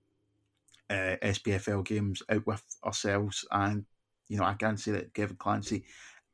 uh, 0.91 1.15
SPFL 1.23 1.85
games 1.85 2.21
out 2.29 2.45
with 2.45 2.63
ourselves, 2.85 3.45
and, 3.51 3.85
you 4.27 4.37
know, 4.37 4.43
I 4.43 4.53
can 4.53 4.77
say 4.77 4.91
that 4.91 5.13
Kevin 5.13 5.37
Clancy 5.37 5.85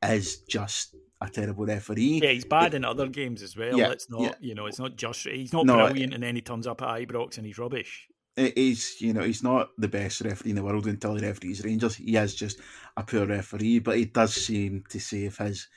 is 0.02 0.40
just 0.42 0.94
a 1.20 1.28
terrible 1.28 1.66
referee. 1.66 2.20
Yeah, 2.22 2.30
he's 2.30 2.44
bad 2.44 2.74
in 2.74 2.84
other 2.84 3.08
games 3.08 3.42
as 3.42 3.56
well. 3.56 3.76
Yeah, 3.76 3.90
it's 3.90 4.10
not, 4.10 4.22
yeah. 4.22 4.34
you 4.40 4.54
know, 4.54 4.66
it's 4.66 4.78
not 4.78 4.96
just 4.96 5.26
he's 5.26 5.52
not 5.52 5.66
No, 5.66 5.86
brilliant, 5.86 6.14
and 6.14 6.22
then 6.22 6.34
he 6.34 6.42
turns 6.42 6.66
up 6.66 6.82
at 6.82 6.88
Ibrox 6.88 7.36
and 7.36 7.46
he's 7.46 7.58
rubbish. 7.58 8.08
he's 8.36 9.00
you 9.00 9.12
know 9.12 9.22
he's 9.22 9.42
not 9.42 9.70
the 9.78 9.88
best 9.88 10.20
referee 10.20 10.50
in 10.50 10.56
the 10.56 10.62
world 10.62 10.86
until 10.86 11.16
he 11.16 11.26
referees 11.26 11.64
Rangers. 11.64 11.96
He 11.96 12.16
is 12.16 12.34
just 12.34 12.60
a 12.96 13.02
poor 13.02 13.26
referee, 13.26 13.80
but 13.80 13.96
he 13.96 14.04
does 14.04 14.34
seem 14.34 14.84
to 14.90 15.00
save 15.00 15.38
his 15.38 15.68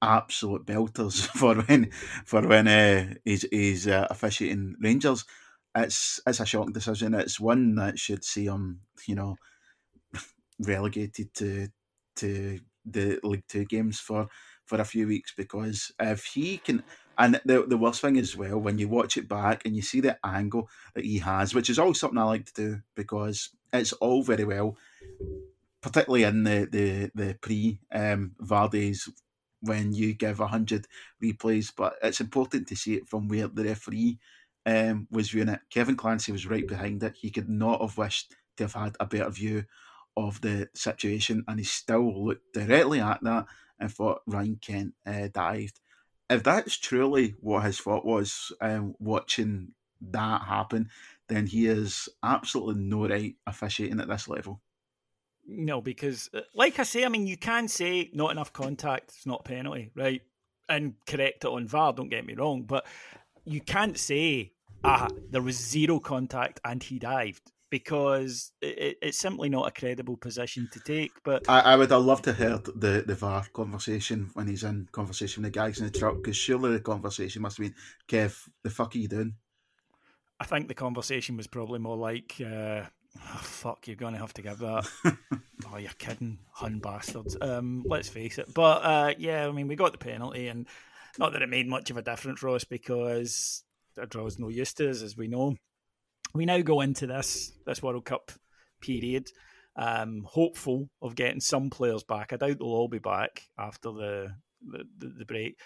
absolute 0.00 0.66
belters 0.66 1.26
for 1.38 1.56
when 1.62 1.90
for 2.24 2.46
when 2.46 2.68
uh, 2.68 3.14
he's 3.24 3.44
he's 3.50 3.88
uh, 3.88 4.06
officiating 4.10 4.76
Rangers. 4.80 5.24
It's 5.74 6.20
it's 6.26 6.40
a 6.40 6.46
shocking 6.46 6.72
decision. 6.72 7.14
It's 7.14 7.40
one 7.40 7.74
that 7.76 7.98
should 7.98 8.24
see 8.24 8.46
him 8.46 8.80
you 9.06 9.14
know 9.14 9.36
relegated 10.60 11.34
to 11.34 11.68
to 12.16 12.60
the 12.84 13.18
League 13.22 13.44
Two 13.48 13.64
games 13.64 13.98
for 14.00 14.28
for 14.64 14.80
a 14.80 14.84
few 14.84 15.06
weeks 15.06 15.32
because 15.36 15.92
if 16.00 16.24
he 16.24 16.58
can. 16.58 16.82
And 17.16 17.40
the 17.44 17.64
the 17.64 17.78
worst 17.78 18.00
thing 18.00 18.16
as 18.18 18.36
well, 18.36 18.58
when 18.58 18.78
you 18.78 18.88
watch 18.88 19.16
it 19.16 19.28
back 19.28 19.64
and 19.64 19.76
you 19.76 19.82
see 19.82 20.00
the 20.00 20.18
angle 20.26 20.68
that 20.96 21.04
he 21.04 21.18
has, 21.18 21.54
which 21.54 21.70
is 21.70 21.78
always 21.78 22.00
something 22.00 22.18
I 22.18 22.24
like 22.24 22.46
to 22.46 22.52
do 22.54 22.80
because 22.96 23.50
it's 23.72 23.92
all 23.92 24.24
very 24.24 24.42
well, 24.42 24.76
particularly 25.80 26.24
in 26.24 26.42
the 26.44 26.68
the 26.70 27.10
the 27.14 27.34
pre 27.40 27.78
um, 27.92 28.34
VAR 28.40 28.68
days 28.68 29.08
when 29.60 29.92
you 29.92 30.14
give 30.14 30.38
hundred 30.38 30.86
replays, 31.22 31.72
but 31.74 31.94
it's 32.02 32.20
important 32.20 32.66
to 32.68 32.76
see 32.76 32.94
it 32.94 33.08
from 33.08 33.28
where 33.28 33.48
the 33.48 33.64
referee 33.64 34.18
um, 34.66 35.06
was 35.10 35.30
viewing 35.30 35.48
it. 35.48 35.60
Kevin 35.70 35.96
Clancy 35.96 36.32
was 36.32 36.46
right 36.46 36.66
behind 36.66 37.02
it. 37.02 37.14
He 37.16 37.30
could 37.30 37.48
not 37.48 37.80
have 37.80 37.98
wished 37.98 38.34
to 38.56 38.64
have 38.64 38.74
had 38.74 38.96
a 39.00 39.06
better 39.06 39.30
view 39.30 39.64
of 40.16 40.40
the 40.40 40.68
situation, 40.74 41.44
and 41.48 41.58
he 41.58 41.64
still 41.64 42.24
looked 42.26 42.52
directly 42.52 43.00
at 43.00 43.22
that 43.22 43.46
and 43.78 43.92
thought 43.92 44.22
Ryan 44.26 44.56
Kent 44.60 44.94
uh, 45.06 45.28
dived. 45.32 45.80
If 46.30 46.42
that's 46.42 46.76
truly 46.76 47.34
what 47.40 47.64
his 47.64 47.78
thought 47.78 48.04
was, 48.04 48.52
um, 48.60 48.94
watching 48.98 49.72
that 50.00 50.42
happen, 50.42 50.88
then 51.28 51.46
he 51.46 51.66
is 51.66 52.08
absolutely 52.22 52.82
no 52.82 53.08
right 53.08 53.34
officiating 53.46 54.00
at 54.00 54.08
this 54.08 54.28
level. 54.28 54.60
No, 55.46 55.80
because 55.80 56.30
uh, 56.32 56.40
like 56.54 56.78
I 56.78 56.84
say, 56.84 57.04
I 57.04 57.08
mean, 57.08 57.26
you 57.26 57.36
can 57.36 57.68
say 57.68 58.10
not 58.14 58.30
enough 58.30 58.52
contact, 58.52 59.10
it's 59.10 59.26
not 59.26 59.40
a 59.40 59.48
penalty, 59.48 59.90
right? 59.94 60.22
And 60.68 60.94
correct 61.06 61.44
it 61.44 61.48
on 61.48 61.68
VAR. 61.68 61.92
Don't 61.92 62.08
get 62.08 62.24
me 62.24 62.34
wrong, 62.34 62.62
but 62.62 62.86
you 63.44 63.60
can't 63.60 63.98
say 63.98 64.52
ah 64.82 65.08
there 65.30 65.42
was 65.42 65.56
zero 65.56 65.98
contact 65.98 66.60
and 66.64 66.82
he 66.82 66.98
dived 66.98 67.52
because 67.74 68.52
it, 68.62 68.98
it's 69.02 69.18
simply 69.18 69.48
not 69.48 69.66
a 69.66 69.70
credible 69.72 70.16
position 70.16 70.68
to 70.72 70.78
take. 70.78 71.10
But 71.24 71.48
I, 71.48 71.60
I 71.60 71.76
would 71.76 71.90
have 71.90 72.04
loved 72.04 72.22
to 72.22 72.32
heard 72.32 72.66
the, 72.66 73.02
the 73.04 73.16
VAR 73.16 73.44
conversation 73.52 74.30
when 74.34 74.46
he's 74.46 74.62
in 74.62 74.88
conversation 74.92 75.42
with 75.42 75.52
the 75.52 75.58
guys 75.58 75.80
in 75.80 75.86
the 75.86 75.90
truck 75.90 76.18
because 76.18 76.36
surely 76.36 76.70
the 76.70 76.78
conversation 76.78 77.42
must 77.42 77.56
have 77.58 77.66
been, 77.66 77.74
Kev, 78.06 78.48
the 78.62 78.70
fuck 78.70 78.94
are 78.94 78.98
you 78.98 79.08
doing? 79.08 79.34
I 80.38 80.44
think 80.44 80.68
the 80.68 80.74
conversation 80.74 81.36
was 81.36 81.48
probably 81.48 81.80
more 81.80 81.96
like, 81.96 82.40
uh, 82.40 82.82
oh, 83.16 83.40
"Fuck, 83.42 83.88
you're 83.88 83.96
going 83.96 84.14
to 84.14 84.20
have 84.20 84.34
to 84.34 84.42
give 84.42 84.58
that." 84.58 84.88
oh, 85.72 85.76
you're 85.76 85.90
kidding, 85.98 86.38
hun 86.52 86.78
bastards. 86.78 87.36
Um, 87.40 87.82
let's 87.86 88.08
face 88.08 88.38
it. 88.38 88.54
But 88.54 88.84
uh, 88.84 89.14
yeah, 89.18 89.48
I 89.48 89.50
mean, 89.50 89.66
we 89.66 89.74
got 89.74 89.90
the 89.90 89.98
penalty, 89.98 90.46
and 90.46 90.68
not 91.18 91.32
that 91.32 91.42
it 91.42 91.48
made 91.48 91.68
much 91.68 91.90
of 91.90 91.96
a 91.96 92.02
difference 92.02 92.42
us 92.42 92.64
because 92.64 93.64
a 93.98 94.06
draw 94.06 94.26
is 94.26 94.38
no 94.38 94.48
use 94.48 94.72
to 94.74 94.90
us, 94.90 95.02
as 95.02 95.16
we 95.16 95.28
know. 95.28 95.56
We 96.34 96.46
now 96.46 96.60
go 96.60 96.80
into 96.80 97.06
this 97.06 97.52
this 97.66 97.82
World 97.82 98.04
Cup 98.04 98.32
period, 98.80 99.28
um, 99.76 100.26
hopeful 100.26 100.88
of 101.00 101.14
getting 101.14 101.40
some 101.40 101.70
players 101.70 102.02
back. 102.02 102.32
I 102.32 102.36
doubt 102.36 102.58
they'll 102.58 102.68
all 102.68 102.88
be 102.88 102.98
back 102.98 103.42
after 103.58 103.92
the 103.92 104.34
the, 104.66 104.84
the, 104.98 105.08
the 105.18 105.24
break. 105.24 105.58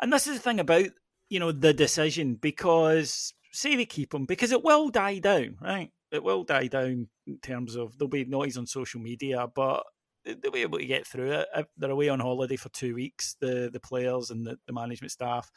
And 0.00 0.12
this 0.12 0.26
is 0.26 0.36
the 0.36 0.42
thing 0.42 0.60
about 0.60 0.88
you 1.28 1.38
know 1.38 1.52
the 1.52 1.72
decision 1.72 2.34
because 2.34 3.32
say 3.52 3.76
they 3.76 3.86
keep 3.86 4.10
them 4.10 4.26
because 4.26 4.52
it 4.52 4.64
will 4.64 4.88
die 4.88 5.18
down, 5.18 5.56
right? 5.60 5.90
It 6.10 6.24
will 6.24 6.42
die 6.42 6.66
down 6.66 7.08
in 7.26 7.38
terms 7.38 7.76
of 7.76 7.96
there'll 7.98 8.08
be 8.08 8.24
noise 8.24 8.56
on 8.56 8.66
social 8.66 9.00
media, 9.00 9.46
but 9.54 9.84
they'll 10.24 10.52
be 10.52 10.62
able 10.62 10.78
to 10.78 10.86
get 10.86 11.06
through 11.06 11.32
it. 11.32 11.48
They're 11.76 11.90
away 11.90 12.08
on 12.08 12.20
holiday 12.20 12.56
for 12.56 12.68
two 12.70 12.94
weeks, 12.94 13.36
the 13.40 13.70
the 13.72 13.80
players 13.80 14.30
and 14.30 14.46
the, 14.46 14.58
the 14.66 14.72
management 14.72 15.12
staff, 15.12 15.50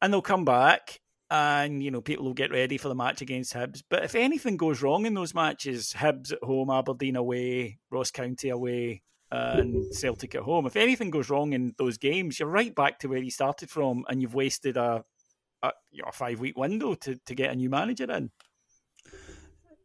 and 0.00 0.12
they'll 0.12 0.22
come 0.22 0.44
back. 0.44 1.00
And 1.32 1.82
you 1.82 1.92
know, 1.92 2.00
people 2.00 2.24
will 2.24 2.34
get 2.34 2.50
ready 2.50 2.76
for 2.76 2.88
the 2.88 2.94
match 2.94 3.22
against 3.22 3.54
Hibs. 3.54 3.82
But 3.88 4.04
if 4.04 4.16
anything 4.16 4.56
goes 4.56 4.82
wrong 4.82 5.06
in 5.06 5.14
those 5.14 5.34
matches, 5.34 5.94
Hibs 5.96 6.32
at 6.32 6.42
home, 6.42 6.70
Aberdeen 6.70 7.14
away, 7.14 7.78
Ross 7.90 8.10
County 8.10 8.48
away, 8.48 9.02
and 9.30 9.94
Celtic 9.94 10.34
at 10.34 10.42
home. 10.42 10.66
If 10.66 10.74
anything 10.74 11.10
goes 11.10 11.30
wrong 11.30 11.52
in 11.52 11.74
those 11.78 11.98
games, 11.98 12.40
you're 12.40 12.48
right 12.48 12.74
back 12.74 12.98
to 13.00 13.08
where 13.08 13.22
you 13.22 13.30
started 13.30 13.70
from, 13.70 14.04
and 14.08 14.20
you've 14.20 14.34
wasted 14.34 14.76
a 14.76 15.04
a, 15.62 15.72
you 15.90 16.02
know, 16.02 16.08
a 16.08 16.12
five 16.12 16.40
week 16.40 16.56
window 16.56 16.94
to, 16.94 17.16
to 17.26 17.34
get 17.34 17.50
a 17.50 17.54
new 17.54 17.70
manager 17.70 18.10
in. 18.10 18.30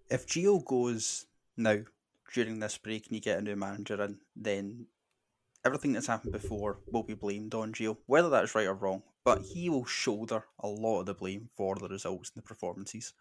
If 0.09 0.27
Gio 0.27 0.63
goes 0.63 1.25
now 1.57 1.79
during 2.33 2.59
this 2.59 2.77
break 2.77 3.07
and 3.07 3.15
you 3.15 3.21
get 3.21 3.39
a 3.39 3.41
new 3.41 3.55
manager 3.55 4.01
in, 4.01 4.19
then 4.35 4.87
everything 5.65 5.93
that's 5.93 6.07
happened 6.07 6.33
before 6.33 6.79
will 6.91 7.03
be 7.03 7.13
blamed 7.13 7.53
on 7.53 7.73
Gio, 7.73 7.97
whether 8.05 8.29
that's 8.29 8.55
right 8.55 8.67
or 8.67 8.73
wrong. 8.73 9.03
But 9.23 9.41
he 9.41 9.69
will 9.69 9.85
shoulder 9.85 10.45
a 10.59 10.67
lot 10.67 10.99
of 10.99 11.05
the 11.07 11.13
blame 11.13 11.49
for 11.57 11.75
the 11.75 11.87
results 11.87 12.31
and 12.33 12.43
the 12.43 12.47
performances. 12.47 13.13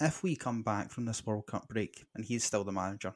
If 0.00 0.22
we 0.22 0.36
come 0.36 0.62
back 0.62 0.90
from 0.90 1.04
this 1.04 1.26
World 1.26 1.46
Cup 1.46 1.68
break 1.68 2.04
and 2.14 2.24
he's 2.24 2.44
still 2.44 2.64
the 2.64 2.72
manager, 2.72 3.14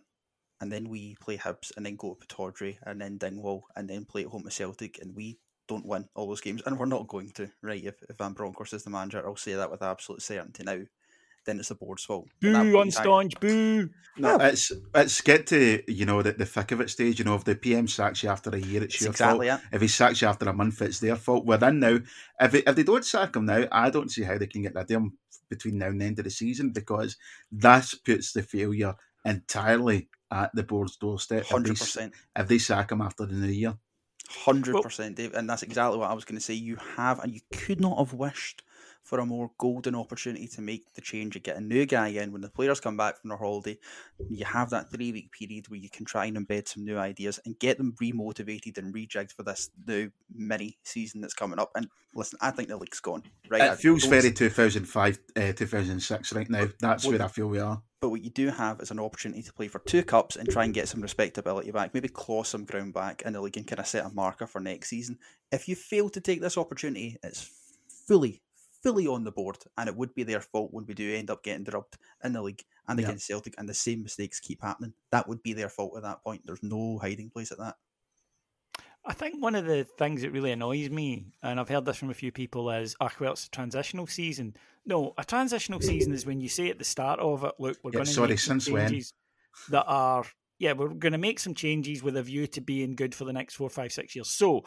and 0.60 0.72
then 0.72 0.88
we 0.88 1.16
play 1.20 1.36
Hibs 1.36 1.70
and 1.76 1.86
then 1.86 1.96
go 1.96 2.14
to 2.14 2.26
Pittodrie 2.26 2.78
and 2.82 3.00
then 3.00 3.18
Dingwall 3.18 3.62
and 3.76 3.88
then 3.88 4.04
play 4.04 4.22
at 4.22 4.28
home 4.28 4.42
to 4.42 4.50
Celtic 4.50 4.98
and 5.00 5.14
we 5.14 5.38
don't 5.68 5.86
win 5.86 6.08
all 6.14 6.26
those 6.26 6.40
games, 6.40 6.62
and 6.64 6.78
we're 6.78 6.86
not 6.86 7.06
going 7.08 7.30
to, 7.32 7.50
right? 7.62 7.84
If, 7.84 8.02
if 8.08 8.16
Van 8.16 8.32
Bronckhorst 8.32 8.72
is 8.72 8.84
the 8.84 8.90
manager, 8.90 9.24
I'll 9.24 9.36
say 9.36 9.52
that 9.54 9.70
with 9.70 9.82
absolute 9.82 10.22
certainty 10.22 10.64
now. 10.64 10.80
Then 11.48 11.58
it's 11.60 11.70
the 11.70 11.74
board's 11.76 12.04
fault. 12.04 12.28
Boo, 12.42 12.52
point 12.52 12.68
in 12.68 12.74
unstaunch, 12.76 13.40
boo. 13.40 13.88
No, 14.18 14.36
it's 14.36 14.70
it's 14.94 15.22
get 15.22 15.46
to 15.46 15.82
you 15.90 16.04
know 16.04 16.20
the, 16.20 16.32
the 16.32 16.44
thick 16.44 16.72
of 16.72 16.82
it 16.82 16.90
stage. 16.90 17.18
You 17.18 17.24
know, 17.24 17.36
if 17.36 17.44
the 17.44 17.54
PM 17.54 17.88
sacks 17.88 18.22
you 18.22 18.28
after 18.28 18.50
a 18.50 18.58
year, 18.58 18.82
it's 18.82 18.96
It's 18.96 19.02
your 19.04 19.12
exactly 19.12 19.48
fault. 19.48 19.62
it. 19.62 19.76
If 19.76 19.80
he 19.80 19.88
sacks 19.88 20.20
you 20.20 20.28
after 20.28 20.46
a 20.46 20.52
month, 20.52 20.82
it's 20.82 21.00
their 21.00 21.16
fault. 21.16 21.46
We're 21.46 21.66
in 21.66 21.80
now. 21.80 22.00
If 22.38 22.54
it, 22.54 22.64
if 22.68 22.76
they 22.76 22.82
don't 22.82 23.02
sack 23.02 23.34
him 23.34 23.46
now, 23.46 23.64
I 23.72 23.88
don't 23.88 24.10
see 24.10 24.24
how 24.24 24.36
they 24.36 24.46
can 24.46 24.60
get 24.60 24.74
rid 24.74 24.84
of 24.84 24.90
him 24.90 25.16
between 25.48 25.78
now 25.78 25.86
and 25.86 26.02
the 26.02 26.04
end 26.04 26.18
of 26.18 26.26
the 26.26 26.30
season 26.30 26.70
because 26.72 27.16
that 27.50 27.90
puts 28.04 28.32
the 28.34 28.42
failure 28.42 28.94
entirely 29.24 30.10
at 30.30 30.50
the 30.54 30.64
board's 30.64 30.98
doorstep. 30.98 31.46
Hundred 31.46 31.78
percent. 31.78 32.12
If 32.36 32.46
they 32.46 32.58
sack 32.58 32.92
him 32.92 33.00
after 33.00 33.24
the 33.24 33.32
new 33.34 33.48
year, 33.48 33.78
Hundred 34.28 34.82
percent, 34.82 35.16
Dave, 35.16 35.32
and 35.32 35.48
that's 35.48 35.62
exactly 35.62 35.96
what 35.98 36.10
I 36.10 36.12
was 36.12 36.26
going 36.26 36.36
to 36.36 36.44
say. 36.44 36.52
You 36.52 36.76
have, 36.96 37.18
and 37.20 37.32
you 37.32 37.40
could 37.50 37.80
not 37.80 37.96
have 37.96 38.12
wished 38.12 38.62
for 39.08 39.20
a 39.20 39.26
more 39.26 39.50
golden 39.56 39.94
opportunity 39.94 40.46
to 40.46 40.60
make 40.60 40.92
the 40.92 41.00
change 41.00 41.34
and 41.34 41.42
get 41.42 41.56
a 41.56 41.60
new 41.62 41.86
guy 41.86 42.08
in 42.08 42.30
when 42.30 42.42
the 42.42 42.50
players 42.50 42.78
come 42.78 42.98
back 42.98 43.18
from 43.18 43.28
their 43.28 43.38
holiday. 43.38 43.78
You 44.28 44.44
have 44.44 44.68
that 44.68 44.90
three 44.90 45.12
week 45.12 45.32
period 45.32 45.68
where 45.68 45.80
you 45.80 45.88
can 45.88 46.04
try 46.04 46.26
and 46.26 46.36
embed 46.36 46.68
some 46.68 46.84
new 46.84 46.98
ideas 46.98 47.40
and 47.46 47.58
get 47.58 47.78
them 47.78 47.94
remotivated 48.02 48.76
and 48.76 48.94
rejigged 48.94 49.32
for 49.32 49.44
this 49.44 49.70
new 49.86 50.10
mini 50.34 50.76
season 50.84 51.22
that's 51.22 51.32
coming 51.32 51.58
up. 51.58 51.70
And 51.74 51.88
listen, 52.14 52.38
I 52.42 52.50
think 52.50 52.68
the 52.68 52.76
league's 52.76 53.00
gone. 53.00 53.22
Right, 53.48 53.62
I 53.62 53.72
it 53.72 53.78
feels 53.78 54.04
very 54.04 54.30
2005, 54.30 55.18
uh, 55.36 55.52
2006 55.52 56.32
right 56.34 56.50
now. 56.50 56.66
That's 56.78 57.06
where 57.06 57.22
I 57.22 57.28
feel 57.28 57.46
we 57.46 57.60
are. 57.60 57.80
But 58.02 58.10
what 58.10 58.22
you 58.22 58.30
do 58.30 58.50
have 58.50 58.80
is 58.80 58.90
an 58.90 59.00
opportunity 59.00 59.42
to 59.42 59.52
play 59.54 59.68
for 59.68 59.78
two 59.78 60.02
cups 60.02 60.36
and 60.36 60.50
try 60.50 60.64
and 60.64 60.74
get 60.74 60.88
some 60.88 61.00
respectability 61.00 61.70
back, 61.70 61.94
maybe 61.94 62.08
claw 62.08 62.42
some 62.42 62.66
ground 62.66 62.92
back 62.92 63.22
in 63.22 63.32
the 63.32 63.40
league 63.40 63.56
and 63.56 63.66
kind 63.66 63.80
of 63.80 63.86
set 63.86 64.04
a 64.04 64.10
marker 64.10 64.46
for 64.46 64.60
next 64.60 64.90
season. 64.90 65.18
If 65.50 65.66
you 65.66 65.74
fail 65.76 66.10
to 66.10 66.20
take 66.20 66.42
this 66.42 66.58
opportunity, 66.58 67.16
it's 67.24 67.50
fully, 68.06 68.42
fully 68.82 69.06
on 69.06 69.24
the 69.24 69.32
board, 69.32 69.58
and 69.76 69.88
it 69.88 69.96
would 69.96 70.14
be 70.14 70.22
their 70.24 70.40
fault 70.40 70.72
when 70.72 70.86
we 70.86 70.94
do 70.94 71.14
end 71.14 71.30
up 71.30 71.42
getting 71.42 71.64
drubbed 71.64 71.98
in 72.24 72.32
the 72.32 72.42
league 72.42 72.64
and 72.86 72.98
Yeah. 72.98 73.00
against 73.00 73.26
Celtic, 73.26 73.54
and 73.58 73.68
the 73.68 73.74
same 73.74 74.02
mistakes 74.02 74.40
keep 74.40 74.62
happening. 74.62 74.94
That 75.10 75.28
would 75.28 75.42
be 75.42 75.52
their 75.52 75.68
fault 75.68 75.96
at 75.96 76.02
that 76.04 76.22
point. 76.22 76.42
There's 76.46 76.62
no 76.62 76.98
hiding 76.98 77.30
place 77.30 77.52
at 77.52 77.58
that. 77.58 77.76
I 79.04 79.12
think 79.14 79.42
one 79.42 79.54
of 79.54 79.64
the 79.64 79.84
things 79.84 80.22
that 80.22 80.30
really 80.32 80.52
annoys 80.52 80.90
me, 80.90 81.26
and 81.42 81.58
I've 81.58 81.68
heard 81.68 81.84
this 81.84 81.96
from 81.96 82.10
a 82.10 82.14
few 82.14 82.30
people, 82.32 82.70
is 82.70 82.94
ah, 83.00 83.12
well, 83.18 83.32
it's 83.32 83.46
a 83.46 83.50
transitional 83.50 84.06
season. 84.06 84.54
No, 84.84 85.14
a 85.16 85.24
transitional 85.24 85.80
season 85.80 86.12
is 86.12 86.26
when 86.26 86.40
you 86.40 86.48
say 86.48 86.68
at 86.68 86.78
the 86.78 86.84
start 86.84 87.18
of 87.20 87.44
it, 87.44 87.54
look, 87.58 87.78
we're 87.82 87.92
Yeah, 87.92 88.02
going 88.02 88.08
to 88.08 88.14
sorry, 88.14 88.36
make 88.36 88.38
some 88.38 88.56
since 88.56 88.70
when? 88.70 89.00
changes 89.00 89.12
that 89.68 89.84
are, 89.86 90.24
yeah, 90.58 90.72
we're 90.72 90.88
going 90.88 91.12
to 91.12 91.18
make 91.18 91.38
some 91.40 91.54
changes 91.54 92.02
with 92.02 92.16
a 92.16 92.22
view 92.22 92.46
to 92.48 92.60
being 92.60 92.96
good 92.96 93.14
for 93.14 93.24
the 93.24 93.32
next 93.32 93.54
four, 93.56 93.70
five, 93.70 93.92
six 93.92 94.16
years. 94.16 94.30
So 94.30 94.64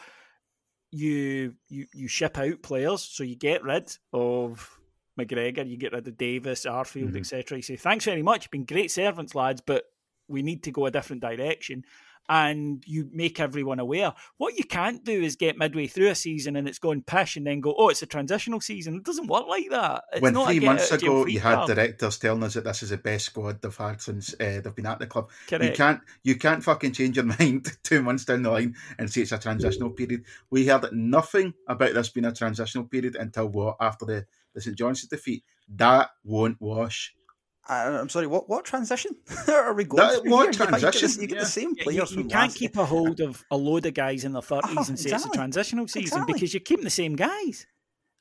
you 0.92 1.54
you 1.68 1.86
you 1.94 2.06
ship 2.06 2.38
out 2.38 2.62
players, 2.62 3.02
so 3.02 3.24
you 3.24 3.34
get 3.34 3.64
rid 3.64 3.96
of 4.12 4.78
McGregor, 5.18 5.68
you 5.68 5.76
get 5.76 5.92
rid 5.92 6.06
of 6.06 6.16
Davis, 6.16 6.64
Arfield, 6.66 7.12
Mhm. 7.12 7.18
etc. 7.18 7.58
You 7.58 7.62
say 7.62 7.76
thanks 7.76 8.04
very 8.04 8.22
much, 8.22 8.44
you've 8.44 8.50
been 8.52 8.64
great 8.64 8.90
servants, 8.90 9.34
lads, 9.34 9.60
but 9.60 9.84
we 10.28 10.42
need 10.42 10.62
to 10.64 10.70
go 10.70 10.86
a 10.86 10.90
different 10.90 11.22
direction. 11.22 11.84
And 12.28 12.82
you 12.86 13.08
make 13.12 13.40
everyone 13.40 13.78
aware. 13.78 14.12
What 14.36 14.56
you 14.56 14.64
can't 14.64 15.04
do 15.04 15.22
is 15.22 15.36
get 15.36 15.58
midway 15.58 15.86
through 15.86 16.08
a 16.08 16.14
season 16.14 16.56
and 16.56 16.68
it's 16.68 16.78
going 16.78 17.02
pish 17.02 17.36
and 17.36 17.46
then 17.46 17.60
go, 17.60 17.74
oh, 17.76 17.88
it's 17.88 18.02
a 18.02 18.06
transitional 18.06 18.60
season. 18.60 18.96
It 18.96 19.04
doesn't 19.04 19.26
work 19.26 19.46
like 19.48 19.68
that. 19.70 20.04
It's 20.12 20.22
when 20.22 20.34
three 20.34 20.60
months 20.60 20.90
ago 20.92 21.26
you 21.26 21.40
had 21.40 21.66
directors 21.66 22.18
telling 22.18 22.42
us 22.44 22.54
that 22.54 22.64
this 22.64 22.82
is 22.82 22.90
the 22.90 22.96
best 22.96 23.26
squad 23.26 23.60
they've 23.60 23.76
had 23.76 24.00
since 24.00 24.34
uh, 24.34 24.60
they've 24.62 24.74
been 24.74 24.86
at 24.86 24.98
the 24.98 25.06
club, 25.06 25.30
Correct. 25.48 25.64
you 25.64 25.72
can't 25.72 26.00
you 26.22 26.36
can't 26.36 26.64
fucking 26.64 26.92
change 26.92 27.16
your 27.16 27.24
mind 27.38 27.76
two 27.82 28.02
months 28.02 28.24
down 28.24 28.42
the 28.42 28.50
line 28.50 28.74
and 28.98 29.10
say 29.10 29.22
it's 29.22 29.32
a 29.32 29.38
transitional 29.38 29.90
period. 29.90 30.24
We 30.50 30.66
heard 30.66 30.92
nothing 30.92 31.54
about 31.66 31.94
this 31.94 32.10
being 32.10 32.26
a 32.26 32.32
transitional 32.32 32.86
period 32.86 33.16
until 33.16 33.48
what 33.48 33.76
after 33.80 34.04
the, 34.04 34.26
the 34.54 34.60
St 34.60 34.76
John's 34.76 35.02
defeat. 35.06 35.44
That 35.68 36.10
won't 36.24 36.60
wash. 36.60 37.14
I'm 37.68 38.08
sorry. 38.08 38.26
What 38.26 38.48
what 38.48 38.64
transition 38.64 39.12
are 39.48 39.72
we 39.72 39.84
going? 39.84 40.02
That, 40.02 40.30
what 40.30 40.54
here? 40.54 40.66
transition? 40.66 41.20
You, 41.20 41.28
get 41.28 41.38
the 41.38 41.46
same 41.46 41.76
players. 41.76 42.12
You, 42.12 42.22
you 42.22 42.28
can't 42.28 42.52
keep 42.52 42.76
a 42.76 42.84
hold 42.84 43.20
of 43.20 43.44
a 43.50 43.56
load 43.56 43.86
of 43.86 43.94
guys 43.94 44.24
in 44.24 44.32
their 44.32 44.42
thirties 44.42 44.76
oh, 44.76 44.84
and 44.88 44.98
say 44.98 45.10
exactly. 45.10 45.14
it's 45.14 45.26
a 45.26 45.38
transitional 45.38 45.88
season 45.88 46.02
exactly. 46.02 46.34
because 46.34 46.54
you're 46.54 46.60
keeping 46.60 46.84
the 46.84 46.90
same 46.90 47.14
guys. 47.14 47.66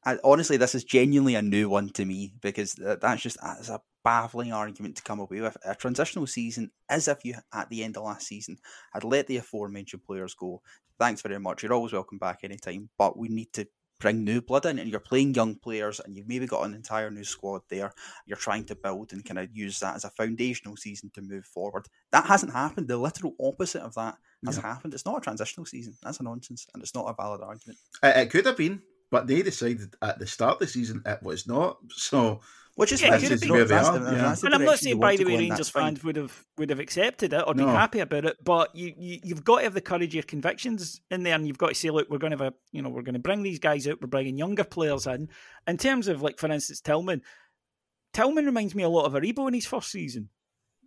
I, 0.03 0.17
honestly, 0.23 0.57
this 0.57 0.75
is 0.75 0.83
genuinely 0.83 1.35
a 1.35 1.41
new 1.41 1.69
one 1.69 1.89
to 1.89 2.05
me 2.05 2.33
because 2.41 2.73
that's 2.73 3.21
just 3.21 3.37
that's 3.41 3.69
a 3.69 3.81
baffling 4.03 4.51
argument 4.51 4.97
to 4.97 5.03
come 5.03 5.19
away 5.19 5.41
with. 5.41 5.57
A 5.65 5.75
transitional 5.75 6.27
season 6.27 6.71
is 6.91 7.07
if 7.07 7.23
you 7.23 7.35
at 7.53 7.69
the 7.69 7.83
end 7.83 7.97
of 7.97 8.03
last 8.03 8.27
season 8.27 8.57
had 8.93 9.03
let 9.03 9.27
the 9.27 9.37
aforementioned 9.37 10.03
players 10.03 10.33
go. 10.33 10.61
Thanks 10.99 11.21
very 11.21 11.39
much. 11.39 11.63
You're 11.63 11.73
always 11.73 11.93
welcome 11.93 12.19
back 12.19 12.39
anytime, 12.43 12.89
but 12.97 13.17
we 13.17 13.27
need 13.27 13.53
to 13.53 13.67
bring 14.01 14.23
new 14.23 14.41
blood 14.41 14.65
in 14.65 14.79
and 14.79 14.89
you're 14.89 14.99
playing 14.99 15.33
young 15.33 15.55
players 15.55 15.99
and 15.99 16.15
you've 16.15 16.27
maybe 16.27 16.47
got 16.47 16.65
an 16.65 16.73
entire 16.73 17.09
new 17.09 17.23
squad 17.23 17.61
there. 17.69 17.93
You're 18.25 18.37
trying 18.37 18.65
to 18.65 18.75
build 18.75 19.13
and 19.13 19.23
kind 19.23 19.39
of 19.39 19.55
use 19.55 19.79
that 19.79 19.95
as 19.95 20.03
a 20.03 20.09
foundational 20.09 20.75
season 20.75 21.11
to 21.13 21.21
move 21.21 21.45
forward. 21.45 21.87
That 22.11 22.25
hasn't 22.25 22.51
happened. 22.51 22.87
The 22.87 22.97
literal 22.97 23.35
opposite 23.39 23.81
of 23.81 23.93
that 23.95 24.17
has 24.45 24.57
yeah. 24.57 24.63
happened. 24.63 24.93
It's 24.93 25.05
not 25.05 25.17
a 25.17 25.21
transitional 25.21 25.65
season. 25.65 25.95
That's 26.01 26.19
a 26.19 26.23
nonsense 26.23 26.67
and 26.73 26.81
it's 26.81 26.95
not 26.95 27.05
a 27.05 27.13
valid 27.13 27.41
argument. 27.41 27.79
It, 28.03 28.17
it 28.17 28.29
could 28.31 28.45
have 28.45 28.57
been, 28.57 28.81
but 29.11 29.27
they 29.27 29.41
decided 29.41 29.93
at 30.01 30.17
the 30.17 30.25
start 30.25 30.53
of 30.53 30.59
the 30.59 30.67
season 30.67 31.03
it 31.05 31.21
was 31.21 31.45
not. 31.45 31.77
So 31.89 32.41
which 32.75 32.93
is 32.93 33.01
yeah, 33.01 33.19
could 33.19 33.31
have. 33.31 33.49
Where 33.49 33.65
they 33.65 33.75
are. 33.75 34.13
Yeah. 34.13 34.35
And 34.43 34.55
I'm 34.55 34.63
not 34.63 34.79
saying, 34.79 34.99
by 34.99 35.17
the 35.17 35.25
way, 35.25 35.37
Rangers 35.37 35.69
fans 35.69 36.03
would 36.03 36.15
have 36.15 36.45
would 36.57 36.69
have 36.69 36.79
accepted 36.79 37.33
it 37.33 37.43
or 37.45 37.53
no. 37.53 37.65
been 37.65 37.75
happy 37.75 37.99
about 37.99 38.25
it, 38.25 38.37
but 38.43 38.73
you, 38.73 38.93
you 38.97 39.19
you've 39.23 39.43
got 39.43 39.57
to 39.57 39.63
have 39.65 39.73
the 39.73 39.81
courage 39.81 40.09
of 40.09 40.13
your 40.15 40.23
convictions 40.23 41.01
in 41.11 41.23
there, 41.23 41.35
and 41.35 41.45
you've 41.45 41.57
got 41.57 41.69
to 41.69 41.75
say, 41.75 41.89
look, 41.89 42.09
we're 42.09 42.17
going 42.17 42.31
to 42.31 42.43
have 42.43 42.53
a, 42.53 42.55
you 42.71 42.81
know, 42.81 42.89
we're 42.89 43.01
going 43.01 43.13
to 43.13 43.19
bring 43.19 43.43
these 43.43 43.59
guys 43.59 43.87
out. 43.87 44.01
We're 44.01 44.07
bringing 44.07 44.37
younger 44.37 44.63
players 44.63 45.05
in. 45.05 45.29
In 45.67 45.77
terms 45.77 46.07
of 46.07 46.21
like, 46.21 46.39
for 46.39 46.49
instance, 46.51 46.81
Tillman. 46.81 47.21
Tillman 48.13 48.45
reminds 48.45 48.75
me 48.75 48.83
a 48.83 48.89
lot 48.89 49.05
of 49.05 49.13
Aribo 49.13 49.47
in 49.47 49.53
his 49.53 49.65
first 49.65 49.89
season. 49.89 50.29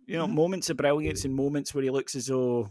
You 0.05 0.17
know, 0.17 0.25
mm-hmm. 0.25 0.35
moments 0.35 0.69
of 0.69 0.77
brilliance 0.77 1.25
and 1.25 1.33
moments 1.33 1.73
where 1.73 1.83
he 1.83 1.89
looks 1.89 2.13
as 2.13 2.27
though 2.27 2.69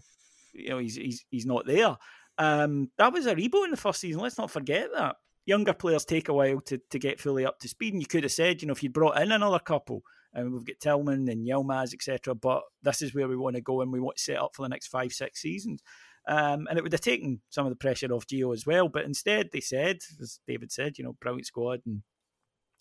you 0.53 0.69
know 0.69 0.79
he's 0.79 0.97
he's 0.97 1.25
he's 1.31 1.47
not 1.47 1.67
there. 1.67 1.97
Um, 2.37 2.91
that 2.99 3.13
was 3.13 3.27
a 3.27 3.35
Aribo 3.35 3.65
in 3.65 3.71
the 3.71 3.77
first 3.77 4.01
season. 4.01 4.21
Let's 4.21 4.39
not 4.39 4.51
forget 4.51 4.89
that 4.95 5.17
younger 5.47 5.73
players 5.73 6.05
take 6.05 6.29
a 6.29 6.35
while 6.35 6.61
to, 6.63 6.81
to 6.91 6.99
get 6.99 7.21
fully 7.21 7.45
up 7.45 7.59
to 7.61 7.69
speed. 7.69 7.93
And 7.93 8.03
you 8.03 8.07
could 8.07 8.23
have 8.23 8.33
said, 8.33 8.63
you 8.63 8.69
know, 8.69 8.73
if 8.73 8.83
you 8.83 8.91
brought 8.91 9.21
in 9.21 9.33
another 9.33 9.59
couple, 9.59 10.03
and 10.33 10.53
we've 10.53 10.65
got 10.65 10.81
Tillman 10.81 11.29
and 11.29 11.47
Yilmaz, 11.47 11.95
etc. 11.95 12.35
But 12.35 12.63
this 12.83 13.03
is 13.03 13.15
where 13.15 13.29
we 13.29 13.37
want 13.37 13.57
to 13.57 13.63
go, 13.63 13.81
and 13.81 13.93
we 13.93 14.01
want 14.01 14.17
to 14.17 14.23
set 14.23 14.39
up 14.39 14.51
for 14.55 14.63
the 14.63 14.69
next 14.69 14.89
five, 14.89 15.13
six 15.13 15.41
seasons. 15.41 15.83
Um, 16.27 16.67
and 16.69 16.79
it 16.79 16.83
would 16.83 16.93
have 16.93 17.03
taken 17.03 17.41
some 17.51 17.67
of 17.67 17.71
the 17.71 17.77
pressure 17.77 18.13
off 18.13 18.27
Gio 18.27 18.53
as 18.53 18.67
well. 18.67 18.89
But 18.89 19.05
instead, 19.05 19.51
they 19.53 19.61
said, 19.61 19.99
as 20.21 20.41
David 20.47 20.73
said, 20.73 20.99
you 20.99 21.05
know, 21.05 21.17
brilliant 21.21 21.47
squad, 21.47 21.81
and 21.87 22.03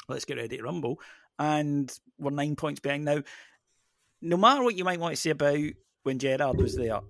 let's 0.08 0.26
get 0.26 0.38
ready 0.38 0.58
to 0.58 0.64
rumble. 0.64 1.00
And 1.38 1.92
we're 2.18 2.32
nine 2.32 2.56
points 2.56 2.80
behind 2.80 3.06
now. 3.06 3.22
No 4.22 4.38
matter 4.38 4.64
what 4.64 4.76
you 4.76 4.84
might 4.84 5.00
want 5.00 5.14
to 5.16 5.22
say 5.22 5.32
about 5.32 5.60
when 6.04 6.20
Gerrard 6.20 6.58
was 6.58 6.76
there, 6.76 7.02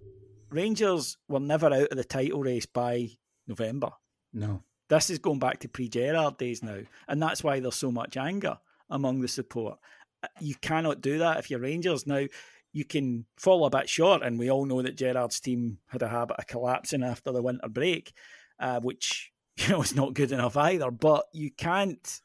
Rangers 0.49 1.17
were 1.27 1.39
never 1.39 1.67
out 1.67 1.89
of 1.89 1.97
the 1.97 2.03
title 2.03 2.41
race 2.41 2.65
by 2.65 3.09
November. 3.47 3.91
No. 4.33 4.63
This 4.89 5.09
is 5.09 5.19
going 5.19 5.39
back 5.39 5.59
to 5.59 5.69
pre 5.69 5.87
Gerrard 5.87 6.37
days 6.37 6.61
now, 6.61 6.79
and 7.07 7.21
that's 7.21 7.43
why 7.43 7.59
there's 7.59 7.75
so 7.75 7.91
much 7.91 8.17
anger 8.17 8.59
among 8.89 9.21
the 9.21 9.27
support. 9.27 9.79
Uh, 10.21 10.27
you 10.39 10.55
cannot 10.55 11.01
do 11.01 11.19
that 11.19 11.39
if 11.39 11.49
you're 11.49 11.59
Rangers 11.59 12.05
now. 12.05 12.25
You 12.71 12.85
can 12.85 13.25
fall 13.37 13.65
a 13.65 13.69
bit 13.69 13.87
short, 13.87 14.23
and 14.23 14.39
we 14.39 14.49
all 14.49 14.65
know 14.65 14.81
that 14.81 14.97
Gerrard's 14.97 15.39
team 15.39 15.79
had 15.87 16.01
a 16.01 16.09
habit 16.09 16.37
of 16.39 16.47
collapsing 16.47 17.03
after 17.03 17.31
the 17.31 17.41
winter 17.41 17.69
break, 17.69 18.13
uh, 18.59 18.79
which 18.79 19.31
you 19.57 19.69
know 19.69 19.81
is 19.81 19.95
not 19.95 20.13
good 20.13 20.31
enough 20.31 20.57
either. 20.57 20.91
But 20.91 21.25
you 21.33 21.51
can't 21.51 22.21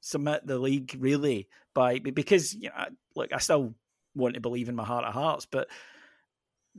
submit 0.00 0.46
the 0.46 0.58
league 0.58 0.96
really 0.98 1.48
by 1.74 1.98
because 1.98 2.54
you 2.54 2.68
know, 2.68 2.86
look, 3.14 3.32
I 3.32 3.38
still 3.38 3.74
want 4.14 4.34
to 4.34 4.40
believe 4.40 4.68
in 4.68 4.74
my 4.74 4.84
heart 4.84 5.04
of 5.04 5.14
hearts, 5.14 5.46
but 5.46 5.68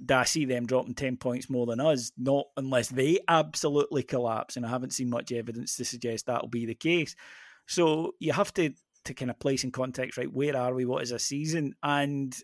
I 0.09 0.23
see 0.23 0.45
them 0.45 0.65
dropping 0.65 0.95
10 0.95 1.17
points 1.17 1.49
more 1.49 1.65
than 1.65 1.79
us? 1.79 2.11
Not 2.17 2.47
unless 2.57 2.89
they 2.89 3.19
absolutely 3.27 4.03
collapse. 4.03 4.55
And 4.57 4.65
I 4.65 4.69
haven't 4.69 4.93
seen 4.93 5.09
much 5.09 5.31
evidence 5.31 5.75
to 5.77 5.85
suggest 5.85 6.25
that'll 6.25 6.47
be 6.47 6.65
the 6.65 6.75
case. 6.75 7.15
So 7.67 8.15
you 8.19 8.33
have 8.33 8.53
to, 8.55 8.71
to 9.05 9.13
kind 9.13 9.31
of 9.31 9.39
place 9.39 9.63
in 9.63 9.71
context, 9.71 10.17
right? 10.17 10.31
Where 10.31 10.57
are 10.57 10.73
we? 10.73 10.85
What 10.85 11.03
is 11.03 11.11
a 11.11 11.19
season? 11.19 11.75
And 11.83 12.35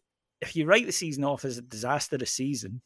if 0.41 0.55
you 0.55 0.65
write 0.65 0.85
the 0.85 0.91
season 0.91 1.23
off 1.23 1.45
as 1.45 1.57
a 1.57 1.61
disastrous 1.61 2.31
season, 2.31 2.81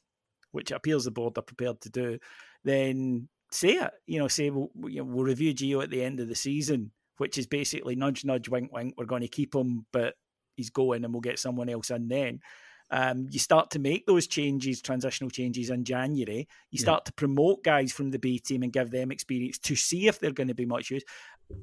which 0.51 0.71
it 0.71 0.75
appears 0.75 1.03
the 1.03 1.11
board 1.11 1.37
are 1.37 1.41
prepared 1.41 1.81
to 1.81 1.89
do, 1.89 2.19
then 2.63 3.27
say 3.51 3.73
it. 3.73 3.91
You 4.07 4.19
know, 4.19 4.27
say 4.27 4.49
we'll, 4.49 4.69
we'll 4.75 5.25
review 5.25 5.53
Gio 5.53 5.83
at 5.83 5.89
the 5.89 6.03
end 6.03 6.19
of 6.19 6.29
the 6.29 6.35
season, 6.35 6.91
which 7.17 7.37
is 7.37 7.47
basically 7.47 7.95
nudge, 7.95 8.23
nudge, 8.23 8.49
wink, 8.49 8.71
wink. 8.71 8.95
We're 8.97 9.05
going 9.05 9.21
to 9.21 9.27
keep 9.27 9.53
him, 9.53 9.85
but 9.91 10.15
he's 10.55 10.69
going 10.69 11.03
and 11.03 11.13
we'll 11.13 11.21
get 11.21 11.39
someone 11.39 11.69
else 11.69 11.89
in 11.89 12.07
then. 12.07 12.39
Um, 12.91 13.27
you 13.31 13.39
start 13.39 13.71
to 13.71 13.79
make 13.79 14.05
those 14.05 14.27
changes, 14.27 14.81
transitional 14.81 15.29
changes 15.29 15.69
in 15.69 15.83
January. 15.83 16.47
You 16.69 16.79
start 16.79 17.01
yeah. 17.01 17.05
to 17.05 17.13
promote 17.13 17.63
guys 17.63 17.91
from 17.91 18.11
the 18.11 18.19
B 18.19 18.39
team 18.39 18.63
and 18.63 18.71
give 18.71 18.91
them 18.91 19.11
experience 19.11 19.57
to 19.59 19.75
see 19.75 20.07
if 20.07 20.19
they're 20.19 20.31
going 20.31 20.49
to 20.49 20.53
be 20.53 20.65
much 20.65 20.91
use. 20.91 21.03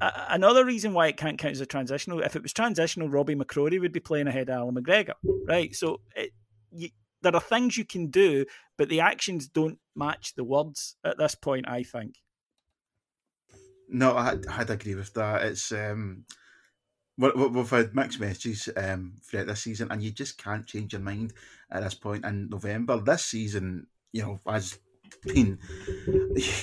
Uh, 0.00 0.10
another 0.28 0.64
reason 0.64 0.92
why 0.92 1.06
it 1.06 1.16
can't 1.16 1.38
count 1.38 1.52
as 1.52 1.60
a 1.60 1.66
transitional, 1.66 2.20
if 2.20 2.36
it 2.36 2.42
was 2.42 2.52
transitional, 2.52 3.08
Robbie 3.08 3.34
McCrorie 3.34 3.80
would 3.80 3.92
be 3.92 4.00
playing 4.00 4.28
ahead 4.28 4.48
of 4.48 4.56
Allan 4.56 4.74
McGregor, 4.74 5.14
right? 5.46 5.74
So 5.74 6.00
it, 6.14 6.32
you, 6.70 6.90
there 7.22 7.34
are 7.34 7.40
things 7.40 7.76
you 7.76 7.84
can 7.84 8.08
do, 8.08 8.44
but 8.76 8.88
the 8.88 9.00
actions 9.00 9.48
don't 9.48 9.78
match 9.94 10.34
the 10.34 10.44
words 10.44 10.96
at 11.04 11.18
this 11.18 11.34
point. 11.34 11.68
I 11.68 11.82
think. 11.82 12.16
No, 13.88 14.16
I, 14.16 14.36
I'd 14.48 14.70
agree 14.70 14.94
with 14.94 15.12
that. 15.14 15.42
It's 15.42 15.72
um, 15.72 16.24
We've 17.20 17.70
had 17.70 17.94
mixed 17.94 18.18
messages 18.18 18.70
um, 18.76 19.12
throughout 19.22 19.48
this 19.48 19.60
season, 19.60 19.88
and 19.90 20.02
you 20.02 20.10
just 20.10 20.42
can't 20.42 20.66
change 20.66 20.94
your 20.94 21.02
mind 21.02 21.34
at 21.70 21.82
this 21.82 21.92
point 21.92 22.24
in 22.24 22.48
November. 22.48 22.98
This 22.98 23.26
season, 23.26 23.88
you 24.10 24.22
know, 24.22 24.40
has 24.46 24.78
been, 25.26 25.58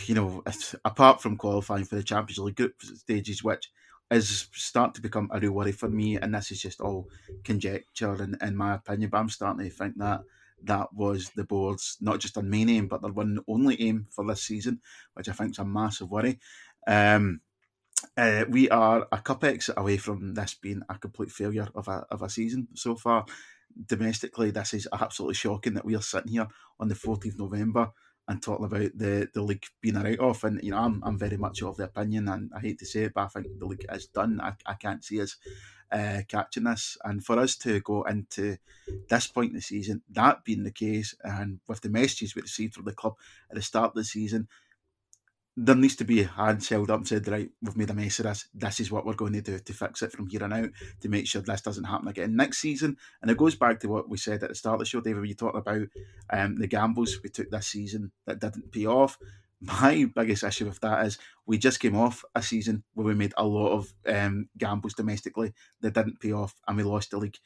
you 0.05 0.15
know, 0.15 0.43
apart 0.83 1.21
from 1.21 1.37
qualifying 1.37 1.85
for 1.85 1.95
the 1.95 2.03
Champions 2.03 2.39
League 2.39 2.55
group 2.55 2.81
stages, 2.81 3.43
which 3.43 3.69
is 4.09 4.47
starting 4.53 4.93
to 4.93 5.01
become 5.01 5.29
a 5.31 5.39
real 5.39 5.51
worry 5.51 5.73
for 5.73 5.89
me, 5.89 6.15
and 6.15 6.33
this 6.33 6.51
is 6.51 6.59
just 6.59 6.81
all 6.81 7.07
conjecture, 7.43 8.15
in, 8.23 8.35
in 8.41 8.55
my 8.55 8.73
opinion. 8.73 9.11
But 9.11 9.19
I'm 9.19 9.29
starting 9.29 9.63
to 9.63 9.71
think 9.71 9.97
that 9.99 10.21
that 10.63 10.91
was 10.91 11.29
the 11.35 11.43
board's 11.43 11.97
not 12.01 12.19
just 12.19 12.37
a 12.37 12.41
main 12.41 12.69
aim, 12.69 12.87
but 12.87 13.03
their 13.03 13.11
one 13.11 13.39
only 13.47 13.79
aim 13.79 14.07
for 14.09 14.25
this 14.25 14.41
season, 14.41 14.81
which 15.13 15.29
I 15.29 15.33
think 15.33 15.51
is 15.51 15.59
a 15.59 15.65
massive 15.65 16.09
worry. 16.09 16.39
Um, 16.87 17.41
uh, 18.15 18.45
we 18.49 18.69
are 18.69 19.07
a 19.11 19.17
cup 19.19 19.43
exit 19.43 19.75
away 19.77 19.97
from 19.97 20.33
this 20.33 20.53
being 20.53 20.81
a 20.89 20.97
complete 20.97 21.31
failure 21.31 21.67
of 21.75 21.87
a 21.87 22.05
of 22.11 22.21
a 22.21 22.29
season 22.29 22.67
so 22.73 22.95
far. 22.95 23.25
Domestically, 23.85 24.51
this 24.51 24.73
is 24.73 24.87
absolutely 24.91 25.35
shocking 25.35 25.75
that 25.75 25.85
we 25.85 25.95
are 25.95 26.01
sitting 26.01 26.31
here 26.31 26.47
on 26.79 26.87
the 26.87 26.95
14th 26.95 27.37
November 27.37 27.91
and 28.27 28.41
talking 28.41 28.65
about 28.65 28.91
the, 28.95 29.29
the 29.33 29.41
league 29.41 29.65
being 29.81 29.95
a 29.95 30.03
write 30.03 30.19
off. 30.19 30.43
And 30.43 30.59
you 30.63 30.71
know, 30.71 30.77
I'm 30.77 31.01
I'm 31.03 31.17
very 31.17 31.37
much 31.37 31.61
of 31.61 31.77
the 31.77 31.85
opinion, 31.85 32.27
and 32.27 32.51
I 32.55 32.59
hate 32.59 32.79
to 32.79 32.85
say 32.85 33.03
it, 33.03 33.13
but 33.13 33.21
I 33.21 33.27
think 33.27 33.59
the 33.59 33.65
league 33.65 33.85
is 33.91 34.07
done. 34.07 34.41
I, 34.41 34.53
I 34.65 34.73
can't 34.73 35.03
see 35.03 35.21
us 35.21 35.37
uh, 35.91 36.21
catching 36.27 36.65
this, 36.65 36.97
and 37.03 37.23
for 37.23 37.39
us 37.39 37.55
to 37.57 37.79
go 37.81 38.03
into 38.03 38.57
this 39.09 39.27
point 39.27 39.51
in 39.51 39.55
the 39.55 39.61
season, 39.61 40.01
that 40.11 40.43
being 40.43 40.63
the 40.63 40.71
case, 40.71 41.15
and 41.23 41.59
with 41.67 41.81
the 41.81 41.89
messages 41.89 42.35
we 42.35 42.41
received 42.41 42.75
from 42.75 42.85
the 42.85 42.93
club 42.93 43.15
at 43.49 43.55
the 43.55 43.61
start 43.61 43.91
of 43.91 43.95
the 43.95 44.03
season, 44.03 44.47
there 45.59 45.75
needs 45.75 45.95
to 45.95 46.05
be 46.05 46.21
a 46.21 46.27
hands 46.27 46.69
held 46.69 46.91
up 46.91 46.99
and 46.99 47.07
said, 47.07 47.27
right, 47.27 47.49
we've 47.63 47.75
made 47.75 47.89
a 47.89 47.93
mess 47.93 48.19
of 48.19 48.25
this. 48.25 48.47
This 48.53 48.79
is 48.79 48.91
what 48.91 49.07
we're 49.07 49.15
going 49.15 49.33
to 49.33 49.41
do 49.41 49.57
to 49.57 49.73
fix 49.73 50.03
it 50.03 50.11
from 50.11 50.27
here 50.27 50.43
on 50.43 50.53
out 50.53 50.69
to 51.01 51.09
make 51.09 51.25
sure 51.25 51.41
this 51.41 51.61
doesn't 51.61 51.83
happen 51.83 52.07
again 52.07 52.35
next 52.35 52.59
season. 52.59 52.95
And 53.21 53.31
it 53.31 53.37
goes 53.37 53.55
back 53.55 53.79
to 53.79 53.87
what 53.87 54.07
we 54.07 54.17
said 54.17 54.43
at 54.43 54.49
the 54.49 54.55
start 54.55 54.75
of 54.75 54.79
the 54.81 54.85
show, 54.85 55.01
David, 55.01 55.21
when 55.21 55.29
you 55.29 55.33
talked 55.33 55.57
about 55.57 55.87
um, 56.29 56.57
the 56.57 56.67
gambles 56.67 57.17
we 57.23 57.29
took 57.29 57.49
this 57.49 57.65
season 57.65 58.11
that 58.27 58.39
didn't 58.39 58.71
pay 58.71 58.85
off. 58.85 59.17
My 59.59 60.07
biggest 60.15 60.43
issue 60.43 60.67
with 60.67 60.79
that 60.81 61.03
is 61.07 61.17
we 61.47 61.57
just 61.57 61.79
came 61.79 61.95
off 61.95 62.23
a 62.35 62.43
season 62.43 62.83
where 62.93 63.07
we 63.07 63.15
made 63.15 63.33
a 63.35 63.47
lot 63.47 63.71
of 63.71 63.91
um, 64.07 64.49
gambles 64.59 64.93
domestically 64.93 65.53
that 65.81 65.95
didn't 65.95 66.19
pay 66.19 66.33
off 66.33 66.53
and 66.67 66.77
we 66.77 66.83
lost 66.83 67.09
the 67.09 67.17
league. 67.17 67.37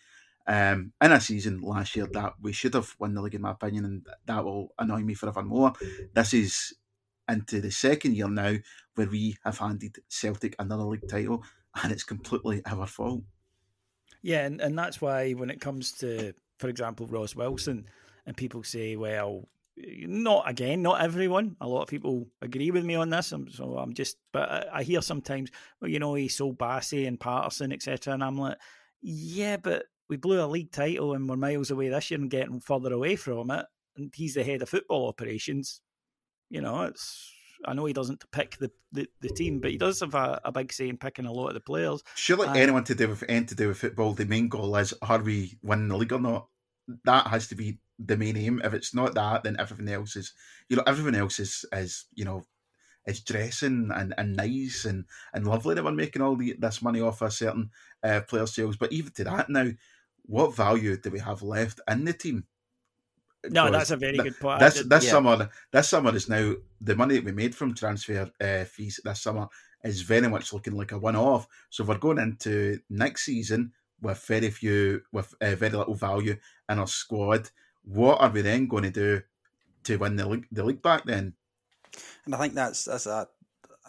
Um, 0.47 0.91
in 0.99 1.11
a 1.11 1.21
season 1.21 1.61
last 1.61 1.95
year 1.95 2.07
that 2.11 2.33
we 2.41 2.51
should 2.51 2.73
have 2.73 2.93
won 2.99 3.13
the 3.13 3.21
league, 3.21 3.35
in 3.35 3.41
my 3.41 3.51
opinion, 3.51 3.85
and 3.85 4.07
that 4.25 4.43
will 4.43 4.73
annoy 4.77 5.01
me 5.01 5.13
forevermore. 5.13 5.73
This 6.13 6.33
is 6.33 6.73
into 7.31 7.61
the 7.61 7.71
second 7.71 8.15
year 8.15 8.29
now 8.29 8.55
where 8.95 9.07
we 9.07 9.37
have 9.43 9.57
handed 9.57 9.97
Celtic 10.09 10.55
another 10.59 10.83
league 10.83 11.07
title 11.09 11.43
and 11.81 11.91
it's 11.91 12.03
completely 12.03 12.61
our 12.65 12.85
fault. 12.85 13.23
Yeah, 14.21 14.45
and, 14.45 14.61
and 14.61 14.77
that's 14.77 15.01
why 15.01 15.31
when 15.31 15.49
it 15.49 15.61
comes 15.61 15.91
to, 15.93 16.33
for 16.59 16.67
example, 16.67 17.07
Ross 17.07 17.35
Wilson, 17.35 17.85
and 18.25 18.37
people 18.37 18.63
say, 18.63 18.95
well, 18.95 19.47
not 19.77 20.49
again, 20.49 20.81
not 20.81 21.01
everyone. 21.01 21.55
A 21.61 21.67
lot 21.67 21.83
of 21.83 21.87
people 21.87 22.27
agree 22.41 22.71
with 22.71 22.85
me 22.85 22.95
on 22.95 23.09
this. 23.09 23.33
so 23.51 23.77
I'm 23.77 23.93
just, 23.93 24.17
but 24.31 24.49
I, 24.49 24.65
I 24.73 24.83
hear 24.83 25.01
sometimes, 25.01 25.49
well, 25.79 25.89
you 25.89 25.99
know, 25.99 26.13
he's 26.13 26.35
so 26.35 26.53
Bassey 26.53 27.07
and 27.07 27.19
Patterson, 27.19 27.71
etc. 27.71 28.13
And 28.13 28.23
I'm 28.23 28.37
like, 28.37 28.57
yeah, 29.01 29.57
but 29.57 29.85
we 30.09 30.17
blew 30.17 30.43
a 30.43 30.45
league 30.45 30.71
title 30.71 31.13
and 31.13 31.27
we're 31.27 31.37
miles 31.37 31.71
away 31.71 31.89
this 31.89 32.11
year 32.11 32.19
and 32.19 32.29
getting 32.29 32.59
further 32.59 32.93
away 32.93 33.15
from 33.15 33.49
it. 33.49 33.65
And 33.95 34.13
he's 34.15 34.35
the 34.35 34.43
head 34.43 34.61
of 34.61 34.69
football 34.69 35.07
operations. 35.07 35.81
You 36.51 36.61
know, 36.61 36.81
it's 36.83 37.31
I 37.65 37.73
know 37.73 37.85
he 37.85 37.93
doesn't 37.93 38.29
pick 38.31 38.57
the, 38.57 38.71
the, 38.91 39.07
the 39.21 39.29
team, 39.29 39.59
but 39.59 39.71
he 39.71 39.77
does 39.77 40.01
have 40.01 40.15
a, 40.15 40.41
a, 40.43 40.51
big 40.51 40.73
say 40.73 40.89
in 40.89 40.97
picking 40.97 41.25
a 41.25 41.31
lot 41.31 41.47
of 41.47 41.53
the 41.53 41.61
players. 41.61 42.03
Surely 42.15 42.47
um, 42.47 42.55
anyone 42.57 42.83
to 42.85 42.95
do 42.95 43.07
with 43.07 43.23
anything 43.29 43.47
to 43.47 43.55
do 43.55 43.67
with 43.69 43.77
football, 43.77 44.13
the 44.13 44.25
main 44.25 44.49
goal 44.49 44.75
is 44.75 44.93
are 45.01 45.21
we 45.21 45.57
winning 45.61 45.87
the 45.87 45.97
league 45.97 46.11
or 46.11 46.19
not? 46.19 46.47
That 47.05 47.27
has 47.27 47.47
to 47.47 47.55
be 47.55 47.79
the 47.97 48.17
main 48.17 48.35
aim. 48.35 48.61
If 48.63 48.73
it's 48.73 48.93
not 48.93 49.13
that, 49.15 49.43
then 49.43 49.55
everything 49.59 49.87
else 49.87 50.15
is 50.15 50.33
you 50.67 50.75
know, 50.75 50.83
everything 50.85 51.19
else 51.19 51.39
is 51.39 51.63
is, 51.71 52.05
you 52.13 52.25
know, 52.25 52.43
is 53.07 53.21
dressing 53.21 53.91
and, 53.93 54.13
and 54.17 54.35
nice 54.35 54.85
and, 54.85 55.05
and 55.33 55.47
lovely 55.47 55.75
that 55.75 55.83
we're 55.83 55.91
making 55.91 56.21
all 56.21 56.35
the, 56.35 56.55
this 56.59 56.81
money 56.81 57.01
off 57.01 57.21
a 57.21 57.31
certain 57.31 57.69
uh, 58.03 58.21
player 58.27 58.45
sales. 58.45 58.77
But 58.77 58.91
even 58.91 59.11
to 59.13 59.23
that 59.23 59.49
now, 59.49 59.71
what 60.23 60.55
value 60.55 60.97
do 60.97 61.09
we 61.11 61.19
have 61.19 61.41
left 61.41 61.79
in 61.87 62.05
the 62.05 62.13
team? 62.13 62.45
No, 63.49 63.71
that's 63.71 63.91
a 63.91 63.97
very 63.97 64.17
good 64.17 64.39
point. 64.39 64.59
This 64.59 64.83
this 64.83 65.05
yeah. 65.05 65.11
summer, 65.11 65.49
this 65.71 65.89
summer 65.89 66.15
is 66.15 66.29
now 66.29 66.53
the 66.79 66.95
money 66.95 67.15
that 67.15 67.25
we 67.25 67.31
made 67.31 67.55
from 67.55 67.73
transfer 67.73 68.29
uh, 68.39 68.63
fees 68.65 68.99
this 69.03 69.21
summer 69.21 69.47
is 69.83 70.01
very 70.01 70.27
much 70.27 70.53
looking 70.53 70.75
like 70.75 70.91
a 70.91 70.99
one-off. 70.99 71.47
So 71.69 71.83
we're 71.83 71.97
going 71.97 72.19
into 72.19 72.79
next 72.89 73.23
season 73.23 73.73
with 73.99 74.23
very 74.25 74.51
few, 74.51 75.01
with 75.11 75.33
uh, 75.41 75.55
very 75.55 75.75
little 75.75 75.95
value 75.95 76.37
in 76.69 76.79
our 76.79 76.87
squad. 76.87 77.49
What 77.83 78.21
are 78.21 78.29
we 78.29 78.41
then 78.41 78.67
going 78.67 78.83
to 78.83 78.91
do 78.91 79.21
to 79.85 79.97
win 79.97 80.17
the 80.17 80.27
league, 80.27 80.47
the 80.51 80.63
league 80.63 80.83
back 80.83 81.05
then? 81.05 81.33
And 82.25 82.35
I 82.35 82.37
think 82.37 82.53
that's 82.53 82.85
that's 82.85 83.07
a, 83.07 83.27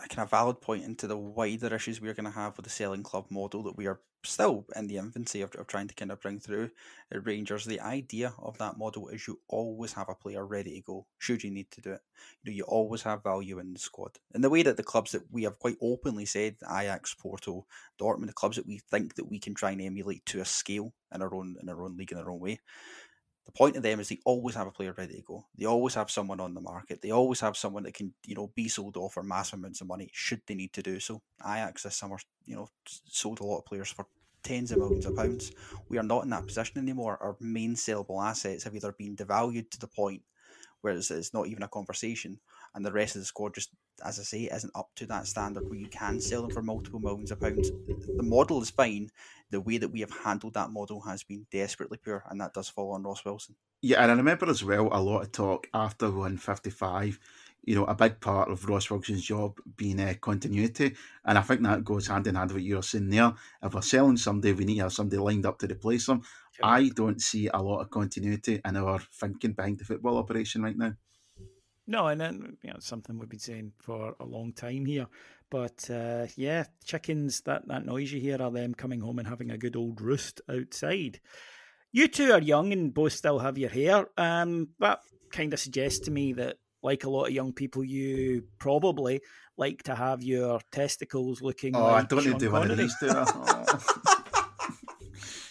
a 0.05 0.09
kind 0.09 0.25
of 0.25 0.31
valid 0.31 0.61
point 0.61 0.85
into 0.85 1.07
the 1.07 1.17
wider 1.17 1.75
issues 1.75 2.01
we're 2.01 2.15
going 2.15 2.25
to 2.25 2.31
have 2.31 2.57
with 2.57 2.65
the 2.65 2.71
selling 2.71 3.03
club 3.03 3.27
model 3.31 3.63
that 3.63 3.77
we 3.77 3.87
are 3.87 4.01
still 4.25 4.65
in 4.77 4.87
the 4.87 4.97
infancy 4.97 5.43
of, 5.43 5.55
of 5.57 5.67
trying 5.67 5.89
to 5.89 5.95
kind 5.95 6.13
of 6.13 6.21
bring 6.21 6.39
through 6.39 6.71
at 7.11 7.27
Rangers. 7.27 7.65
The 7.65 7.81
idea 7.81 8.33
of 8.39 8.59
that 8.59 8.79
model 8.79 9.09
is 9.09 9.27
you 9.27 9.41
always 9.49 9.93
have 9.95 10.09
a 10.09 10.15
player 10.15 10.47
ready 10.47 10.75
to 10.77 10.81
go 10.81 11.07
should 11.19 11.43
you 11.43 11.51
need 11.51 11.71
to 11.73 11.81
do 11.81 11.93
it. 11.93 12.01
You 12.43 12.51
know, 12.51 12.57
you 12.57 12.65
always 12.65 13.03
have 13.03 13.23
value 13.23 13.59
in 13.59 13.73
the 13.73 13.79
squad. 13.79 14.19
In 14.35 14.41
the 14.41 14.51
way 14.51 14.63
that 14.63 14.77
the 14.77 14.83
clubs 14.83 15.13
that 15.13 15.23
we 15.31 15.45
have 15.45 15.59
quite 15.59 15.77
openly 15.81 16.25
said, 16.25 16.57
Ajax, 16.65 17.15
Porto, 17.15 17.67
Dortmund, 18.01 18.27
the 18.27 18.33
clubs 18.33 18.57
that 18.57 18.67
we 18.67 18.79
think 18.79 19.15
that 19.17 19.29
we 19.29 19.39
can 19.39 19.55
try 19.55 19.73
and 19.73 19.83
emulate 19.83 20.25
to 20.27 20.41
a 20.41 20.45
scale 20.45 20.93
in 21.15 21.23
our 21.23 21.35
own 21.35 21.57
in 21.61 21.69
our 21.69 21.83
own 21.83 21.97
league 21.97 22.13
in 22.13 22.19
our 22.19 22.31
own 22.31 22.41
way. 22.41 22.61
The 23.45 23.53
point 23.53 23.77
of 23.77 23.83
them 23.83 23.99
is 24.01 24.09
they 24.09 24.21
always 24.25 24.55
have 24.55 24.67
a 24.67 24.73
player 24.73 24.95
ready 24.97 25.17
to 25.17 25.23
go. 25.23 25.47
They 25.59 25.67
always 25.67 25.95
have 25.95 26.11
someone 26.11 26.41
on 26.41 26.55
the 26.55 26.61
market. 26.61 27.03
They 27.03 27.11
always 27.11 27.41
have 27.41 27.57
someone 27.57 27.83
that 27.83 27.95
can, 27.95 28.15
you 28.25 28.35
know, 28.35 28.53
be 28.55 28.69
sold 28.69 28.97
off 28.97 29.15
for 29.15 29.23
massive 29.23 29.59
amounts 29.59 29.81
of 29.81 29.89
money 29.89 30.11
should 30.13 30.43
they 30.47 30.55
need 30.55 30.73
to 30.75 30.83
do 30.83 31.01
so. 31.01 31.23
Ajax 31.45 31.83
this 31.83 31.97
summer, 31.97 32.19
you 32.45 32.55
know, 32.55 32.69
sold 32.87 33.41
a 33.41 33.45
lot 33.45 33.59
of 33.59 33.67
players 33.67 33.91
for 33.91 34.07
tens 34.43 34.73
of 34.73 34.79
millions 34.79 35.07
of 35.07 35.17
pounds. 35.17 35.53
We 35.89 35.99
are 35.99 36.05
not 36.05 36.25
in 36.25 36.31
that 36.31 36.47
position 36.47 36.79
anymore. 36.79 37.19
Our 37.21 37.37
main 37.41 37.75
sellable 37.75 38.25
assets 38.25 38.65
have 38.65 38.75
either 38.75 38.93
been 38.93 39.17
devalued 39.17 39.71
to 39.71 39.79
the 39.79 39.89
point 39.89 40.23
where 40.81 40.95
it's, 40.95 41.11
it's 41.11 41.35
not 41.35 41.47
even 41.47 41.63
a 41.63 41.69
conversation, 41.69 42.41
and 42.75 42.85
the 42.85 42.93
rest 42.93 43.17
of 43.17 43.23
the 43.23 43.27
squad 43.27 43.55
just, 43.55 43.71
as 44.05 44.19
I 44.19 44.23
say, 44.23 44.49
isn't 44.53 44.73
up 44.75 44.91
to 44.97 45.07
that 45.07 45.27
standard 45.27 45.69
where 45.69 45.79
you 45.79 45.89
can 45.89 46.21
sell 46.21 46.43
them 46.43 46.51
for 46.51 46.63
multiple 46.63 47.01
millions 47.01 47.31
of 47.31 47.41
pounds. 47.41 47.71
The 48.17 48.23
model 48.23 48.63
is 48.63 48.71
fine. 48.71 49.11
The 49.51 49.61
way 49.61 49.79
that 49.79 49.91
we 49.91 50.01
have 50.01 50.11
handled 50.25 50.55
that 50.55 50.71
model 50.71 51.01
has 51.03 51.23
been 51.23 51.47
desperately 51.51 51.99
poor, 52.03 52.25
and 52.29 52.41
that 52.41 52.55
does 52.55 52.69
fall 52.69 52.93
on 52.93 53.03
Ross 53.03 53.25
Wilson. 53.25 53.57
Yeah, 53.83 54.03
and 54.03 54.11
I 54.11 54.15
remember 54.15 54.49
as 54.49 54.65
well 54.65 54.89
a 54.93 55.01
lot 55.01 55.23
of 55.23 55.33
talk 55.33 55.69
after 55.75 56.07
155 56.07 57.19
you 57.65 57.77
know, 57.77 57.85
a 57.85 57.95
big 57.95 58.21
part 58.21 58.51
of 58.51 58.69
Ross 58.69 58.91
Wilson's 58.91 59.25
job 59.25 59.59
being 59.77 60.01
uh, 60.01 60.15
continuity. 60.21 60.97
And 61.25 61.39
I 61.39 61.43
think 61.43 61.63
that 61.63 61.85
goes 61.85 62.09
hand 62.09 62.27
in 62.27 62.35
hand 62.35 62.51
with 62.51 62.57
what 62.57 62.65
you're 62.65 62.83
saying 62.83 63.09
there. 63.11 63.33
If 63.63 63.75
we're 63.75 63.83
selling 63.83 64.17
somebody, 64.17 64.53
we 64.53 64.65
need 64.65 64.77
to 64.77 64.83
have 64.83 64.93
somebody 64.93 65.19
lined 65.19 65.47
up 65.47 65.59
to 65.61 65.69
replace 65.69 66.07
them. 66.07 66.23
I 66.63 66.91
don't 66.95 67.21
see 67.21 67.49
a 67.53 67.63
lot 67.63 67.81
of 67.81 67.91
continuity 67.91 68.61
in 68.65 68.77
our 68.77 68.99
thinking 68.99 69.53
behind 69.53 69.79
the 69.79 69.85
football 69.85 70.19
operation 70.19 70.63
right 70.63 70.77
now. 70.77 70.95
No, 71.87 72.07
and 72.07 72.21
then 72.21 72.57
you 72.63 72.71
know, 72.71 72.79
something 72.81 73.19
we've 73.19 73.29
been 73.29 73.39
saying 73.39 73.73
for 73.79 74.15
a 74.21 74.25
long 74.25 74.53
time 74.53 74.87
here. 74.87 75.07
But 75.51 75.91
uh, 75.91 76.27
yeah, 76.37 76.65
chickens, 76.85 77.43
that, 77.43 77.69
that 77.69 77.85
noise 77.85 78.11
you 78.11 78.21
hear 78.21 78.41
are 78.41 78.51
them 78.51 78.75
coming 78.75 79.01
home 79.01 79.19
and 79.19 79.29
having 79.29 79.51
a 79.51 79.59
good 79.59 79.77
old 79.77 80.01
roost 80.01 80.41
outside. 80.49 81.21
You 81.91 82.09
two 82.09 82.33
are 82.33 82.41
young 82.41 82.73
and 82.73 82.95
both 82.95 83.13
still 83.13 83.39
have 83.39 83.59
your 83.59 83.69
hair. 83.69 84.07
Um, 84.17 84.71
that 84.79 85.01
kind 85.31 85.53
of 85.53 85.61
suggests 85.61 86.01
to 86.07 86.11
me 86.11 86.33
that, 86.35 86.57
like 86.83 87.05
a 87.05 87.11
lot 87.11 87.27
of 87.27 87.33
young 87.33 87.53
people, 87.53 87.85
you 87.85 88.45
probably 88.59 89.21
like 89.59 89.83
to 89.85 89.95
have 89.95 90.23
your 90.23 90.61
testicles 90.71 91.43
looking. 91.43 91.77
Oh, 91.77 91.83
like 91.83 92.05
I 92.05 92.07
don't 92.07 92.25
need 92.25 92.33
to 92.33 92.39
do 92.39 92.51
one 92.51 92.71
of 92.71 92.79
these, 92.79 92.97
do 92.99 93.09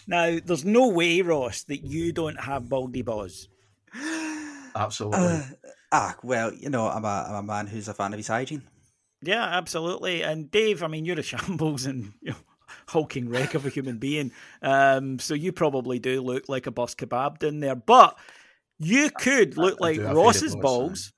Now, 0.07 0.39
there's 0.43 0.65
no 0.65 0.87
way, 0.87 1.21
Ross, 1.21 1.63
that 1.65 1.85
you 1.85 2.11
don't 2.11 2.39
have 2.39 2.67
baldy 2.67 3.03
balls. 3.03 3.47
Absolutely. 4.75 5.19
Uh, 5.19 5.43
ah, 5.91 6.15
well, 6.23 6.53
you 6.53 6.69
know, 6.69 6.87
I'm 6.87 7.05
a, 7.05 7.25
I'm 7.29 7.35
a 7.35 7.43
man 7.43 7.67
who's 7.67 7.87
a 7.87 7.93
fan 7.93 8.13
of 8.13 8.17
his 8.17 8.27
hygiene. 8.27 8.63
Yeah, 9.21 9.43
absolutely. 9.43 10.23
And 10.23 10.49
Dave, 10.49 10.83
I 10.83 10.87
mean, 10.87 11.05
you're 11.05 11.19
a 11.19 11.23
shambles 11.23 11.85
and 11.85 12.13
you 12.21 12.31
know, 12.31 12.37
hulking 12.87 13.29
wreck 13.29 13.53
of 13.53 13.65
a 13.65 13.69
human 13.69 13.97
being. 13.97 14.31
Um, 14.61 15.19
so 15.19 15.33
you 15.33 15.51
probably 15.51 15.99
do 15.99 16.21
look 16.21 16.49
like 16.49 16.67
a 16.67 16.71
bus 16.71 16.95
kebab 16.95 17.43
in 17.43 17.59
there. 17.59 17.75
But 17.75 18.17
you 18.79 19.09
could 19.11 19.57
look 19.57 19.77
I, 19.81 19.85
I 19.85 19.91
like 19.91 20.15
Ross's 20.15 20.55
balls 20.55 21.13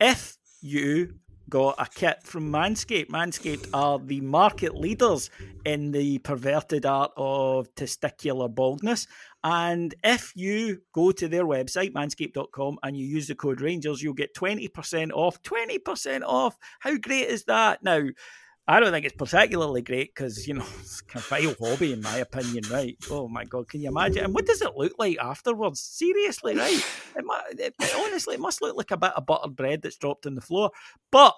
if 0.00 0.36
you 0.60 1.14
got 1.48 1.76
a 1.78 1.86
kit 1.86 2.22
from 2.24 2.50
Manscaped. 2.50 3.08
Manscaped 3.08 3.68
are 3.72 3.98
the 3.98 4.20
market 4.20 4.74
leaders 4.74 5.30
in 5.64 5.92
the 5.92 6.18
perverted 6.18 6.84
art 6.84 7.12
of 7.16 7.72
testicular 7.74 8.52
baldness. 8.52 9.06
And 9.44 9.94
if 10.02 10.32
you 10.34 10.82
go 10.92 11.12
to 11.12 11.28
their 11.28 11.44
website, 11.44 11.92
manscaped.com, 11.92 12.78
and 12.82 12.96
you 12.96 13.06
use 13.06 13.28
the 13.28 13.34
code 13.34 13.60
Rangers, 13.60 14.02
you'll 14.02 14.14
get 14.14 14.34
20% 14.34 15.12
off. 15.12 15.40
20% 15.42 16.22
off! 16.24 16.56
How 16.80 16.96
great 16.96 17.28
is 17.28 17.44
that? 17.44 17.82
Now, 17.82 18.02
I 18.68 18.80
don't 18.80 18.90
think 18.90 19.06
it's 19.06 19.14
particularly 19.14 19.82
great 19.82 20.12
because, 20.12 20.48
you 20.48 20.54
know, 20.54 20.66
it's 20.80 21.02
of 21.14 21.24
vile 21.26 21.54
hobby 21.60 21.92
in 21.92 22.02
my 22.02 22.18
opinion, 22.18 22.64
right? 22.70 22.96
Oh 23.10 23.28
my 23.28 23.44
God, 23.44 23.68
can 23.68 23.80
you 23.80 23.88
imagine? 23.88 24.24
And 24.24 24.34
what 24.34 24.46
does 24.46 24.60
it 24.60 24.76
look 24.76 24.94
like 24.98 25.18
afterwards? 25.18 25.80
Seriously, 25.80 26.56
right? 26.56 26.84
It, 27.14 27.24
it, 27.60 27.74
it, 27.80 27.94
honestly, 27.96 28.34
it 28.34 28.40
must 28.40 28.62
look 28.62 28.76
like 28.76 28.90
a 28.90 28.96
bit 28.96 29.12
of 29.12 29.24
buttered 29.24 29.54
bread 29.54 29.82
that's 29.82 29.96
dropped 29.96 30.26
on 30.26 30.34
the 30.34 30.40
floor. 30.40 30.72
But 31.12 31.34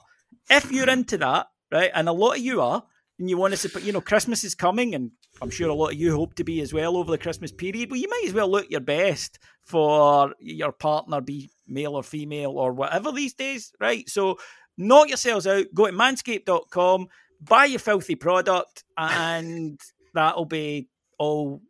if 0.48 0.72
you're 0.72 0.88
into 0.88 1.18
that, 1.18 1.48
right, 1.70 1.90
and 1.94 2.08
a 2.08 2.12
lot 2.12 2.38
of 2.38 2.42
you 2.42 2.62
are, 2.62 2.82
and 3.18 3.28
you 3.28 3.36
want 3.36 3.52
to 3.52 3.58
support, 3.58 3.84
you 3.84 3.92
know, 3.92 4.00
Christmas 4.00 4.44
is 4.44 4.54
coming, 4.54 4.94
and 4.94 5.10
I'm 5.42 5.50
sure 5.50 5.68
a 5.68 5.74
lot 5.74 5.92
of 5.92 5.98
you 5.98 6.16
hope 6.16 6.34
to 6.36 6.44
be 6.44 6.60
as 6.60 6.72
well 6.72 6.96
over 6.96 7.10
the 7.10 7.18
Christmas 7.18 7.52
period. 7.52 7.90
Well, 7.90 8.00
you 8.00 8.08
might 8.08 8.24
as 8.26 8.32
well 8.32 8.50
look 8.50 8.70
your 8.70 8.80
best 8.80 9.38
for 9.64 10.32
your 10.38 10.72
partner, 10.72 11.20
be 11.20 11.50
male 11.66 11.94
or 11.94 12.02
female 12.02 12.52
or 12.52 12.72
whatever 12.72 13.12
these 13.12 13.34
days, 13.34 13.72
right? 13.80 14.08
So 14.08 14.38
knock 14.78 15.08
yourselves 15.08 15.46
out, 15.46 15.66
go 15.74 15.86
to 15.86 15.92
manscaped.com, 15.92 17.08
buy 17.40 17.66
your 17.66 17.80
filthy 17.80 18.14
product, 18.14 18.84
and 18.96 19.78
that'll 20.14 20.46
be 20.46 20.88
all. 21.18 21.60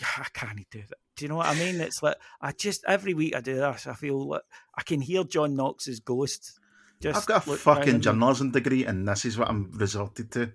I 0.00 0.26
can't 0.32 0.64
do 0.70 0.82
that. 0.88 0.98
Do 1.16 1.24
you 1.24 1.28
know 1.28 1.36
what 1.36 1.46
I 1.46 1.54
mean? 1.54 1.80
It's 1.80 2.02
like 2.02 2.16
I 2.40 2.52
just 2.52 2.84
every 2.86 3.14
week 3.14 3.36
I 3.36 3.40
do 3.40 3.56
this. 3.56 3.86
I 3.86 3.94
feel 3.94 4.28
like 4.28 4.42
I 4.76 4.82
can 4.82 5.00
hear 5.00 5.24
John 5.24 5.56
Knox's 5.56 6.00
ghost. 6.00 6.58
Just 7.00 7.18
I've 7.18 7.26
got 7.26 7.46
a 7.46 7.56
fucking 7.56 8.00
journalism 8.00 8.52
degree, 8.52 8.84
and 8.84 9.06
this 9.06 9.24
is 9.24 9.36
what 9.36 9.48
I'm 9.48 9.70
resorted 9.72 10.30
to. 10.32 10.52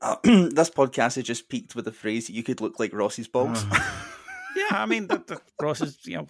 Uh, 0.00 0.16
this 0.22 0.70
podcast 0.70 1.16
has 1.16 1.24
just 1.24 1.48
peaked 1.48 1.74
with 1.74 1.84
the 1.84 1.92
phrase 1.92 2.30
"you 2.30 2.42
could 2.42 2.60
look 2.60 2.78
like 2.78 2.92
Ross's 2.92 3.28
balls." 3.28 3.64
yeah, 4.56 4.70
I 4.70 4.86
mean, 4.86 5.08
the, 5.08 5.18
the 5.18 5.40
Ross's, 5.60 5.98
you 6.04 6.18
know, 6.18 6.28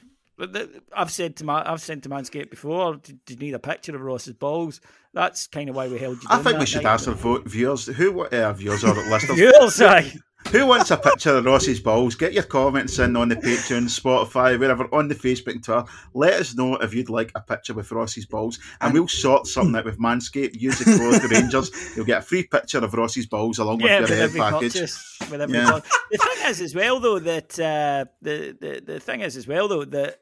I've 0.95 1.11
said 1.11 1.37
to 1.37 1.45
my, 1.45 1.69
I've 1.71 1.81
sent 1.81 2.05
to 2.05 2.09
Manscaped 2.09 2.51
before. 2.51 2.97
Do, 2.97 3.15
you 3.29 3.37
need 3.37 3.55
a 3.55 3.59
picture 3.59 3.95
of 3.95 4.03
Ross's 4.03 4.35
balls? 4.35 4.81
That's 5.13 5.47
kind 5.47 5.69
of 5.69 5.77
why 5.77 5.89
we 5.89 5.99
held 5.99 6.23
you. 6.23 6.29
I 6.31 6.39
think 6.39 6.59
we 6.59 6.67
should 6.67 6.85
night. 6.85 6.95
ask 6.95 7.09
our 7.09 7.41
viewers 7.41 7.87
who 7.87 8.25
uh, 8.27 8.53
viewers 8.53 8.85
or 8.85 8.95
listeners. 8.95 9.39
viewers, 9.39 9.81
aye. 9.81 10.13
Who 10.53 10.67
wants 10.67 10.91
a 10.91 10.97
picture 10.97 11.37
of 11.37 11.45
Ross's 11.45 11.81
balls? 11.81 12.15
Get 12.15 12.33
your 12.33 12.45
comments 12.45 12.99
in 13.01 13.17
on 13.17 13.29
the 13.29 13.37
Patreon, 13.37 13.85
Spotify, 14.01 14.59
wherever, 14.59 14.89
on 14.95 15.09
the 15.09 15.15
Facebook 15.15 15.53
and 15.53 15.63
Twitter. 15.63 15.85
Let 16.15 16.35
us 16.35 16.55
know 16.55 16.77
if 16.77 16.95
you'd 16.95 17.11
like 17.11 17.33
a 17.35 17.41
picture 17.41 17.75
with 17.75 17.93
Ross's 17.93 18.25
balls, 18.25 18.59
and 18.81 18.95
we'll 18.95 19.09
sort 19.09 19.47
something 19.47 19.77
out 19.77 19.85
with 19.85 19.99
Manscaped. 19.99 20.59
Use 20.59 20.79
the 20.79 20.85
code 20.97 21.21
the 21.21 21.29
Rangers. 21.35 21.97
You'll 21.97 22.07
get 22.07 22.21
a 22.21 22.23
free 22.23 22.45
picture 22.45 22.79
of 22.79 22.95
Ross's 22.95 23.27
balls 23.27 23.59
along 23.59 23.81
yeah, 23.81 24.01
with 24.01 24.09
your 24.09 24.19
head 24.19 24.35
package. 24.35 24.73
Purchase, 24.73 25.19
with 25.31 25.51
yeah. 25.51 25.81
The 26.11 26.19
thing 26.19 26.51
is, 26.51 26.61
as 26.63 26.75
well, 26.75 27.01
though, 27.01 27.19
that 27.19 27.59
uh, 27.59 28.05
the, 28.23 28.57
the 28.59 28.83
the 28.87 29.01
thing 29.01 29.21
is, 29.21 29.37
as 29.37 29.47
well, 29.47 29.69
though, 29.69 29.85
that 29.85 30.21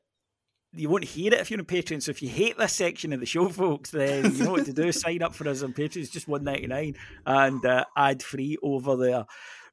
you 0.77 0.89
won't 0.89 1.05
hear 1.05 1.33
it 1.33 1.41
if 1.41 1.51
you're 1.51 1.61
on 1.61 1.67
Patreon. 1.67 2.03
So 2.03 2.11
if 2.11 2.23
you 2.23 2.29
hate 2.29 2.59
this 2.59 2.73
section 2.73 3.13
of 3.13 3.21
the 3.21 3.27
show, 3.27 3.49
folks, 3.51 3.91
then 3.91 4.35
you 4.37 4.45
know 4.45 4.53
what 4.53 4.67
to 4.67 4.73
do. 4.73 4.93
Sign 4.97 5.23
up 5.23 5.35
for 5.35 5.49
us 5.49 5.63
on 5.63 5.73
Patreon. 5.73 5.97
It's 5.97 6.11
just 6.11 6.29
one 6.29 6.45
ninety 6.45 6.67
nine 6.67 6.97
and 7.25 7.65
uh, 7.65 7.85
ad 7.97 8.23
free 8.23 8.57
over 8.63 8.97
there. 8.97 9.27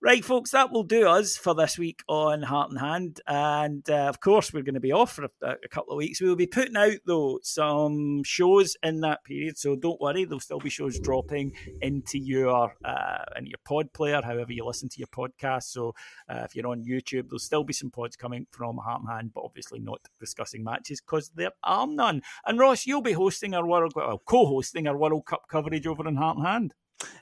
Right, 0.03 0.25
folks, 0.25 0.51
that 0.51 0.69
will 0.69 0.83
do 0.83 1.07
us 1.07 1.37
for 1.37 1.55
this 1.55 1.77
week 1.77 2.03
on 2.09 2.41
Heart 2.41 2.71
and 2.71 2.79
Hand. 2.81 3.21
And 3.25 3.89
uh, 3.89 4.07
of 4.09 4.19
course, 4.19 4.51
we're 4.51 4.61
going 4.61 4.73
to 4.73 4.81
be 4.81 4.91
off 4.91 5.13
for 5.13 5.23
a, 5.23 5.29
a, 5.41 5.69
couple 5.69 5.93
of 5.93 5.97
weeks. 5.97 6.19
We 6.19 6.27
will 6.27 6.35
be 6.35 6.45
putting 6.45 6.75
out, 6.75 6.97
though, 7.05 7.39
some 7.41 8.21
shows 8.25 8.75
in 8.83 8.99
that 8.99 9.23
period. 9.23 9.57
So 9.57 9.77
don't 9.77 10.01
worry, 10.01 10.25
there'll 10.25 10.41
still 10.41 10.59
be 10.59 10.69
shows 10.69 10.99
dropping 10.99 11.53
into 11.81 12.19
your 12.19 12.75
uh, 12.83 13.23
your 13.43 13.59
pod 13.63 13.93
player, 13.93 14.21
however 14.21 14.51
you 14.51 14.65
listen 14.65 14.89
to 14.89 14.99
your 14.99 15.07
podcast. 15.07 15.71
So 15.71 15.95
uh, 16.27 16.41
if 16.43 16.53
you're 16.53 16.67
on 16.67 16.83
YouTube, 16.83 17.29
there'll 17.29 17.39
still 17.39 17.63
be 17.63 17.71
some 17.71 17.89
pods 17.89 18.17
coming 18.17 18.45
from 18.51 18.75
Heart 18.79 19.03
and 19.03 19.09
Hand, 19.09 19.31
but 19.33 19.45
obviously 19.45 19.79
not 19.79 20.01
discussing 20.19 20.65
matches 20.65 20.99
because 20.99 21.29
there 21.29 21.51
are 21.63 21.87
none. 21.87 22.23
And 22.45 22.59
Ross, 22.59 22.85
you'll 22.85 23.01
be 23.01 23.13
hosting 23.13 23.53
our 23.55 23.65
World, 23.65 23.93
well, 23.95 24.21
co-hosting 24.25 24.85
our 24.85 24.97
World 24.97 25.25
Cup 25.25 25.43
coverage 25.47 25.87
over 25.87 26.05
in 26.05 26.17
Heart 26.17 26.39
and 26.39 26.45
Hand. 26.45 26.73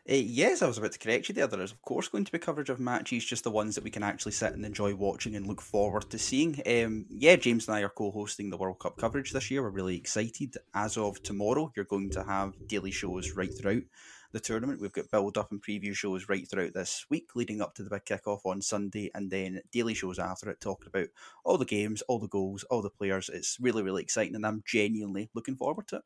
Uh, 0.10 0.16
yes, 0.16 0.62
I 0.62 0.68
was 0.68 0.78
about 0.78 0.92
to 0.94 1.00
correct 1.00 1.30
you 1.30 1.36
there. 1.36 1.48
There 1.48 1.62
is, 1.62 1.72
of 1.72 1.82
course, 1.82 2.08
going 2.08 2.26
to 2.26 2.32
be 2.32 2.40
coverage 2.40 2.70
of 2.70 2.80
matches, 2.80 3.26
just 3.26 3.44
the 3.44 3.52
ones 3.52 3.76
that 3.76 3.84
we 3.84 3.90
can 3.90 4.04
actually 4.04 4.32
sit 4.32 4.54
and 4.54 4.66
enjoy 4.66 4.96
watching 4.96 5.36
and 5.36 5.48
look 5.48 5.62
forward 5.62 6.10
to 6.10 6.18
seeing. 6.18 6.62
Um, 6.66 7.06
yeah, 7.10 7.36
James 7.36 7.68
and 7.68 7.76
I 7.76 7.82
are 7.82 7.90
co 7.90 8.12
hosting 8.12 8.50
the 8.50 8.58
World 8.58 8.80
Cup 8.80 8.98
coverage 8.98 9.32
this 9.32 9.52
year. 9.52 9.62
We're 9.62 9.70
really 9.70 9.98
excited. 9.98 10.58
As 10.74 10.98
of 10.98 11.22
tomorrow, 11.24 11.72
you're 11.76 11.86
going 11.86 12.10
to 12.12 12.24
have 12.24 12.54
daily 12.68 12.92
shows 12.92 13.32
right 13.32 13.52
throughout 13.56 13.84
the 14.32 14.40
tournament. 14.40 14.82
We've 14.82 14.92
got 14.92 15.12
build 15.12 15.38
up 15.38 15.52
and 15.52 15.62
preview 15.62 15.94
shows 15.94 16.30
right 16.30 16.48
throughout 16.50 16.74
this 16.74 17.06
week, 17.10 17.36
leading 17.36 17.62
up 17.62 17.76
to 17.76 17.84
the 17.84 17.90
big 17.90 18.06
kickoff 18.06 18.46
on 18.46 18.62
Sunday, 18.62 19.12
and 19.14 19.30
then 19.30 19.62
daily 19.72 19.94
shows 19.94 20.20
after 20.20 20.50
it, 20.50 20.62
talking 20.62 20.88
about 20.88 21.08
all 21.44 21.58
the 21.58 21.66
games, 21.66 22.02
all 22.04 22.20
the 22.20 22.28
goals, 22.28 22.64
all 22.66 22.82
the 22.82 22.90
players. 22.90 23.30
It's 23.32 23.58
really, 23.60 23.84
really 23.84 24.04
exciting, 24.04 24.36
and 24.36 24.46
I'm 24.46 24.64
genuinely 24.66 25.30
looking 25.34 25.56
forward 25.56 25.88
to 25.90 25.98
it. 25.98 26.04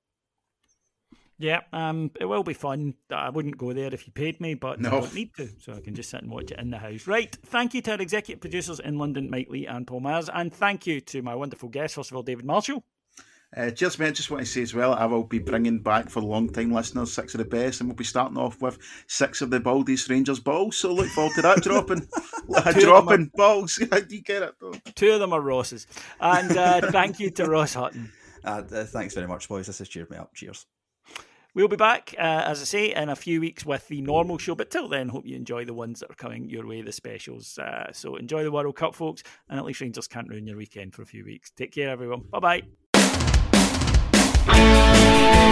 Yeah, 1.38 1.62
um, 1.74 2.12
it 2.20 2.26
will 2.26 2.44
be 2.44 2.54
fun. 2.54 2.94
I 3.12 3.30
wouldn't 3.30 3.58
go 3.58 3.74
there 3.74 3.94
if 3.94 4.08
you 4.08 4.14
paid 4.14 4.40
me, 4.40 4.54
but 4.54 4.80
no. 4.80 4.90
I 4.90 4.92
don't 5.02 5.14
need 5.14 5.34
to, 5.36 5.50
so 5.60 5.74
I 5.74 5.82
can 5.82 5.94
just 5.94 6.10
sit 6.10 6.22
and 6.22 6.32
watch 6.32 6.52
it 6.52 6.60
in 6.60 6.70
the 6.70 6.78
house. 6.78 7.08
Right. 7.08 7.36
Thank 7.48 7.74
you 7.74 7.82
to 7.82 7.92
our 7.92 8.02
executive 8.02 8.40
producers 8.40 8.80
in 8.80 8.98
London, 8.98 9.30
Mike 9.30 9.50
Lee 9.50 9.68
and 9.68 9.86
Paul 9.86 10.00
Myers, 10.00 10.30
and 10.34 10.54
thank 10.54 10.88
you 10.88 11.02
to 11.02 11.22
my 11.22 11.36
wonderful 11.36 11.68
guest, 11.68 11.96
first 11.96 12.12
of 12.12 12.18
all, 12.18 12.24
David 12.24 12.46
Marshall. 12.46 12.84
Uh, 13.56 13.70
just 13.70 14.00
mate, 14.00 14.14
just 14.14 14.30
want 14.30 14.44
to 14.44 14.46
say 14.46 14.62
as 14.62 14.74
well, 14.74 14.94
I 14.94 15.06
will 15.06 15.24
be 15.24 15.40
bringing 15.40 15.80
back 15.80 16.10
for 16.10 16.22
long 16.22 16.50
time 16.50 16.74
listeners 16.74 17.14
six 17.14 17.34
of 17.34 17.38
the 17.38 17.46
best, 17.46 17.80
and 17.80 17.90
we'll 17.90 17.96
be 17.96 18.04
starting 18.04 18.38
off 18.38 18.62
with 18.62 18.78
six 19.08 19.42
of 19.42 19.50
the 19.50 19.60
Baldies 19.60 20.10
Rangers 20.10 20.40
balls. 20.42 20.78
So 20.78 20.94
look 20.94 21.08
forward 21.08 21.36
to 21.36 21.42
that 21.44 21.58
dropping, 21.64 22.08
dropping 22.82 23.22
are, 23.22 23.32
balls. 23.36 23.76
Do 23.92 24.06
you 24.10 24.22
get 24.22 24.44
it? 24.44 24.56
Though? 24.60 24.74
Two 24.96 25.12
of 25.12 25.20
them 25.20 25.32
are 25.32 25.40
Ross's, 25.40 25.88
and 26.20 26.58
uh, 26.58 26.92
thank 26.92 27.20
you 27.20 27.30
to 27.32 27.46
Ross 27.46 27.74
Hutton. 27.74 28.12
Uh, 28.44 28.62
uh, 28.72 28.84
thanks 28.86 29.14
very 29.14 29.28
much, 29.28 29.48
boys. 29.48 29.68
This 29.68 29.78
has 29.80 29.88
cheered 29.88 30.10
me 30.10 30.18
up. 30.18 30.34
Cheers. 30.34 30.66
We'll 31.56 31.70
be 31.70 31.78
back, 31.78 32.14
uh, 32.18 32.44
as 32.46 32.60
I 32.62 32.66
say, 32.66 32.94
in 32.94 33.08
a 33.08 33.16
few 33.16 33.40
weeks 33.40 33.66
with 33.66 33.88
the 33.88 34.02
normal 34.02 34.38
show. 34.38 34.56
But 34.56 34.70
till 34.70 34.90
then, 34.90 35.08
hope 35.08 35.26
you 35.26 35.38
enjoy 35.38 35.64
the 35.64 35.74
ones 35.74 36.02
that 36.02 36.12
are 36.12 36.16
coming 36.16 36.50
your 36.50 36.68
way, 36.68 36.82
the 36.82 36.92
specials. 36.92 37.58
Uh, 37.58 37.94
so 37.94 38.18
enjoy 38.18 38.44
the 38.44 38.52
World 38.52 38.76
Cup, 38.76 38.94
folks, 38.94 39.24
and 39.48 39.58
at 39.58 39.64
least 39.64 39.80
Rangers 39.80 40.06
can't 40.06 40.28
ruin 40.28 40.46
your 40.46 40.58
weekend 40.58 40.94
for 40.94 41.02
a 41.02 41.06
few 41.06 41.24
weeks. 41.24 41.52
Take 41.52 41.72
care, 41.72 41.90
everyone. 41.90 42.26
Bye 42.30 42.62
bye. 44.46 45.52